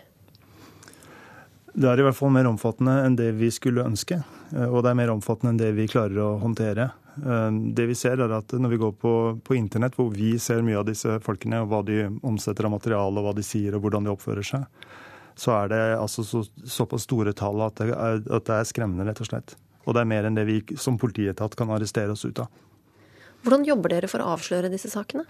Det 1.75 1.87
er 1.91 1.99
i 1.99 2.05
hvert 2.05 2.15
fall 2.15 2.31
mer 2.31 2.47
omfattende 2.47 3.01
enn 3.03 3.17
det 3.19 3.33
vi 3.35 3.49
skulle 3.51 3.83
ønske. 3.83 4.21
Eh, 4.55 4.67
og 4.67 4.83
det 4.83 4.91
er 4.91 4.99
mer 4.99 5.11
omfattende 5.13 5.53
enn 5.53 5.59
det 5.59 5.73
vi 5.75 5.87
klarer 5.91 6.21
å 6.23 6.29
håndtere. 6.43 6.89
Eh, 7.19 7.49
det 7.75 7.87
vi 7.89 7.95
ser 7.95 8.19
er 8.23 8.31
at 8.35 8.51
Når 8.51 8.69
vi 8.69 8.81
går 8.83 8.93
på, 8.99 9.13
på 9.43 9.55
internett, 9.55 9.95
hvor 9.95 10.11
vi 10.11 10.37
ser 10.39 10.63
mye 10.63 10.79
av 10.79 10.87
disse 10.87 11.19
folkene, 11.23 11.63
og 11.63 11.71
hva 11.71 11.81
de 11.87 12.05
omsetter 12.23 12.67
av 12.67 12.75
materiale, 12.75 13.19
og 13.19 13.27
hva 13.27 13.35
de 13.35 13.43
sier 13.43 13.75
og 13.75 13.83
hvordan 13.83 14.07
de 14.07 14.15
oppfører 14.15 14.43
seg, 14.43 14.67
så 15.35 15.51
er 15.51 15.71
det 15.71 15.83
altså 15.99 16.23
så, 16.23 16.45
såpass 16.63 17.03
store 17.03 17.33
tall 17.35 17.59
at 17.65 17.75
det, 17.79 17.91
er, 17.91 18.21
at 18.23 18.47
det 18.47 18.55
er 18.55 18.67
skremmende, 18.67 19.07
rett 19.07 19.19
og 19.19 19.27
slett. 19.27 19.57
Og 19.85 19.95
det 19.95 20.03
er 20.03 20.09
mer 20.09 20.27
enn 20.27 20.37
det 20.37 20.45
vi 20.47 20.61
som 20.79 20.99
politietat 20.99 21.55
kan 21.59 21.71
arrestere 21.75 22.15
oss 22.15 22.23
ut 22.23 22.39
av. 22.39 22.47
Hvordan 23.43 23.67
jobber 23.67 23.91
dere 23.93 24.07
for 24.09 24.23
å 24.23 24.31
avsløre 24.33 24.71
disse 24.71 24.89
sakene? 24.89 25.27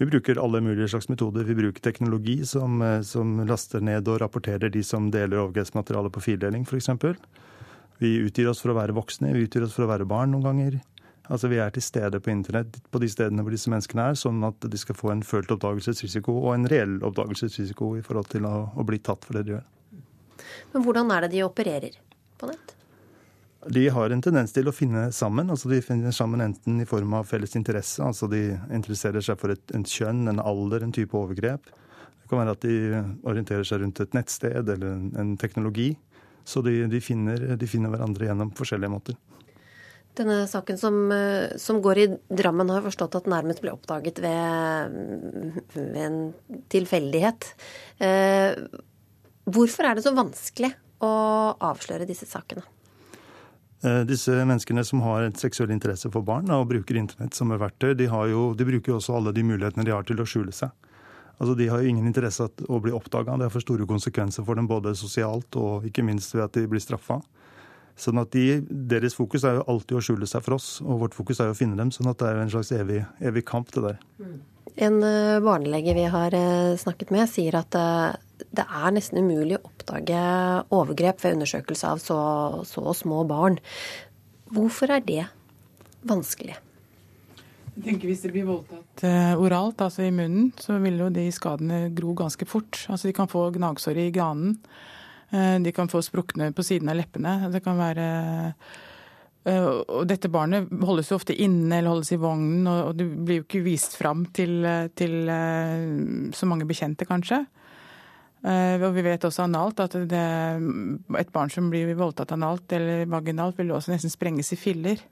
Vi 0.00 0.06
bruker 0.08 0.38
alle 0.40 0.62
mulige 0.64 0.88
slags 0.88 1.10
metoder. 1.12 1.44
Vi 1.44 1.54
bruker 1.54 1.82
teknologi 1.84 2.38
som, 2.48 2.80
som 3.04 3.34
laster 3.44 3.82
ned 3.84 4.08
og 4.08 4.22
rapporterer 4.22 4.72
de 4.72 4.80
som 4.86 5.10
deler 5.12 5.42
overgrepsmateriale 5.42 6.08
på 6.14 6.22
fildeling, 6.24 6.64
f.eks. 6.64 6.88
Vi 8.00 8.14
utgir 8.24 8.48
oss 8.48 8.62
for 8.64 8.72
å 8.72 8.78
være 8.78 8.96
voksne, 8.96 9.34
vi 9.36 9.44
utgir 9.44 9.66
oss 9.66 9.76
for 9.76 9.84
å 9.84 9.90
være 9.90 10.08
barn 10.08 10.32
noen 10.32 10.46
ganger. 10.48 10.78
Altså 11.28 11.50
Vi 11.52 11.60
er 11.60 11.70
til 11.74 11.84
stede 11.84 12.16
på 12.16 12.32
internett 12.32 12.80
på 12.88 13.02
de 13.02 13.10
stedene 13.12 13.44
hvor 13.44 13.52
disse 13.52 13.68
menneskene 13.68 14.08
er, 14.08 14.16
sånn 14.16 14.40
at 14.48 14.64
de 14.72 14.80
skal 14.80 14.96
få 14.96 15.12
en 15.12 15.20
følt 15.20 15.52
oppdagelsesrisiko 15.52 16.32
og 16.46 16.54
en 16.54 16.64
reell 16.72 16.96
oppdagelsesrisiko 17.04 17.92
i 18.00 18.04
forhold 18.06 18.32
til 18.32 18.48
å, 18.48 18.54
å 18.72 18.86
bli 18.88 18.98
tatt 19.04 19.28
for 19.28 19.36
det 19.36 19.44
de 19.50 19.58
gjør. 19.58 19.68
Men 20.72 20.86
hvordan 20.86 21.12
er 21.12 21.26
det 21.26 21.34
de 21.36 21.44
opererer? 21.44 22.00
De 23.68 23.88
har 23.92 24.10
en 24.10 24.22
tendens 24.24 24.54
til 24.56 24.68
å 24.70 24.72
finne 24.72 25.10
sammen. 25.12 25.50
altså 25.52 25.68
De 25.68 25.82
finner 25.84 26.14
sammen 26.16 26.40
enten 26.40 26.80
i 26.80 26.88
form 26.88 27.12
av 27.18 27.28
felles 27.28 27.56
interesse, 27.58 28.00
altså 28.00 28.28
de 28.32 28.54
interesserer 28.72 29.20
seg 29.24 29.36
for 29.40 29.52
et, 29.52 29.64
en 29.76 29.84
kjønn, 29.84 30.28
en 30.32 30.40
alder, 30.40 30.86
en 30.86 30.94
type 30.96 31.16
overgrep. 31.16 31.68
Det 31.68 32.30
kan 32.30 32.40
være 32.40 32.54
at 32.56 32.64
de 32.64 33.02
orienterer 33.28 33.66
seg 33.68 33.82
rundt 33.82 34.00
et 34.00 34.16
nettsted 34.16 34.64
eller 34.64 34.94
en, 34.94 35.10
en 35.20 35.34
teknologi. 35.40 35.92
Så 36.48 36.64
de, 36.64 36.86
de, 36.88 37.02
finner, 37.04 37.52
de 37.60 37.68
finner 37.68 37.92
hverandre 37.92 38.30
gjennom 38.30 38.54
forskjellige 38.56 38.92
måter. 38.94 39.20
Denne 40.16 40.40
saken 40.50 40.78
som, 40.80 40.96
som, 41.60 41.78
går 41.84 42.00
i 42.00 42.08
Drammen, 42.32 42.72
har 42.72 42.80
jeg 42.80 42.88
forstått 42.88 43.20
at 43.20 43.28
nærmest 43.30 43.60
ble 43.62 43.76
oppdaget 43.76 44.18
ved, 44.24 44.96
ved 45.76 46.00
en 46.08 46.18
tilfeldighet. 46.72 47.52
Eh, 48.02 48.56
hvorfor 49.46 49.86
er 49.86 49.98
det 49.98 50.08
så 50.08 50.16
vanskelig 50.16 50.72
å 51.04 51.12
avsløre 51.70 52.08
disse 52.08 52.26
sakene? 52.28 52.64
Eh, 53.80 54.02
disse 54.04 54.34
menneskene 54.44 54.84
som 54.84 55.00
har 55.06 55.24
et 55.24 55.40
seksuell 55.40 55.72
interesse 55.72 56.10
for 56.12 56.26
barn 56.26 56.50
og 56.52 56.68
bruker 56.68 56.98
internett 57.00 57.36
som 57.36 57.52
et 57.54 57.60
verktøy, 57.62 57.94
de, 57.96 58.10
jo, 58.28 58.50
de 58.52 58.66
bruker 58.68 58.92
jo 58.92 58.98
også 58.98 59.16
alle 59.16 59.32
de 59.32 59.44
mulighetene 59.46 59.86
de 59.88 59.94
har 59.94 60.04
til 60.08 60.20
å 60.20 60.28
skjule 60.28 60.52
seg. 60.52 60.74
Altså, 61.40 61.54
De 61.56 61.68
har 61.72 61.80
jo 61.80 61.88
ingen 61.88 62.06
interesse 62.06 62.44
av 62.44 62.68
å 62.68 62.80
bli 62.84 62.92
oppdaga. 62.92 63.38
Det 63.40 63.48
har 63.48 63.54
for 63.54 63.64
store 63.64 63.88
konsekvenser 63.88 64.44
for 64.44 64.60
dem 64.60 64.68
både 64.68 64.92
sosialt 64.98 65.56
og 65.56 65.86
ikke 65.88 66.04
minst 66.04 66.34
ved 66.36 66.44
at 66.44 66.58
de 66.58 66.66
blir 66.68 66.84
straffa. 66.84 67.22
Sånn 68.00 68.20
at 68.20 68.32
de, 68.36 68.60
Deres 68.68 69.16
fokus 69.16 69.44
er 69.48 69.58
jo 69.58 69.66
alltid 69.68 69.96
å 69.96 70.04
skjule 70.04 70.28
seg 70.28 70.44
for 70.44 70.58
oss, 70.58 70.68
og 70.84 71.06
vårt 71.06 71.16
fokus 71.16 71.40
er 71.40 71.48
jo 71.48 71.56
å 71.56 71.58
finne 71.58 71.80
dem. 71.80 71.92
sånn 71.92 72.12
at 72.12 72.20
det 72.20 72.28
er 72.28 72.36
jo 72.36 72.44
en 72.44 72.52
slags 72.52 72.72
evig, 72.76 73.00
evig 73.20 73.44
kamp, 73.48 73.72
det 73.72 73.82
der. 73.86 73.98
En 74.76 75.00
eh, 75.02 75.40
barnelege 75.40 75.96
vi 75.96 76.04
har 76.12 76.36
eh, 76.36 76.76
snakket 76.80 77.12
med, 77.16 77.28
sier 77.32 77.56
at 77.56 77.76
det 78.56 78.64
er 78.64 78.96
nesten 78.96 79.20
umulig 79.22 79.58
å 79.58 79.68
oppdage 79.68 80.24
overgrep 80.74 81.22
ved 81.24 81.38
undersøkelse 81.38 81.92
av 81.94 82.02
så, 82.02 82.18
så 82.68 82.94
små 82.96 83.22
barn. 83.28 83.60
Hvorfor 84.50 84.92
er 84.96 85.04
det 85.06 85.24
vanskelig? 86.06 86.58
Jeg 87.80 87.84
tenker 87.86 88.10
Hvis 88.10 88.24
det 88.26 88.32
blir 88.34 88.48
voldtatt 88.48 89.04
uh, 89.06 89.40
oralt, 89.40 89.80
altså 89.80 90.04
i 90.04 90.12
munnen, 90.12 90.50
så 90.60 90.76
vil 90.82 90.98
jo 91.00 91.08
de 91.14 91.28
skadene 91.32 91.86
gro 91.96 92.12
ganske 92.18 92.44
fort. 92.48 92.82
Altså 92.90 93.08
De 93.08 93.16
kan 93.16 93.30
få 93.30 93.46
gnagsår 93.54 94.02
i 94.02 94.10
ganen. 94.14 94.56
Uh, 95.32 95.56
de 95.62 95.72
kan 95.72 95.88
få 95.88 96.02
sprukne 96.04 96.50
på 96.52 96.66
siden 96.66 96.90
av 96.90 96.98
leppene. 96.98 97.52
Det 97.54 97.62
kan 97.64 97.78
være 97.80 98.06
uh, 98.50 98.78
og 99.48 100.02
dette 100.10 100.28
barnet 100.28 100.68
holdes 100.84 101.08
jo 101.08 101.16
ofte 101.16 101.32
inne 101.32 101.78
eller 101.78 101.94
holdes 101.94 102.10
i 102.12 102.18
vognen, 102.20 102.66
og 102.68 102.90
det 102.98 103.06
blir 103.08 103.38
jo 103.38 103.46
ikke 103.46 103.62
vist 103.64 103.94
fram 103.96 104.26
til, 104.36 104.66
til 104.92 105.14
så 106.36 106.48
mange 106.50 106.66
bekjente, 106.68 107.06
kanskje. 107.08 107.38
Og 108.40 108.94
vi 108.96 109.02
vet 109.04 109.24
også 109.26 109.44
analt 109.44 109.82
at 109.84 109.98
det, 110.08 110.20
et 111.20 111.32
barn 111.34 111.50
som 111.52 111.66
blir 111.68 111.90
voldtatt 111.98 112.32
analt 112.32 112.72
eller 112.72 113.02
vaginalt, 113.12 113.58
vil 113.58 113.74
også 113.76 113.92
nesten 113.92 114.12
sprenges 114.12 114.54
i 114.54 114.56
filler. 114.56 115.02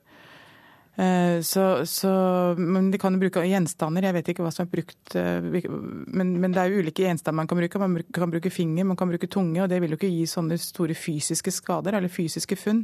Eh, 0.99 1.43
så, 1.43 1.87
så, 1.87 2.11
men 2.59 2.91
de 2.91 2.99
kan 2.99 3.14
jo 3.14 3.22
bruke 3.22 3.45
gjenstander. 3.47 4.09
Jeg 4.09 4.16
vet 4.16 4.31
ikke 4.33 4.43
hva 4.43 4.51
som 4.51 4.64
er 4.64 4.72
brukt. 4.72 5.14
Eh, 5.14 5.45
men, 5.47 6.33
men, 6.43 6.51
det 6.51 6.62
er 6.62 6.72
jo 6.72 6.83
ulike 6.83 7.05
gjenstander 7.05 7.39
man 7.39 7.51
kan 7.51 7.61
bruke. 7.61 7.83
Man 7.83 8.01
kan 8.14 8.33
bruke 8.33 8.51
finger, 8.51 8.89
man 8.89 8.99
kan 8.99 9.11
bruke 9.11 9.31
tunge. 9.31 9.62
Og 9.62 9.70
det 9.70 9.79
vil 9.83 9.95
jo 9.95 10.01
ikke 10.01 10.11
gi 10.11 10.26
sånne 10.26 10.59
store 10.59 10.97
fysiske 10.99 11.55
skader 11.55 11.95
eller 11.95 12.11
fysiske 12.11 12.59
funn. 12.59 12.83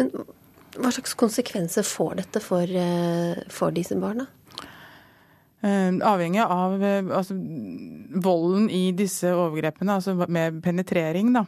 Men 0.00 0.10
hva 0.78 0.90
slags 0.94 1.14
konsekvenser 1.18 1.86
får 1.86 2.18
dette 2.24 2.42
for, 2.42 2.66
eh, 2.66 3.38
for 3.54 3.74
disse 3.74 3.94
barna? 3.98 4.26
Avhengig 5.58 6.44
av 6.44 6.76
altså, 6.82 7.34
volden 8.22 8.68
i 8.70 8.92
disse 8.94 9.32
overgrepene, 9.34 9.96
altså 9.98 10.14
med 10.30 10.60
penetrering, 10.62 11.32
da. 11.34 11.42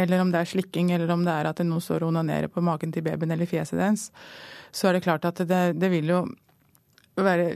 Eller 0.00 0.22
om 0.22 0.30
det 0.32 0.40
er 0.40 0.48
slikking, 0.48 0.94
eller 0.96 1.12
om 1.12 1.26
det 1.26 1.34
er 1.34 1.50
at 1.50 1.60
noen 1.60 1.84
står 1.84 2.06
og 2.06 2.14
onanerer 2.14 2.48
på 2.48 2.64
magen 2.64 2.94
til 2.94 3.04
babyen 3.04 3.36
eller 3.36 3.50
fjeset 3.50 3.76
dens 3.78 4.08
så 4.72 4.88
er 4.88 4.96
det 4.96 5.04
klart 5.06 5.26
at 5.28 5.42
det, 5.48 5.60
det 5.80 5.90
vil 5.92 6.12
jo 6.12 6.20
være 7.20 7.50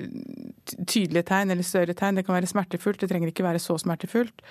tydelige 0.84 1.24
tegn 1.30 1.54
eller 1.54 1.64
større 1.64 1.94
tegn. 1.96 2.18
Det 2.18 2.26
kan 2.26 2.36
være 2.36 2.50
smertefullt, 2.50 3.00
det 3.00 3.08
trenger 3.08 3.30
ikke 3.30 3.46
være 3.46 3.62
så 3.62 3.78
smertefullt. 3.80 4.42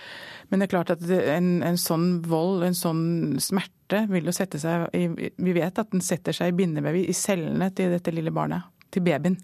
Men 0.49 0.59
det 0.59 0.67
er 0.67 0.73
klart 0.73 0.93
at 0.95 1.03
det, 1.03 1.19
en, 1.35 1.55
en, 1.65 1.77
sånn 1.77 2.23
vold, 2.25 2.63
en 2.65 2.77
sånn 2.77 3.03
smerte, 3.43 4.05
vil 4.09 4.29
jo 4.29 4.33
sette 4.33 4.61
seg 4.61 4.87
i, 4.97 5.05
Vi 5.37 5.53
vet 5.53 5.77
at 5.79 5.91
den 5.93 6.01
setter 6.01 6.33
seg 6.33 6.53
i 6.53 6.57
bindevev 6.63 6.97
i 7.03 7.13
cellene 7.13 7.69
til 7.75 7.93
dette 7.93 8.15
lille 8.15 8.33
barnet. 8.33 8.71
Til 8.93 9.05
babyen. 9.05 9.37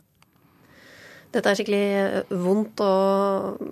Dette 1.29 1.51
er 1.51 1.57
skikkelig 1.59 2.39
vondt 2.41 2.81
å, 2.81 2.93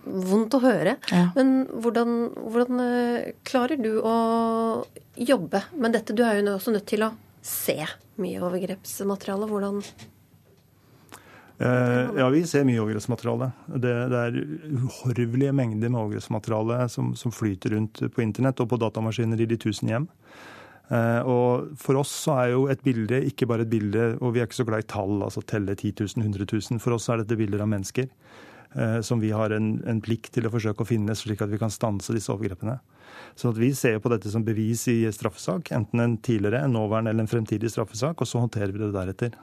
vondt 0.06 0.58
å 0.58 0.62
høre. 0.62 0.98
Ja. 1.10 1.24
Men 1.34 1.64
hvordan, 1.82 2.12
hvordan 2.38 2.84
eh, 2.84 3.32
klarer 3.48 3.82
du 3.82 3.96
å 3.98 4.18
jobbe 5.18 5.64
med 5.74 5.98
dette? 5.98 6.14
Du 6.14 6.22
er 6.26 6.38
jo 6.38 6.54
også 6.54 6.76
nødt 6.76 6.86
til 6.90 7.08
å 7.08 7.16
se 7.42 7.80
mye 8.22 8.44
overgrepsmateriale. 8.46 9.50
Hvordan 9.50 9.82
eh, 11.58 12.14
ja, 12.20 12.28
vi 12.34 12.44
ser 12.46 12.68
mye 12.70 12.84
overgrepsmateriale. 12.84 13.50
Det, 13.74 13.96
det, 14.14 14.22
er 14.22 14.38
uhorvelige 14.84 15.56
mengder 15.58 15.90
med 15.90 16.04
overgrepsmateriale 16.04 16.84
som, 16.94 17.16
som, 17.18 17.34
flyter 17.34 17.74
rundt 17.74 18.06
på 18.14 18.26
internett 18.26 18.62
og 18.62 18.70
på 18.70 18.82
datamaskiner 18.86 19.42
i 19.42 19.50
de 19.50 19.58
tusen 19.66 19.90
hjem. 19.96 20.06
Eh, 20.88 21.22
og 21.28 21.74
For 21.82 22.00
oss 22.00 22.14
så 22.26 22.36
er 22.38 22.52
jo 22.54 22.68
et 22.72 22.84
bilde 22.86 23.20
ikke 23.28 23.48
bare 23.50 23.66
et 23.68 23.72
bilde, 23.72 24.14
og 24.22 24.34
vi 24.34 24.42
er 24.42 24.48
ikke 24.48 24.62
så 24.62 24.68
glad 24.68 24.86
i 24.86 24.92
tall, 24.92 25.20
altså 25.26 25.44
telle 25.44 25.76
10 25.76 25.94
000, 26.00 26.24
100 26.24 26.48
000. 26.48 26.84
For 26.84 26.96
oss 26.96 27.10
er 27.12 27.24
dette 27.24 27.40
bilder 27.40 27.66
av 27.66 27.72
mennesker 27.72 28.08
som 29.02 29.22
vi 29.22 29.32
har 29.34 29.54
en, 29.56 29.78
en 29.88 30.02
plikt 30.04 30.34
til 30.36 30.46
å 30.46 30.52
forsøke 30.54 30.84
å 30.84 30.88
finne, 30.88 31.16
slik 31.18 31.42
at 31.42 31.50
vi 31.50 31.60
kan 31.62 31.72
stanse 31.74 32.14
disse 32.14 32.30
overgrepene. 32.34 32.78
Så 33.36 33.52
vi 33.52 33.72
ser 33.76 34.00
på 34.00 34.10
dette 34.12 34.30
som 34.34 34.44
bevis 34.46 34.88
i 34.92 35.00
straffesak, 35.14 35.72
enten 35.76 36.02
en 36.04 36.18
tidligere, 36.18 36.64
en 36.66 36.74
nåværende 36.74 37.14
eller 37.14 37.26
en 37.26 37.32
fremtidig 37.32 37.72
straffesak, 37.72 38.22
og 38.22 38.28
så 38.30 38.42
håndterer 38.44 38.74
vi 38.74 38.82
det 38.82 38.94
deretter. 38.96 39.38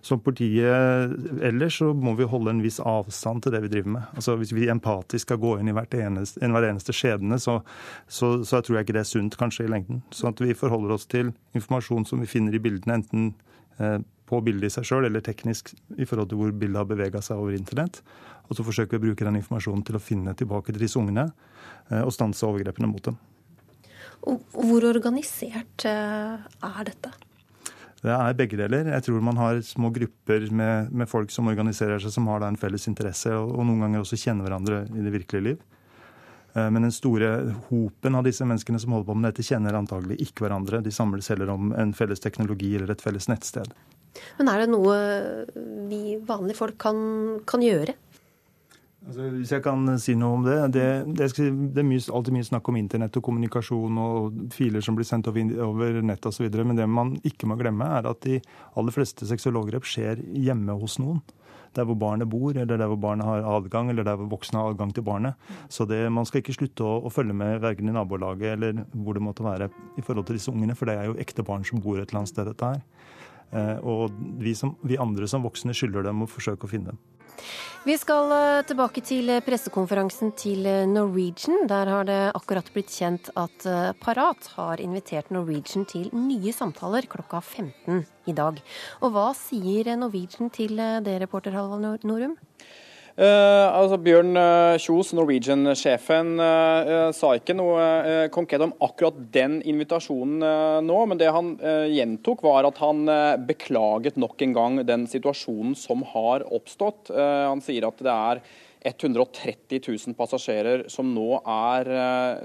Som 0.00 0.20
politiet 0.22 1.42
ellers 1.42 1.78
så 1.80 1.90
må 1.94 2.14
vi 2.18 2.26
holde 2.28 2.52
en 2.54 2.62
viss 2.62 2.78
avstand 2.80 3.42
til 3.42 3.54
det 3.54 3.62
vi 3.64 3.70
driver 3.72 3.94
med. 3.96 4.10
Altså 4.14 4.36
Hvis 4.38 4.54
vi 4.54 4.68
empatisk 4.70 5.26
skal 5.26 5.40
gå 5.42 5.56
inn 5.58 5.70
i 5.72 5.74
eneste, 5.74 6.40
hver 6.40 6.68
eneste 6.68 6.94
skjebne, 6.94 7.38
så, 7.42 7.60
så, 8.06 8.38
så, 8.44 8.60
tror 8.62 8.78
jeg 8.78 8.86
ikke 8.86 8.98
det 8.98 9.04
er 9.04 9.10
sunt 9.10 9.38
kanskje 9.40 9.66
i 9.66 9.72
lengden. 9.72 10.02
Så 10.10 10.30
at 10.30 10.40
vi 10.40 10.54
forholder 10.54 10.94
oss 10.94 11.06
til 11.06 11.32
informasjon 11.54 12.06
som 12.06 12.22
vi 12.22 12.30
finner 12.30 12.54
i 12.54 12.62
bildene, 12.62 13.00
enten 13.00 13.34
eh, 13.78 13.98
på 14.28 14.40
bildet 14.44 14.68
i 14.68 14.74
seg 14.76 14.86
sjøl 14.88 15.08
eller 15.08 15.24
teknisk 15.24 15.72
i 15.96 16.06
forhold 16.08 16.30
til 16.30 16.40
hvor 16.40 16.52
bildet 16.52 16.82
har 16.82 16.88
bevega 16.88 17.22
seg 17.24 17.40
over 17.40 17.56
internett. 17.56 18.02
Og 18.48 18.56
så 18.56 18.64
forsøker 18.66 18.96
vi 18.96 19.00
å 19.00 19.06
bruke 19.08 19.26
den 19.26 19.40
informasjonen 19.40 19.84
til 19.86 19.98
å 19.98 20.02
finne 20.02 20.34
tilbake 20.36 20.72
til 20.72 20.84
disse 20.84 21.00
ungene 21.00 21.28
eh, 21.90 22.02
og 22.02 22.12
stanse 22.14 22.46
overgrepene 22.48 22.90
mot 22.90 23.04
dem. 23.10 23.18
Og 24.28 24.44
hvor 24.52 24.84
organisert 24.88 25.86
eh, 25.88 26.36
er 26.68 26.86
dette? 26.88 27.12
Det 27.98 28.14
er 28.14 28.36
begge 28.38 28.58
deler. 28.58 28.92
Jeg 28.94 29.04
tror 29.08 29.24
man 29.26 29.40
har 29.40 29.58
små 29.66 29.90
grupper 29.94 30.46
med, 30.54 30.92
med 30.94 31.10
folk 31.10 31.32
som 31.34 31.50
organiserer 31.50 31.98
seg, 31.98 32.14
som 32.14 32.28
har 32.30 32.44
en 32.46 32.58
felles 32.58 32.86
interesse, 32.90 33.32
og, 33.34 33.56
og, 33.56 33.66
noen 33.66 33.82
ganger 33.84 34.04
også 34.04 34.20
kjenner 34.20 34.46
hverandre 34.46 34.84
i 34.94 35.02
det 35.02 35.14
virkelige 35.16 35.46
liv. 35.48 35.64
Eh, 36.54 36.68
men 36.70 36.86
den 36.86 36.94
store 36.94 37.32
hopen 37.68 38.18
av 38.18 38.26
disse 38.28 38.46
menneskene 38.46 38.80
som 38.82 38.94
holder 38.94 39.10
på 39.10 39.18
med 39.18 39.32
dette, 39.32 39.46
kjenner 39.46 39.78
antagelig 39.78 40.20
ikke 40.28 40.46
hverandre. 40.46 40.82
De 40.84 40.94
samles 40.94 41.30
heller 41.32 41.50
om 41.54 41.72
en 41.74 41.94
felles 41.96 42.22
teknologi 42.22 42.76
eller 42.78 42.94
et 42.94 43.02
felles 43.04 43.30
nettsted. 43.30 43.74
Men 44.38 44.50
er 44.52 44.64
det 44.64 44.70
noe 44.72 44.98
vi 45.88 46.18
vanlige 46.26 46.58
folk 46.58 46.78
kan, 46.80 46.98
kan 47.48 47.64
gjøre? 47.64 47.94
Altså, 49.08 49.24
hvis 49.32 49.52
jeg 49.54 49.62
kan 49.64 49.88
si 50.02 50.14
noe 50.18 50.36
om 50.36 50.44
det. 50.44 50.56
Det, 50.74 50.86
det, 51.16 51.28
det 51.72 51.80
er 51.80 51.86
mye, 51.86 52.02
alltid 52.12 52.34
mye 52.34 52.48
snakk 52.48 52.68
om 52.68 52.76
internett 52.76 53.16
og 53.16 53.24
kommunikasjon 53.24 54.00
og 54.02 54.40
filer 54.52 54.84
som 54.84 54.98
blir 54.98 55.08
sendt 55.08 55.30
over, 55.30 55.54
over 55.64 56.00
nett 56.04 56.28
osv. 56.28 56.48
Men 56.58 56.76
det 56.76 56.88
man 56.90 57.14
ikke 57.28 57.48
må 57.48 57.56
glemme, 57.60 57.88
er 57.98 58.10
at 58.10 58.20
de 58.26 58.40
aller 58.76 58.94
fleste 58.94 59.28
seksualovergrep 59.30 59.88
skjer 59.88 60.20
hjemme 60.36 60.76
hos 60.82 60.98
noen. 61.00 61.22
Der 61.76 61.86
hvor 61.88 61.96
barnet 62.00 62.28
bor, 62.28 62.50
eller 62.52 62.80
der 62.80 62.88
hvor 62.90 63.00
barnet 63.00 63.28
har 63.28 63.44
adgang, 63.46 63.88
eller 63.92 64.04
der 64.04 64.16
hvor 64.18 64.28
voksne 64.34 64.60
har 64.60 64.72
adgang 64.72 64.92
til 64.92 65.04
barnet. 65.06 65.40
Så 65.72 65.86
det, 65.88 66.00
man 66.12 66.28
skal 66.28 66.42
ikke 66.42 66.56
slutte 66.58 66.84
å, 66.84 66.98
å 67.06 67.12
følge 67.12 67.36
med 67.36 67.62
verken 67.64 67.88
i 67.88 67.94
nabolaget 67.94 68.56
eller 68.56 68.84
hvor 68.92 69.16
det 69.16 69.24
måtte 69.24 69.46
være 69.46 69.70
i 69.96 70.04
forhold 70.04 70.28
til 70.28 70.40
disse 70.40 70.52
ungene, 70.52 70.76
for 70.76 70.90
det 70.90 70.98
er 70.98 71.10
jo 71.10 71.18
ekte 71.22 71.44
barn 71.46 71.64
som 71.68 71.80
bor 71.84 72.00
et 72.00 72.08
eller 72.08 72.24
annet 72.24 72.32
sted, 72.32 72.48
dette 72.48 72.72
her. 72.74 72.97
Eh, 73.50 73.78
og 73.80 74.12
vi, 74.40 74.54
som, 74.54 74.74
vi 74.84 74.98
andre 75.00 75.28
som 75.30 75.44
voksne 75.46 75.76
skylder 75.76 76.08
dem 76.08 76.24
å 76.24 76.28
forsøke 76.28 76.68
å 76.68 76.70
finne 76.70 76.92
dem. 76.92 77.00
Vi 77.86 77.94
skal 77.96 78.32
eh, 78.34 78.62
tilbake 78.68 79.00
til 79.06 79.30
pressekonferansen 79.46 80.34
til 80.36 80.66
Norwegian. 80.90 81.64
Der 81.70 81.92
har 81.92 82.08
det 82.08 82.18
akkurat 82.36 82.68
blitt 82.74 82.92
kjent 82.92 83.30
at 83.38 83.68
eh, 83.68 83.92
Parat 84.02 84.50
har 84.58 84.82
invitert 84.84 85.32
Norwegian 85.34 85.88
til 85.88 86.10
nye 86.12 86.52
samtaler 86.52 87.08
klokka 87.08 87.40
15 87.40 88.04
i 88.28 88.36
dag. 88.36 88.60
Og 89.00 89.14
hva 89.14 89.30
sier 89.38 89.94
Norwegian 89.96 90.52
til 90.52 90.76
det, 90.76 91.20
reporter 91.22 91.56
Halvard 91.56 92.04
Norum? 92.08 92.36
Uh, 93.18 93.66
altså 93.74 93.96
Bjørn 93.98 94.36
uh, 94.38 94.76
Kjos, 94.78 95.08
Norwegian-sjefen, 95.18 96.36
uh, 96.38 97.08
sa 97.10 97.32
ikke 97.34 97.56
noe 97.58 98.28
konkret 98.30 98.62
om 98.62 98.76
akkurat 98.78 99.16
den 99.34 99.56
invitasjonen 99.66 100.86
nå, 100.86 100.98
men 101.10 101.18
det 101.18 101.32
han 101.34 101.50
gjentok 101.90 102.44
var 102.46 102.68
at 102.68 102.78
han 102.78 103.02
beklaget 103.48 104.20
nok 104.22 104.44
en 104.46 104.54
gang 104.54 104.78
den 104.86 105.08
situasjonen 105.10 105.74
som 105.78 106.04
har 106.12 106.46
oppstått. 106.54 107.10
han 107.10 107.62
sier 107.64 107.88
at 107.88 107.98
det 108.04 108.14
er 108.14 108.42
130 108.88 109.82
000 109.84 110.16
passasjerer 110.18 110.86
som 110.92 111.10
nå 111.14 111.42
er, 111.44 111.92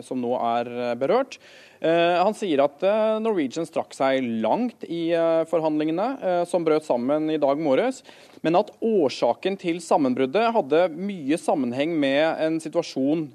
som 0.05 0.19
nå 0.21 0.35
er 0.39 0.73
berørt. 0.99 1.39
Eh, 1.83 2.15
han 2.15 2.35
sier 2.37 2.61
at 2.63 2.83
eh, 2.87 3.17
Norwegian 3.19 3.67
strakk 3.67 3.91
seg 3.95 4.23
langt 4.43 4.85
i 4.87 5.09
eh, 5.11 5.41
forhandlingene 5.49 6.45
som 6.47 6.63
brøt 6.63 6.85
sammen 6.87 7.27
i 7.33 7.39
dag 7.41 7.59
morges, 7.59 8.01
men 8.45 8.55
at 8.55 8.71
årsaken 8.79 9.57
til 9.59 9.81
sammenbruddet 9.83 10.53
hadde 10.55 10.85
mye 10.95 11.39
sammenheng 11.39 11.97
med 11.99 12.23
en 12.43 12.59
situasjon, 12.63 13.25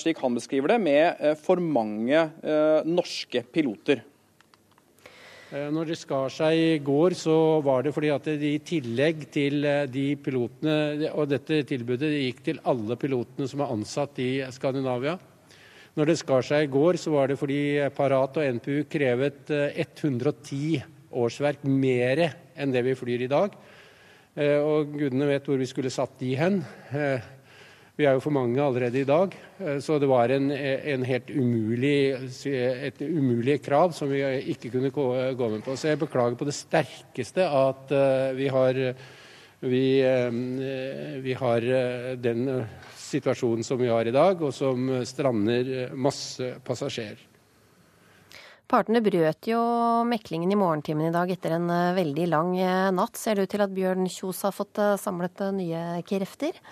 slik 0.00 0.18
han 0.22 0.34
beskriver 0.34 0.72
det, 0.72 0.78
med 0.82 1.38
for 1.42 1.62
mange 1.62 2.24
norske 2.86 3.44
piloter. 3.54 4.02
Når 5.48 5.88
det 5.88 5.96
skar 5.96 6.28
seg 6.28 6.58
i 6.60 6.80
går, 6.84 7.14
så 7.16 7.34
var 7.64 7.86
det 7.86 7.94
fordi 7.96 8.10
at 8.12 8.26
de 8.36 8.50
i 8.52 8.60
tillegg 8.60 9.22
til 9.32 9.64
de 9.88 10.04
pilotene 10.20 11.08
Og 11.14 11.30
dette 11.30 11.62
tilbudet 11.64 12.10
gikk 12.12 12.42
til 12.44 12.60
alle 12.68 12.98
pilotene 13.00 13.48
som 13.48 13.62
er 13.64 13.72
ansatt 13.72 14.20
i 14.20 14.44
Skandinavia. 14.52 15.16
Når 15.96 16.10
det 16.12 16.18
skar 16.20 16.44
seg 16.44 16.66
i 16.66 16.70
går, 16.70 16.98
så 17.00 17.14
var 17.14 17.30
det 17.32 17.38
fordi 17.40 17.80
Parat 17.96 18.36
og 18.36 18.58
NPU 18.58 18.84
krevet 18.92 19.48
eh, 19.50 19.80
110 19.88 20.84
årsverk 21.16 21.64
mer 21.64 22.22
enn 22.54 22.74
det 22.74 22.84
vi 22.84 22.94
flyr 22.98 23.24
i 23.24 23.30
dag. 23.32 23.56
Eh, 24.36 24.60
Og 24.60 24.92
gudene 25.00 25.26
vet 25.32 25.48
hvor 25.48 25.56
vi 25.58 25.66
skulle 25.66 25.90
satt 25.90 26.20
de 26.20 26.36
hen. 26.36 26.60
Eh, 27.98 28.02
Vi 28.02 28.06
er 28.06 28.14
jo 28.14 28.20
for 28.20 28.30
mange 28.30 28.62
allerede 28.62 29.00
i 29.00 29.04
dag, 29.04 29.34
eh, 29.58 29.78
så 29.80 29.98
det 29.98 30.06
var 30.06 30.28
en, 30.30 30.50
en 30.52 31.02
helt 31.02 31.30
umulig, 31.30 32.14
et 32.46 33.00
umulig 33.00 33.62
krav 33.62 33.92
som 33.92 34.08
vi 34.08 34.22
ikke 34.52 34.70
kunne 34.70 34.90
gå 34.90 35.48
med 35.50 35.64
på. 35.64 35.76
Så 35.76 35.88
jeg 35.88 35.98
beklager 35.98 36.36
på 36.38 36.46
det 36.46 36.54
sterkeste 36.54 37.42
at 37.42 37.90
eh, 37.90 38.36
vi 38.36 38.48
har, 38.48 38.94
vi, 39.60 40.00
eh, 40.00 40.30
vi 41.22 41.34
har 41.34 41.58
eh, 41.62 42.16
den 42.16 42.48
eh, 42.48 42.68
situasjonen 42.96 43.64
som 43.64 43.78
vi 43.78 43.88
har 43.88 44.06
i 44.06 44.14
dag, 44.14 44.40
og 44.42 44.54
som 44.54 45.02
strander 45.04 45.88
eh, 45.88 45.94
masse 45.94 46.54
passasjerer. 46.64 47.26
Partene 48.68 49.00
brøt 49.00 49.48
jo 49.48 49.58
meklingen 50.04 50.52
i 50.52 50.58
morgentimen 50.60 51.08
i 51.08 51.12
dag 51.12 51.30
etter 51.32 51.56
en 51.56 51.70
eh, 51.72 51.96
veldig 51.98 52.30
lang 52.30 52.54
eh, 52.60 52.92
natt. 52.94 53.16
Ser 53.18 53.34
det 53.34 53.48
ut 53.48 53.54
til 53.56 53.64
at 53.64 53.74
Bjørn 53.74 54.06
Kjos 54.06 54.44
har 54.46 54.54
fått 54.54 54.78
eh, 54.78 54.94
samlet 55.00 55.40
eh, 55.40 55.54
nye 55.56 55.84
krefter? 56.06 56.62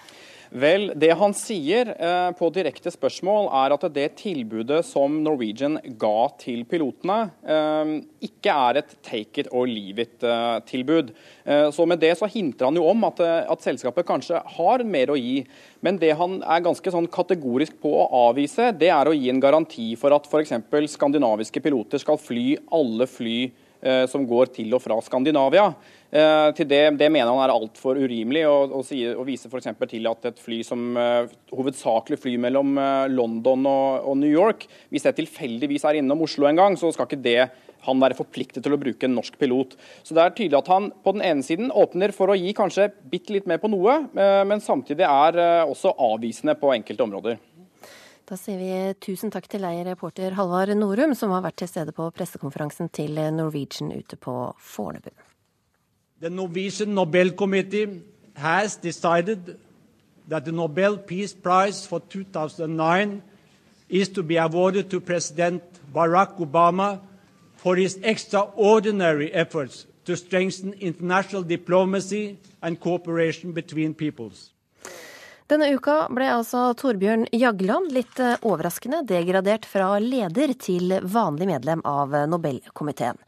Vel, 0.51 0.93
det 0.95 1.11
han 1.19 1.35
sier 1.35 1.91
eh, 1.97 2.31
på 2.39 2.51
direkte 2.55 2.93
spørsmål, 2.95 3.49
er 3.65 3.75
at 3.75 3.87
det 3.95 4.07
tilbudet 4.21 4.83
som 4.87 5.19
Norwegian 5.25 5.79
ga 5.99 6.29
til 6.41 6.63
pilotene, 6.69 7.19
eh, 7.43 7.93
ikke 8.29 8.55
er 8.55 8.81
et 8.83 8.95
take 9.07 9.43
it 9.43 9.51
or 9.51 9.67
leave 9.71 10.07
it-tilbud. 10.07 11.13
Eh, 11.45 11.69
så 11.75 11.87
med 11.89 12.03
det 12.03 12.15
så 12.19 12.31
hinter 12.31 12.71
han 12.71 12.79
jo 12.79 12.87
om 12.91 13.09
at, 13.09 13.23
at 13.23 13.67
selskapet 13.67 14.07
kanskje 14.07 14.43
har 14.57 14.87
mer 14.87 15.13
å 15.13 15.19
gi. 15.19 15.41
Men 15.85 15.99
det 16.03 16.15
han 16.19 16.41
er 16.43 16.65
ganske 16.65 16.95
sånn 16.95 17.11
kategorisk 17.13 17.81
på 17.83 17.93
å 17.99 18.09
avvise, 18.29 18.73
det 18.79 18.91
er 18.95 19.09
å 19.09 19.15
gi 19.17 19.31
en 19.33 19.43
garanti 19.43 19.93
for 19.99 20.15
at 20.15 20.27
f.eks. 20.31 20.55
skandinaviske 20.95 21.63
piloter 21.65 22.03
skal 22.03 22.21
fly 22.21 22.53
alle 22.75 23.09
fly 23.11 23.39
som 24.11 24.25
går 24.27 24.49
til 24.55 24.73
og 24.75 24.81
fra 24.83 24.97
Skandinavia. 25.05 25.67
Eh, 26.07 26.49
til 26.55 26.69
det, 26.71 26.83
det 27.01 27.09
mener 27.11 27.33
han 27.33 27.43
er 27.43 27.53
altfor 27.53 27.99
urimelig, 27.99 28.45
og, 28.47 28.73
og, 28.79 28.85
sier, 28.87 29.17
og 29.19 29.27
viser 29.27 29.51
f.eks. 29.51 29.73
til 29.91 30.07
at 30.07 30.29
et 30.31 30.39
fly 30.41 30.61
som 30.65 30.97
eh, 31.01 31.33
hovedsakelig 31.51 32.21
fly 32.23 32.37
mellom 32.41 32.77
eh, 32.79 33.09
London 33.11 33.67
og, 33.67 34.07
og 34.13 34.19
New 34.21 34.31
York, 34.31 34.69
hvis 34.95 35.07
det 35.09 35.17
tilfeldigvis 35.19 35.87
er 35.89 35.99
innom 36.01 36.23
Oslo 36.25 36.47
en 36.47 36.61
gang, 36.61 36.79
så 36.79 36.93
skal 36.95 37.11
ikke 37.11 37.25
det 37.25 37.41
han 37.87 38.01
være 38.03 38.17
forpliktet 38.19 38.65
til 38.65 38.75
å 38.75 38.81
bruke 38.81 39.07
en 39.07 39.15
norsk 39.19 39.37
pilot. 39.39 39.77
Så 40.07 40.15
det 40.17 40.23
er 40.23 40.33
tydelig 40.35 40.59
at 40.59 40.71
han 40.73 40.89
på 41.05 41.15
den 41.15 41.27
ene 41.27 41.45
siden 41.47 41.75
åpner 41.75 42.15
for 42.15 42.33
å 42.33 42.39
gi 42.39 42.55
kanskje 42.57 42.89
bitte 43.11 43.35
litt 43.35 43.51
mer 43.51 43.61
på 43.63 43.71
noe, 43.73 44.01
eh, 44.15 44.43
men 44.47 44.63
samtidig 44.63 45.07
er 45.11 45.43
eh, 45.43 45.67
også 45.67 45.97
avvisende 46.07 46.57
på 46.59 46.73
enkelte 46.79 47.07
områder. 47.07 47.43
Da 48.27 48.35
sier 48.35 48.59
vi 48.59 48.95
tusen 48.99 49.31
takk 49.31 49.45
til 49.47 49.63
deg, 49.63 49.85
reporter 49.87 50.35
Halvard 50.35 50.73
Norum, 50.75 51.13
som 51.15 51.31
har 51.31 51.45
vært 51.45 51.61
til 51.63 51.69
stede 51.71 51.93
på 51.95 52.09
pressekonferansen 52.11 52.89
til 52.91 53.15
Norwegian 53.31 53.93
ute 53.95 54.19
på 54.19 54.35
Fornebu. 54.59 55.13
The 56.19 56.31
Norwegian 56.31 56.91
Nobel 56.97 57.37
Committee 57.39 58.03
has 58.35 58.75
decided 58.83 59.55
that 60.29 60.45
the 60.45 60.51
Nobel 60.51 60.99
Peace 60.99 61.35
Prize 61.35 61.87
for 61.87 62.01
2009 62.01 63.23
is 63.89 64.09
to 64.09 64.25
be 64.25 64.39
awarded 64.39 64.91
to 64.91 65.01
President 65.01 65.63
Barack 65.95 66.41
Obama 66.41 66.99
for 67.55 67.77
his 67.77 67.97
extraordinary 68.03 69.33
efforts 69.33 69.87
to 70.05 70.17
strengthen 70.17 70.73
international 70.81 71.45
diplomacy 71.45 72.39
and 72.61 72.81
cooperation 72.81 73.53
between 73.53 73.95
peoples. 73.95 74.51
Denne 75.47 75.69
uka 75.77 76.09
ble 76.11 76.27
altså 76.27 76.73
Torbjørn 76.75 77.29
Jagland 77.31 77.93
litt 77.95 78.19
eh, 78.19 78.35
overraskende 78.43 79.05
degradert 79.07 79.69
fra 79.71 79.93
leder 80.03 80.51
til 80.59 80.97
vanlig 81.07 81.47
medlem 81.53 81.85
av 81.87 82.17
Nobelkomiteen. 82.27 83.21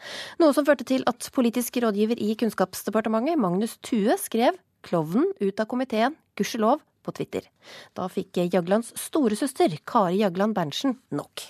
Noe 0.43 0.55
som 0.57 0.67
førte 0.67 0.87
til 0.89 1.07
at 1.07 1.29
politisk 1.35 1.79
rådgiver 1.85 2.19
i 2.19 2.35
Kunnskapsdepartementet, 2.41 3.39
Magnus 3.39 3.77
Thue, 3.87 4.19
skrev 4.19 4.59
'Klovnen 4.83 5.31
ut 5.39 5.61
av 5.63 5.71
komiteen, 5.71 6.17
gudskjelov' 6.35 6.83
på 7.07 7.15
Twitter. 7.15 7.47
Da 7.95 8.09
fikk 8.11 8.43
Jaglands 8.51 8.91
storesøster, 8.99 9.79
Kari 9.87 10.19
Jagland 10.25 10.59
Berntsen, 10.59 10.99
nok. 11.15 11.47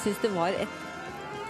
syns 0.00 0.22
det 0.22 0.30
var 0.32 0.54
et 0.56 0.78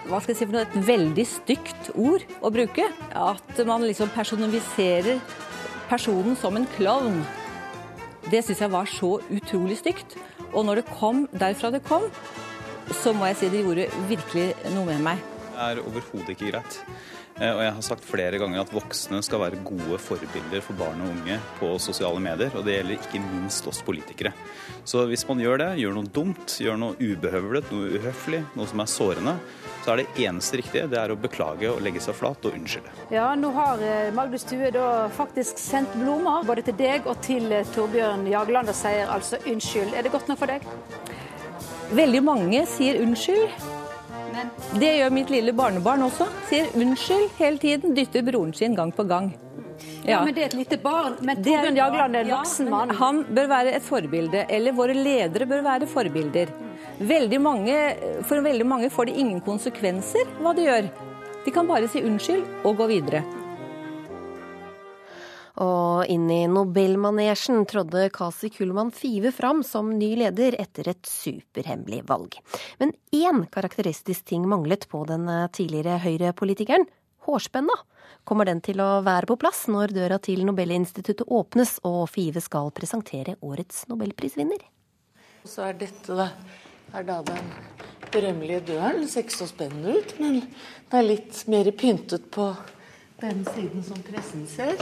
hva 0.09 0.19
skal 0.19 0.33
jeg 0.33 0.39
si 0.41 0.47
for 0.49 0.57
noe, 0.57 0.65
et 0.65 0.87
veldig 0.89 1.25
stygt 1.29 1.91
ord 1.95 2.25
å 2.43 2.51
bruke. 2.51 2.87
At 3.15 3.61
man 3.69 3.85
liksom 3.87 4.11
personifiserer 4.11 5.21
personen 5.91 6.37
som 6.39 6.57
en 6.57 6.69
klovn. 6.77 7.21
Det 8.31 8.45
syns 8.47 8.63
jeg 8.63 8.73
var 8.73 8.87
så 8.91 9.17
utrolig 9.33 9.81
stygt. 9.81 10.17
Og 10.53 10.65
når 10.67 10.81
det 10.81 10.99
kom 10.99 11.27
derfra 11.35 11.71
det 11.75 11.83
kom, 11.87 12.07
så 13.03 13.13
må 13.15 13.29
jeg 13.31 13.39
si 13.39 13.51
det 13.53 13.63
gjorde 13.65 13.89
virkelig 14.11 14.49
noe 14.75 14.87
med 14.89 15.03
meg. 15.11 15.25
Det 15.51 15.67
er 15.67 15.83
overhodet 15.83 16.35
ikke 16.35 16.53
greit. 16.55 16.81
Eh, 17.41 17.55
Og 17.57 17.63
jeg 17.65 17.73
har 17.73 17.85
sagt 17.85 18.05
flere 18.05 18.39
ganger 18.41 18.61
at 18.61 18.73
voksne 18.75 19.23
skal 19.25 19.41
være 19.41 19.63
gode 19.65 19.97
forbilder 20.03 20.61
for 20.65 20.77
barn 20.77 21.01
og 21.01 21.09
unge 21.15 21.39
på 21.59 21.73
sosiale 21.81 22.21
medier, 22.21 22.53
og 22.55 22.67
det 22.67 22.77
gjelder 22.77 22.99
ikke 22.99 23.23
minst 23.25 23.67
oss 23.71 23.81
politikere. 23.87 24.35
Så 24.85 25.07
hvis 25.09 25.25
man 25.29 25.41
gjør 25.41 25.63
det, 25.63 25.71
gjør 25.81 25.97
noe 25.97 26.13
dumt, 26.13 26.59
gjør 26.61 26.77
noe 26.81 26.99
ubehøvlet, 27.01 27.73
noe 27.73 27.97
uhøflig, 27.97 28.43
noe 28.57 28.69
som 28.69 28.85
er 28.85 28.93
sårende, 28.93 29.37
så 29.81 29.95
er 29.95 30.03
det 30.03 30.27
eneste 30.27 30.61
riktige 30.61 30.89
det 30.93 30.99
er 31.01 31.15
å 31.15 31.17
beklage 31.17 31.71
og 31.73 31.81
legge 31.81 32.03
seg 32.05 32.19
flat 32.19 32.45
og 32.45 32.53
unnskylde. 32.59 32.93
Ja, 33.15 33.31
nå 33.41 33.49
har 33.57 33.81
eh, 33.81 34.13
Magnus 34.13 34.45
Thue 34.45 34.69
da 34.75 35.09
faktisk 35.17 35.57
sendt 35.63 35.97
blomster 35.97 36.45
både 36.51 36.67
til 36.69 36.77
deg 36.77 37.09
og 37.09 37.23
til 37.25 37.49
eh, 37.57 37.65
Torbjørn 37.73 38.29
Jagland 38.29 38.69
og 38.69 38.77
sier 38.77 39.09
altså 39.09 39.41
unnskyld. 39.49 39.97
Er 39.97 40.05
det 40.05 40.13
godt 40.13 40.29
nok 40.29 40.43
for 40.43 40.53
deg? 40.53 40.69
Veldig 41.97 42.21
mange 42.23 42.67
sier 42.69 43.01
unnskyld. 43.01 43.80
Det 44.81 44.91
gjør 44.99 45.13
mitt 45.15 45.31
lille 45.33 45.53
barnebarn 45.57 46.03
også. 46.07 46.27
Sier 46.49 46.71
unnskyld 46.79 47.31
hele 47.39 47.59
tiden. 47.63 47.95
Dytter 47.97 48.25
broren 48.27 48.55
sin 48.57 48.77
gang 48.79 48.93
på 48.95 49.07
gang. 49.09 49.33
Ja, 50.05 50.21
men 50.25 50.35
det 50.37 50.43
er 50.43 50.51
et 50.51 50.57
lite 50.59 50.79
barn. 50.81 51.17
Men 51.25 51.41
Det 51.41 51.53
Torbjørn 51.55 51.77
Jagland 51.77 52.17
er 52.17 52.21
en 52.27 52.33
Ja, 52.33 52.41
voksen 52.41 52.71
mann. 52.71 52.91
Han 53.01 53.23
bør 53.25 53.49
være 53.49 53.75
et 53.77 53.85
forbilde, 53.85 54.47
eller 54.49 54.77
våre 54.77 54.95
ledere 54.97 55.47
bør 55.49 55.63
være 55.65 55.89
forbilder. 55.89 56.53
Veldig 57.01 57.41
mange, 57.41 57.77
for 58.29 58.45
veldig 58.45 58.67
mange 58.67 58.91
får 58.93 59.09
det 59.09 59.17
ingen 59.17 59.41
konsekvenser 59.41 60.29
hva 60.41 60.55
de 60.57 60.67
gjør. 60.69 60.91
De 61.45 61.53
kan 61.55 61.69
bare 61.69 61.89
si 61.89 62.03
unnskyld 62.05 62.45
og 62.65 62.77
gå 62.77 62.91
videre. 62.91 63.25
Og 65.61 66.09
inn 66.09 66.25
i 66.33 66.47
Nobelmanesjen 66.49 67.67
trådde 67.69 68.07
Kasi 68.15 68.49
Kullmann 68.55 68.93
Five 68.97 69.33
fram 69.37 69.61
som 69.67 69.91
ny 69.99 70.15
leder 70.17 70.57
etter 70.63 70.89
et 70.95 71.05
superhemmelig 71.05 72.01
valg. 72.09 72.39
Men 72.81 72.95
én 73.13 73.45
karakteristisk 73.53 74.25
ting 74.33 74.49
manglet 74.49 74.89
på 74.89 75.05
den 75.11 75.29
tidligere 75.53 76.01
Høyre-politikeren. 76.01 76.89
Hårspenna. 77.29 77.77
Kommer 78.25 78.49
den 78.49 78.61
til 78.65 78.81
å 78.81 79.03
være 79.05 79.29
på 79.29 79.37
plass 79.41 79.67
når 79.69 79.93
døra 79.97 80.17
til 80.23 80.47
Nobelinstituttet 80.49 81.29
åpnes 81.29 81.77
og 81.89 82.03
Five 82.13 82.41
skal 82.41 82.73
presentere 82.73 83.37
årets 83.45 83.85
nobelprisvinner? 83.93 84.65
Så 85.45 85.65
er 85.69 85.77
dette 85.81 86.17
da, 86.17 86.31
er 86.97 87.07
da 87.09 87.21
den 87.27 87.53
berømmelige 88.13 88.65
døren. 88.73 89.01
Det 89.05 89.13
ser 89.13 89.25
ikke 89.25 89.39
så 89.43 89.49
spennende 89.49 89.97
ut, 90.01 90.15
men 90.21 90.41
den 90.41 91.01
er 91.01 91.09
litt 91.09 91.45
mer 91.53 91.71
pyntet 91.77 92.29
på 92.33 92.53
den 93.21 93.45
siden 93.53 93.85
som 93.85 94.01
pressen 94.05 94.47
ser. 94.49 94.81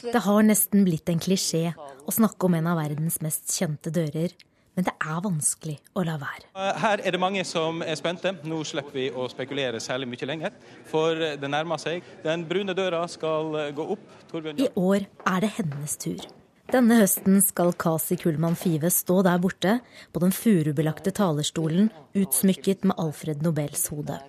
Det 0.00 0.22
har 0.24 0.46
nesten 0.46 0.86
blitt 0.86 1.10
en 1.12 1.20
klisjé 1.20 1.70
å 1.76 2.14
snakke 2.14 2.48
om 2.48 2.56
en 2.56 2.70
av 2.72 2.80
verdens 2.80 3.20
mest 3.24 3.52
kjente 3.52 3.92
dører, 3.94 4.32
men 4.78 4.86
det 4.86 4.94
er 5.02 5.22
vanskelig 5.24 5.76
å 5.98 6.04
la 6.06 6.16
være. 6.20 6.46
Her 6.80 7.02
er 7.04 7.12
det 7.12 7.20
mange 7.20 7.42
som 7.44 7.82
er 7.84 7.98
spente. 7.98 8.32
Nå 8.46 8.62
slipper 8.64 8.96
vi 8.96 9.08
å 9.10 9.26
spekulere 9.28 9.80
særlig 9.82 10.08
mye 10.12 10.28
lenger, 10.30 10.58
for 10.88 11.18
det 11.18 11.50
nærmer 11.50 11.80
seg. 11.82 12.06
Den 12.24 12.46
brune 12.48 12.76
døra 12.78 13.02
skal 13.10 13.56
gå 13.76 13.88
opp. 13.96 14.06
Torbjørn 14.30 14.62
I 14.62 14.70
år 14.78 15.08
er 15.26 15.42
det 15.44 15.52
hennes 15.58 15.96
tur. 16.00 16.28
Denne 16.70 17.00
høsten 17.00 17.40
skal 17.42 17.72
Kasi 17.74 18.14
Kullmann 18.14 18.54
Five 18.54 18.92
stå 18.94 19.24
der 19.26 19.40
borte, 19.42 19.80
på 20.14 20.22
den 20.22 20.30
furubelagte 20.30 21.10
talerstolen, 21.10 21.90
utsmykket 22.14 22.86
med 22.86 22.94
Alfred 23.02 23.42
Nobels 23.42 23.88
hode. 23.90 24.20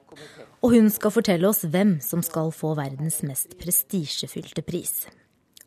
Og 0.66 0.74
hun 0.74 0.90
skal 0.94 1.14
fortelle 1.14 1.46
oss 1.50 1.62
hvem 1.70 2.00
som 2.02 2.26
skal 2.26 2.50
få 2.56 2.74
verdens 2.82 3.22
mest 3.26 3.54
prestisjefylte 3.62 4.66
pris. 4.66 5.04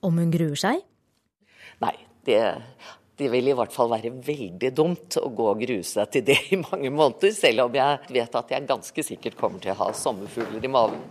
Om 0.05 0.21
hun 0.21 0.33
gruer 0.35 0.59
seg? 0.61 0.83
Nei, 1.81 1.95
det, 2.29 2.41
det 3.17 3.31
vil 3.33 3.49
i 3.49 3.57
hvert 3.57 3.73
fall 3.73 3.89
være 3.93 4.13
veldig 4.27 4.71
dumt 4.77 5.17
å 5.21 5.31
gå 5.33 5.49
og 5.53 5.61
grue 5.65 5.85
seg 5.87 6.11
til 6.13 6.25
det 6.29 6.39
i 6.53 6.61
mange 6.61 6.91
måneder, 6.93 7.33
selv 7.37 7.69
om 7.69 7.77
jeg 7.79 8.15
vet 8.17 8.41
at 8.41 8.53
jeg 8.53 8.69
ganske 8.69 9.05
sikkert 9.07 9.39
kommer 9.41 9.63
til 9.65 9.73
å 9.73 9.79
ha 9.81 9.93
sommerfugler 9.97 10.65
i 10.65 10.73
magen. 10.73 11.05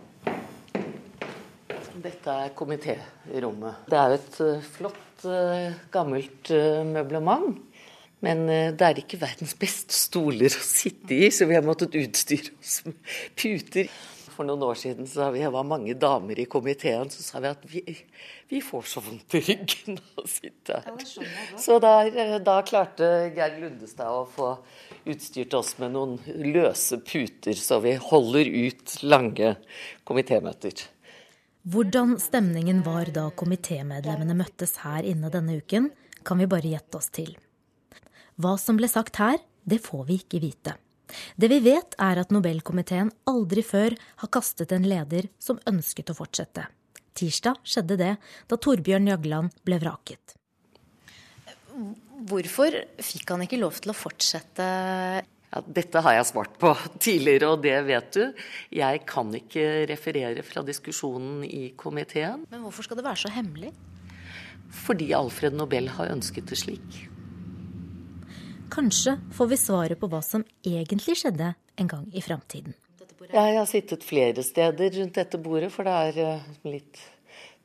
Dette 2.03 2.33
er 2.35 2.51
komitérommet. 2.57 3.85
Det 3.87 3.95
er 3.95 4.11
jo 4.11 4.17
et 4.17 4.39
eh, 4.43 4.65
flott, 4.75 5.25
eh, 5.29 5.75
gammelt 5.93 6.51
eh, 6.51 6.81
møblement. 6.87 7.61
Men 8.23 8.45
det 8.47 8.85
er 8.87 8.99
ikke 9.01 9.17
verdens 9.19 9.51
beste 9.59 9.91
stoler 9.91 10.47
å 10.47 10.63
sitte 10.63 11.11
i, 11.11 11.27
så 11.27 11.43
vi 11.43 11.57
har 11.57 11.65
måttet 11.65 11.97
utstyre 11.99 12.53
oss 12.55 12.77
med 12.87 12.95
puter. 13.35 13.89
For 14.33 14.47
noen 14.47 14.63
år 14.65 14.77
siden 14.79 15.07
så 15.09 15.27
vi 15.33 15.43
var 15.45 15.65
mange 15.67 15.93
damer 15.99 16.39
i 16.41 16.47
komiteen, 16.49 17.11
så 17.13 17.21
sa 17.21 17.41
vi 17.43 17.51
at 17.51 17.65
vi, 17.69 17.83
vi 18.49 18.61
får 18.65 18.87
så 18.89 19.03
vondt 19.05 19.35
i 19.37 19.43
ryggen 19.45 19.99
av 19.99 20.23
å 20.23 20.29
sitte 20.29 20.79
her. 20.85 21.03
Så 21.59 21.77
der, 21.83 22.39
da 22.45 22.57
klarte 22.65 23.09
Geir 23.35 23.59
Lundestad 23.61 24.09
å 24.09 24.25
få 24.29 24.55
utstyrt 25.09 25.53
oss 25.57 25.75
med 25.81 25.93
noen 25.93 26.17
løse 26.53 26.97
puter, 27.05 27.53
så 27.57 27.79
vi 27.83 27.95
holder 28.01 28.49
ut 28.49 28.97
lange 29.05 29.55
komitémøter. 30.07 30.87
Hvordan 31.63 32.17
stemningen 32.19 32.81
var 32.83 33.07
da 33.15 33.29
komitémedlemmene 33.39 34.35
møttes 34.35 34.81
her 34.83 35.05
inne 35.07 35.29
denne 35.31 35.61
uken, 35.61 35.91
kan 36.27 36.41
vi 36.41 36.49
bare 36.49 36.73
gjette 36.73 36.99
oss 36.99 37.11
til. 37.13 37.35
Hva 38.41 38.57
som 38.59 38.79
ble 38.79 38.89
sagt 38.91 39.21
her, 39.21 39.37
det 39.63 39.79
får 39.85 40.07
vi 40.09 40.17
ikke 40.19 40.41
vite. 40.43 40.73
Det 41.35 41.49
vi 41.51 41.59
vet, 41.65 41.97
er 42.01 42.21
at 42.21 42.31
Nobelkomiteen 42.33 43.11
aldri 43.29 43.63
før 43.65 43.95
har 44.23 44.31
kastet 44.33 44.71
en 44.75 44.87
leder 44.87 45.29
som 45.41 45.59
ønsket 45.69 46.13
å 46.13 46.17
fortsette. 46.17 46.67
Tirsdag 47.13 47.59
skjedde 47.67 47.99
det, 47.99 48.13
da 48.49 48.57
Torbjørn 48.57 49.11
Jagland 49.11 49.53
ble 49.67 49.77
vraket. 49.83 50.37
Hvorfor 52.29 52.75
fikk 53.03 53.33
han 53.33 53.45
ikke 53.45 53.61
lov 53.61 53.77
til 53.81 53.93
å 53.93 53.97
fortsette? 53.97 54.65
Ja, 55.53 55.61
dette 55.69 56.01
har 56.01 56.17
jeg 56.17 56.29
svart 56.31 56.57
på 56.61 56.73
tidligere, 57.05 57.51
og 57.53 57.63
det 57.65 57.77
vet 57.85 58.11
du. 58.17 58.45
Jeg 58.73 59.03
kan 59.09 59.33
ikke 59.37 59.85
referere 59.91 60.45
fra 60.45 60.65
diskusjonen 60.65 61.43
i 61.45 61.73
komiteen. 61.77 62.47
Men 62.49 62.65
hvorfor 62.65 62.87
skal 62.87 63.01
det 63.01 63.05
være 63.05 63.25
så 63.25 63.33
hemmelig? 63.33 63.73
Fordi 64.73 65.11
Alfred 65.13 65.53
Nobel 65.53 65.91
har 65.93 66.09
ønsket 66.15 66.49
det 66.49 66.57
slik. 66.63 67.03
Kanskje 68.73 69.19
får 69.31 69.47
vi 69.47 69.57
svaret 69.57 69.99
på 69.99 70.07
hva 70.09 70.17
som 70.25 70.41
egentlig 70.65 71.13
skjedde 71.19 71.51
en 71.77 71.89
gang 71.91 72.07
i 72.09 72.21
framtiden. 72.25 72.73
Jeg 73.29 73.57
har 73.57 73.67
sittet 73.69 74.01
flere 74.01 74.41
steder 74.43 74.89
rundt 74.97 75.19
dette 75.19 75.37
bordet, 75.37 75.69
for 75.75 75.85
det 75.85 75.93
er 76.07 76.17
eh, 76.23 76.47
litt 76.65 76.97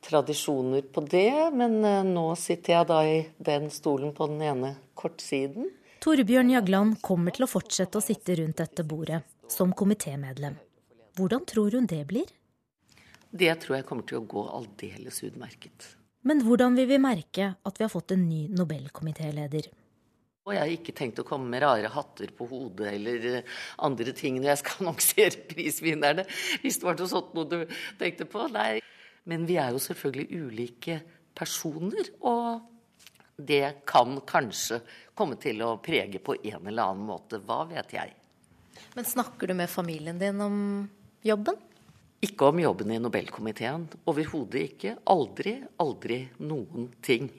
tradisjoner 0.05 0.85
på 0.93 1.01
det. 1.09 1.49
Men 1.57 1.79
eh, 1.81 2.03
nå 2.05 2.27
sitter 2.37 2.75
jeg 2.75 2.89
da 2.91 2.99
i 3.09 3.17
den 3.49 3.71
stolen 3.73 4.13
på 4.13 4.29
den 4.29 4.45
ene 4.51 4.75
kortsiden. 4.93 5.71
Torbjørn 6.05 6.53
Jagland 6.53 7.01
kommer 7.01 7.33
til 7.33 7.47
å 7.47 7.49
fortsette 7.49 7.97
å 7.97 8.05
sitte 8.05 8.37
rundt 8.37 8.61
dette 8.61 8.85
bordet 8.85 9.23
som 9.49 9.73
komitémedlem. 9.73 10.61
Hvordan 11.17 11.49
tror 11.49 11.73
hun 11.73 11.89
det 11.89 12.03
blir? 12.13 12.29
Det 13.33 13.57
tror 13.65 13.79
jeg 13.79 13.89
kommer 13.89 14.05
til 14.05 14.21
å 14.21 14.27
gå 14.29 14.45
aldeles 14.61 15.23
utmerket. 15.25 15.95
Men 16.21 16.45
hvordan 16.45 16.77
vil 16.77 16.85
vi 16.93 17.01
merke 17.01 17.53
at 17.65 17.81
vi 17.81 17.89
har 17.89 17.93
fått 17.97 18.13
en 18.13 18.29
ny 18.29 18.45
Nobelkomitéleder? 18.53 19.73
Og 20.49 20.55
jeg 20.55 20.63
har 20.63 20.71
ikke 20.73 20.95
tenkt 20.97 21.21
å 21.21 21.27
komme 21.27 21.45
med 21.51 21.61
rare 21.61 21.91
hatter 21.93 22.31
på 22.33 22.47
hodet 22.49 22.87
eller 22.95 23.25
eh, 23.29 23.57
andre 23.85 24.15
ting 24.17 24.39
når 24.39 24.55
jeg 24.55 24.61
skal 24.63 24.79
annonsere 24.81 25.43
prisvinnerne, 25.51 26.25
hvis 26.63 26.81
det 26.81 26.87
var 26.89 26.97
noe 26.97 27.11
sånt 27.11 27.35
noe 27.37 27.45
du 27.51 27.75
tenkte 27.99 28.25
på. 28.29 28.47
Nei. 28.55 28.79
Men 29.29 29.45
vi 29.45 29.59
er 29.61 29.75
jo 29.75 29.83
selvfølgelig 29.83 30.41
ulike 30.41 30.97
personer, 31.37 32.09
og 32.25 32.65
det 33.37 33.85
kan 33.87 34.17
kanskje 34.27 34.81
komme 35.15 35.37
til 35.39 35.61
å 35.63 35.75
prege 35.83 36.17
på 36.23 36.39
en 36.41 36.65
eller 36.65 36.89
annen 36.89 37.05
måte. 37.07 37.37
Hva 37.45 37.61
vet 37.69 37.93
jeg. 37.93 38.15
Men 38.97 39.05
snakker 39.05 39.51
du 39.51 39.53
med 39.59 39.69
familien 39.69 40.17
din 40.17 40.41
om 40.41 40.57
jobben? 41.21 41.61
Ikke 42.19 42.49
om 42.51 42.59
jobben 42.59 42.91
i 42.91 42.99
Nobelkomiteen. 42.99 43.87
Overhodet 44.11 44.59
ikke. 44.65 44.99
Aldri, 45.07 45.63
aldri 45.79 46.27
noen 46.43 46.91
ting. 47.05 47.29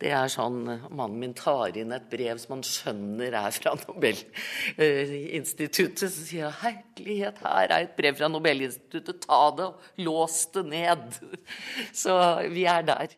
Det 0.00 0.08
er 0.16 0.24
sånn 0.32 0.62
mannen 0.88 1.18
min 1.20 1.34
tar 1.36 1.76
inn 1.76 1.92
et 1.92 2.08
brev 2.08 2.40
som 2.40 2.56
han 2.56 2.64
skjønner 2.64 3.28
er 3.42 3.52
fra 3.52 3.76
Nobelinstituttet. 3.82 6.00
Så 6.00 6.08
sier 6.30 6.48
han 6.48 6.56
herlighet, 6.64 7.44
her 7.44 7.68
er 7.68 7.84
et 7.84 7.92
brev 7.98 8.16
fra 8.16 8.32
Nobelinstituttet, 8.32 9.20
ta 9.26 9.52
det 9.58 9.66
og 9.68 9.76
lås 10.00 10.48
det 10.56 10.64
ned. 10.70 11.04
Så 11.92 12.16
vi 12.54 12.64
er 12.64 12.82
der. 12.88 13.12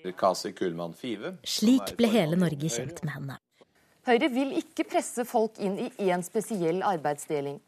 Five. 0.00 1.36
Slik 1.44 1.92
ble 1.98 2.08
hele 2.14 2.36
Norge 2.38 2.68
kjent 2.72 3.02
med 3.04 3.12
henne. 3.18 3.36
Høyre 4.08 4.28
vil 4.32 4.56
ikke 4.56 4.88
presse 4.88 5.28
folk 5.28 5.60
inn 5.60 5.76
i 5.82 5.90
én 6.08 6.22
spesiell 6.24 6.80
arbeidsdeling. 6.86 7.60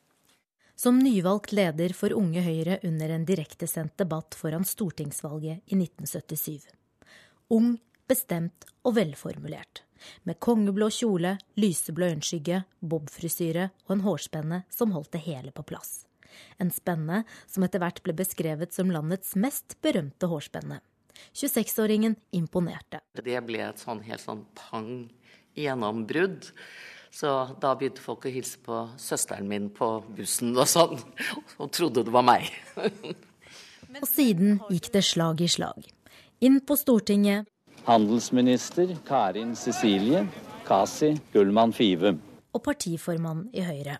Som 0.77 0.99
nyvalgt 0.99 1.53
leder 1.53 1.93
for 1.95 2.13
Unge 2.17 2.43
Høyre 2.43 2.79
under 2.83 3.13
en 3.15 3.25
direktesendt 3.29 3.97
debatt 4.01 4.35
foran 4.35 4.65
stortingsvalget 4.67 5.61
i 5.67 5.79
1977. 5.79 6.67
Ung, 7.53 7.77
bestemt 8.09 8.67
og 8.83 8.97
velformulert. 8.97 9.85
Med 10.27 10.41
kongeblå 10.43 10.89
kjole, 10.91 11.37
lyseblå 11.61 12.09
øyenskygge, 12.11 12.65
bobfrisyre 12.81 13.69
og 13.87 13.93
en 13.97 14.07
hårspenne 14.07 14.63
som 14.73 14.95
holdt 14.97 15.13
det 15.15 15.23
hele 15.29 15.53
på 15.55 15.65
plass. 15.69 16.07
En 16.59 16.73
spenne 16.73 17.23
som 17.47 17.63
etter 17.67 17.83
hvert 17.83 18.01
ble 18.03 18.17
beskrevet 18.17 18.73
som 18.75 18.91
landets 18.91 19.37
mest 19.37 19.77
berømte 19.85 20.31
hårspenne. 20.31 20.81
26-åringen 21.37 22.17
imponerte. 22.35 23.03
Det 23.15 23.39
ble 23.47 23.61
et 23.69 23.83
sånn 23.83 24.01
helt 24.07 24.25
sånn 24.25 24.47
pang 24.59 25.11
gjennombrudd. 25.59 26.49
Så 27.13 27.31
da 27.61 27.75
begynte 27.77 28.01
folk 28.01 28.25
å 28.25 28.33
hilse 28.33 28.61
på 28.65 28.79
søsteren 29.01 29.49
min 29.49 29.69
på 29.75 29.89
bussen 30.17 30.55
og 30.57 30.69
sånn, 30.69 30.97
og 31.61 31.73
trodde 31.75 32.07
det 32.07 32.15
var 32.15 32.25
meg. 32.25 32.49
og 34.01 34.07
siden 34.09 34.63
gikk 34.73 34.89
det 34.95 35.05
slag 35.05 35.43
i 35.45 35.51
slag. 35.53 35.85
Inn 36.43 36.63
på 36.65 36.77
Stortinget. 36.81 37.51
Handelsminister 37.85 38.95
Karin 39.05 39.53
Cecilie 39.59 40.25
Kasi 40.65 41.17
Gullmann 41.35 41.75
Five. 41.77 42.15
Og 42.55 42.65
partiformann 42.65 43.49
i 43.53 43.65
Høyre. 43.67 43.99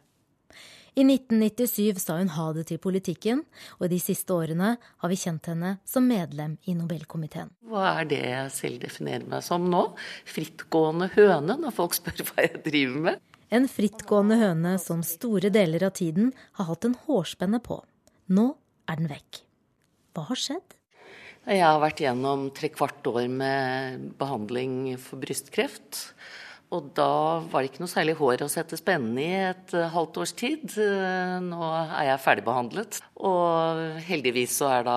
I 0.93 1.05
1997 1.09 2.01
sa 2.05 2.19
hun 2.19 2.29
ha 2.35 2.51
det 2.53 2.67
til 2.69 2.77
politikken, 2.83 3.39
og 3.81 3.89
de 3.89 3.97
siste 4.03 4.35
årene 4.35 4.75
har 4.77 5.09
vi 5.09 5.17
kjent 5.17 5.47
henne 5.49 5.71
som 5.89 6.05
medlem 6.05 6.59
i 6.69 6.75
Nobelkomiteen. 6.77 7.49
Hva 7.65 7.95
er 8.03 8.11
det 8.11 8.19
jeg 8.21 8.51
selv 8.53 8.83
definerer 8.85 9.25
meg 9.31 9.41
som 9.47 9.71
nå? 9.73 9.87
Frittgående 10.29 11.09
høne, 11.15 11.57
når 11.65 11.73
folk 11.79 11.97
spør 11.97 12.27
hva 12.29 12.45
jeg 12.45 12.61
driver 12.67 13.07
med? 13.07 13.25
En 13.53 13.71
frittgående 13.73 14.37
høne 14.41 14.75
som 14.81 15.01
store 15.05 15.49
deler 15.53 15.89
av 15.89 15.97
tiden 15.97 16.31
har 16.61 16.69
hatt 16.69 16.85
en 16.89 16.99
hårspenne 17.07 17.63
på. 17.65 17.81
Nå 18.33 18.47
er 18.85 19.01
den 19.01 19.09
vekk. 19.13 19.43
Hva 20.13 20.29
har 20.29 20.41
skjedd? 20.45 20.77
Jeg 21.49 21.65
har 21.65 21.81
vært 21.83 22.05
gjennom 22.05 22.51
trekvart 22.55 23.09
år 23.09 23.25
med 23.33 24.11
behandling 24.21 24.93
for 25.01 25.25
brystkreft. 25.25 26.05
Og 26.73 26.89
da 26.97 27.43
var 27.53 27.61
det 27.61 27.69
ikke 27.71 27.83
noe 27.83 27.93
særlig 27.93 28.15
hår 28.17 28.45
å 28.47 28.51
sette 28.51 28.79
spennende 28.81 29.21
i 29.21 29.41
et 29.51 29.75
uh, 29.77 29.91
halvt 29.93 30.23
års 30.23 30.33
tid. 30.39 30.65
Uh, 30.73 31.37
nå 31.45 31.61
er 31.69 32.09
jeg 32.09 32.23
ferdigbehandlet. 32.25 33.01
Og 33.21 33.83
heldigvis 34.07 34.57
så 34.63 34.71
er 34.79 34.87
da 34.89 34.97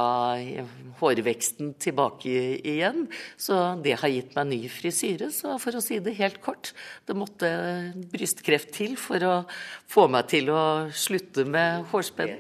hårveksten 1.01 1.73
tilbake 1.84 2.32
igjen. 2.63 3.09
Så 3.36 3.59
det 3.84 3.97
har 4.01 4.13
gitt 4.13 4.34
meg 4.38 4.49
ny 4.53 4.61
frisyre. 4.71 5.30
Så 5.36 5.57
for 5.61 5.76
å 5.76 5.84
si 5.84 5.99
det 6.03 6.15
helt 6.21 6.39
kort, 6.45 6.71
det 7.09 7.17
måtte 7.19 7.51
brystkreft 8.13 8.71
til 8.80 8.95
for 8.99 9.28
å 9.28 9.36
få 9.91 10.07
meg 10.11 10.32
til 10.32 10.53
å 10.55 10.63
slutte 10.95 11.43
med 11.43 11.89
hårspenn. 11.91 12.38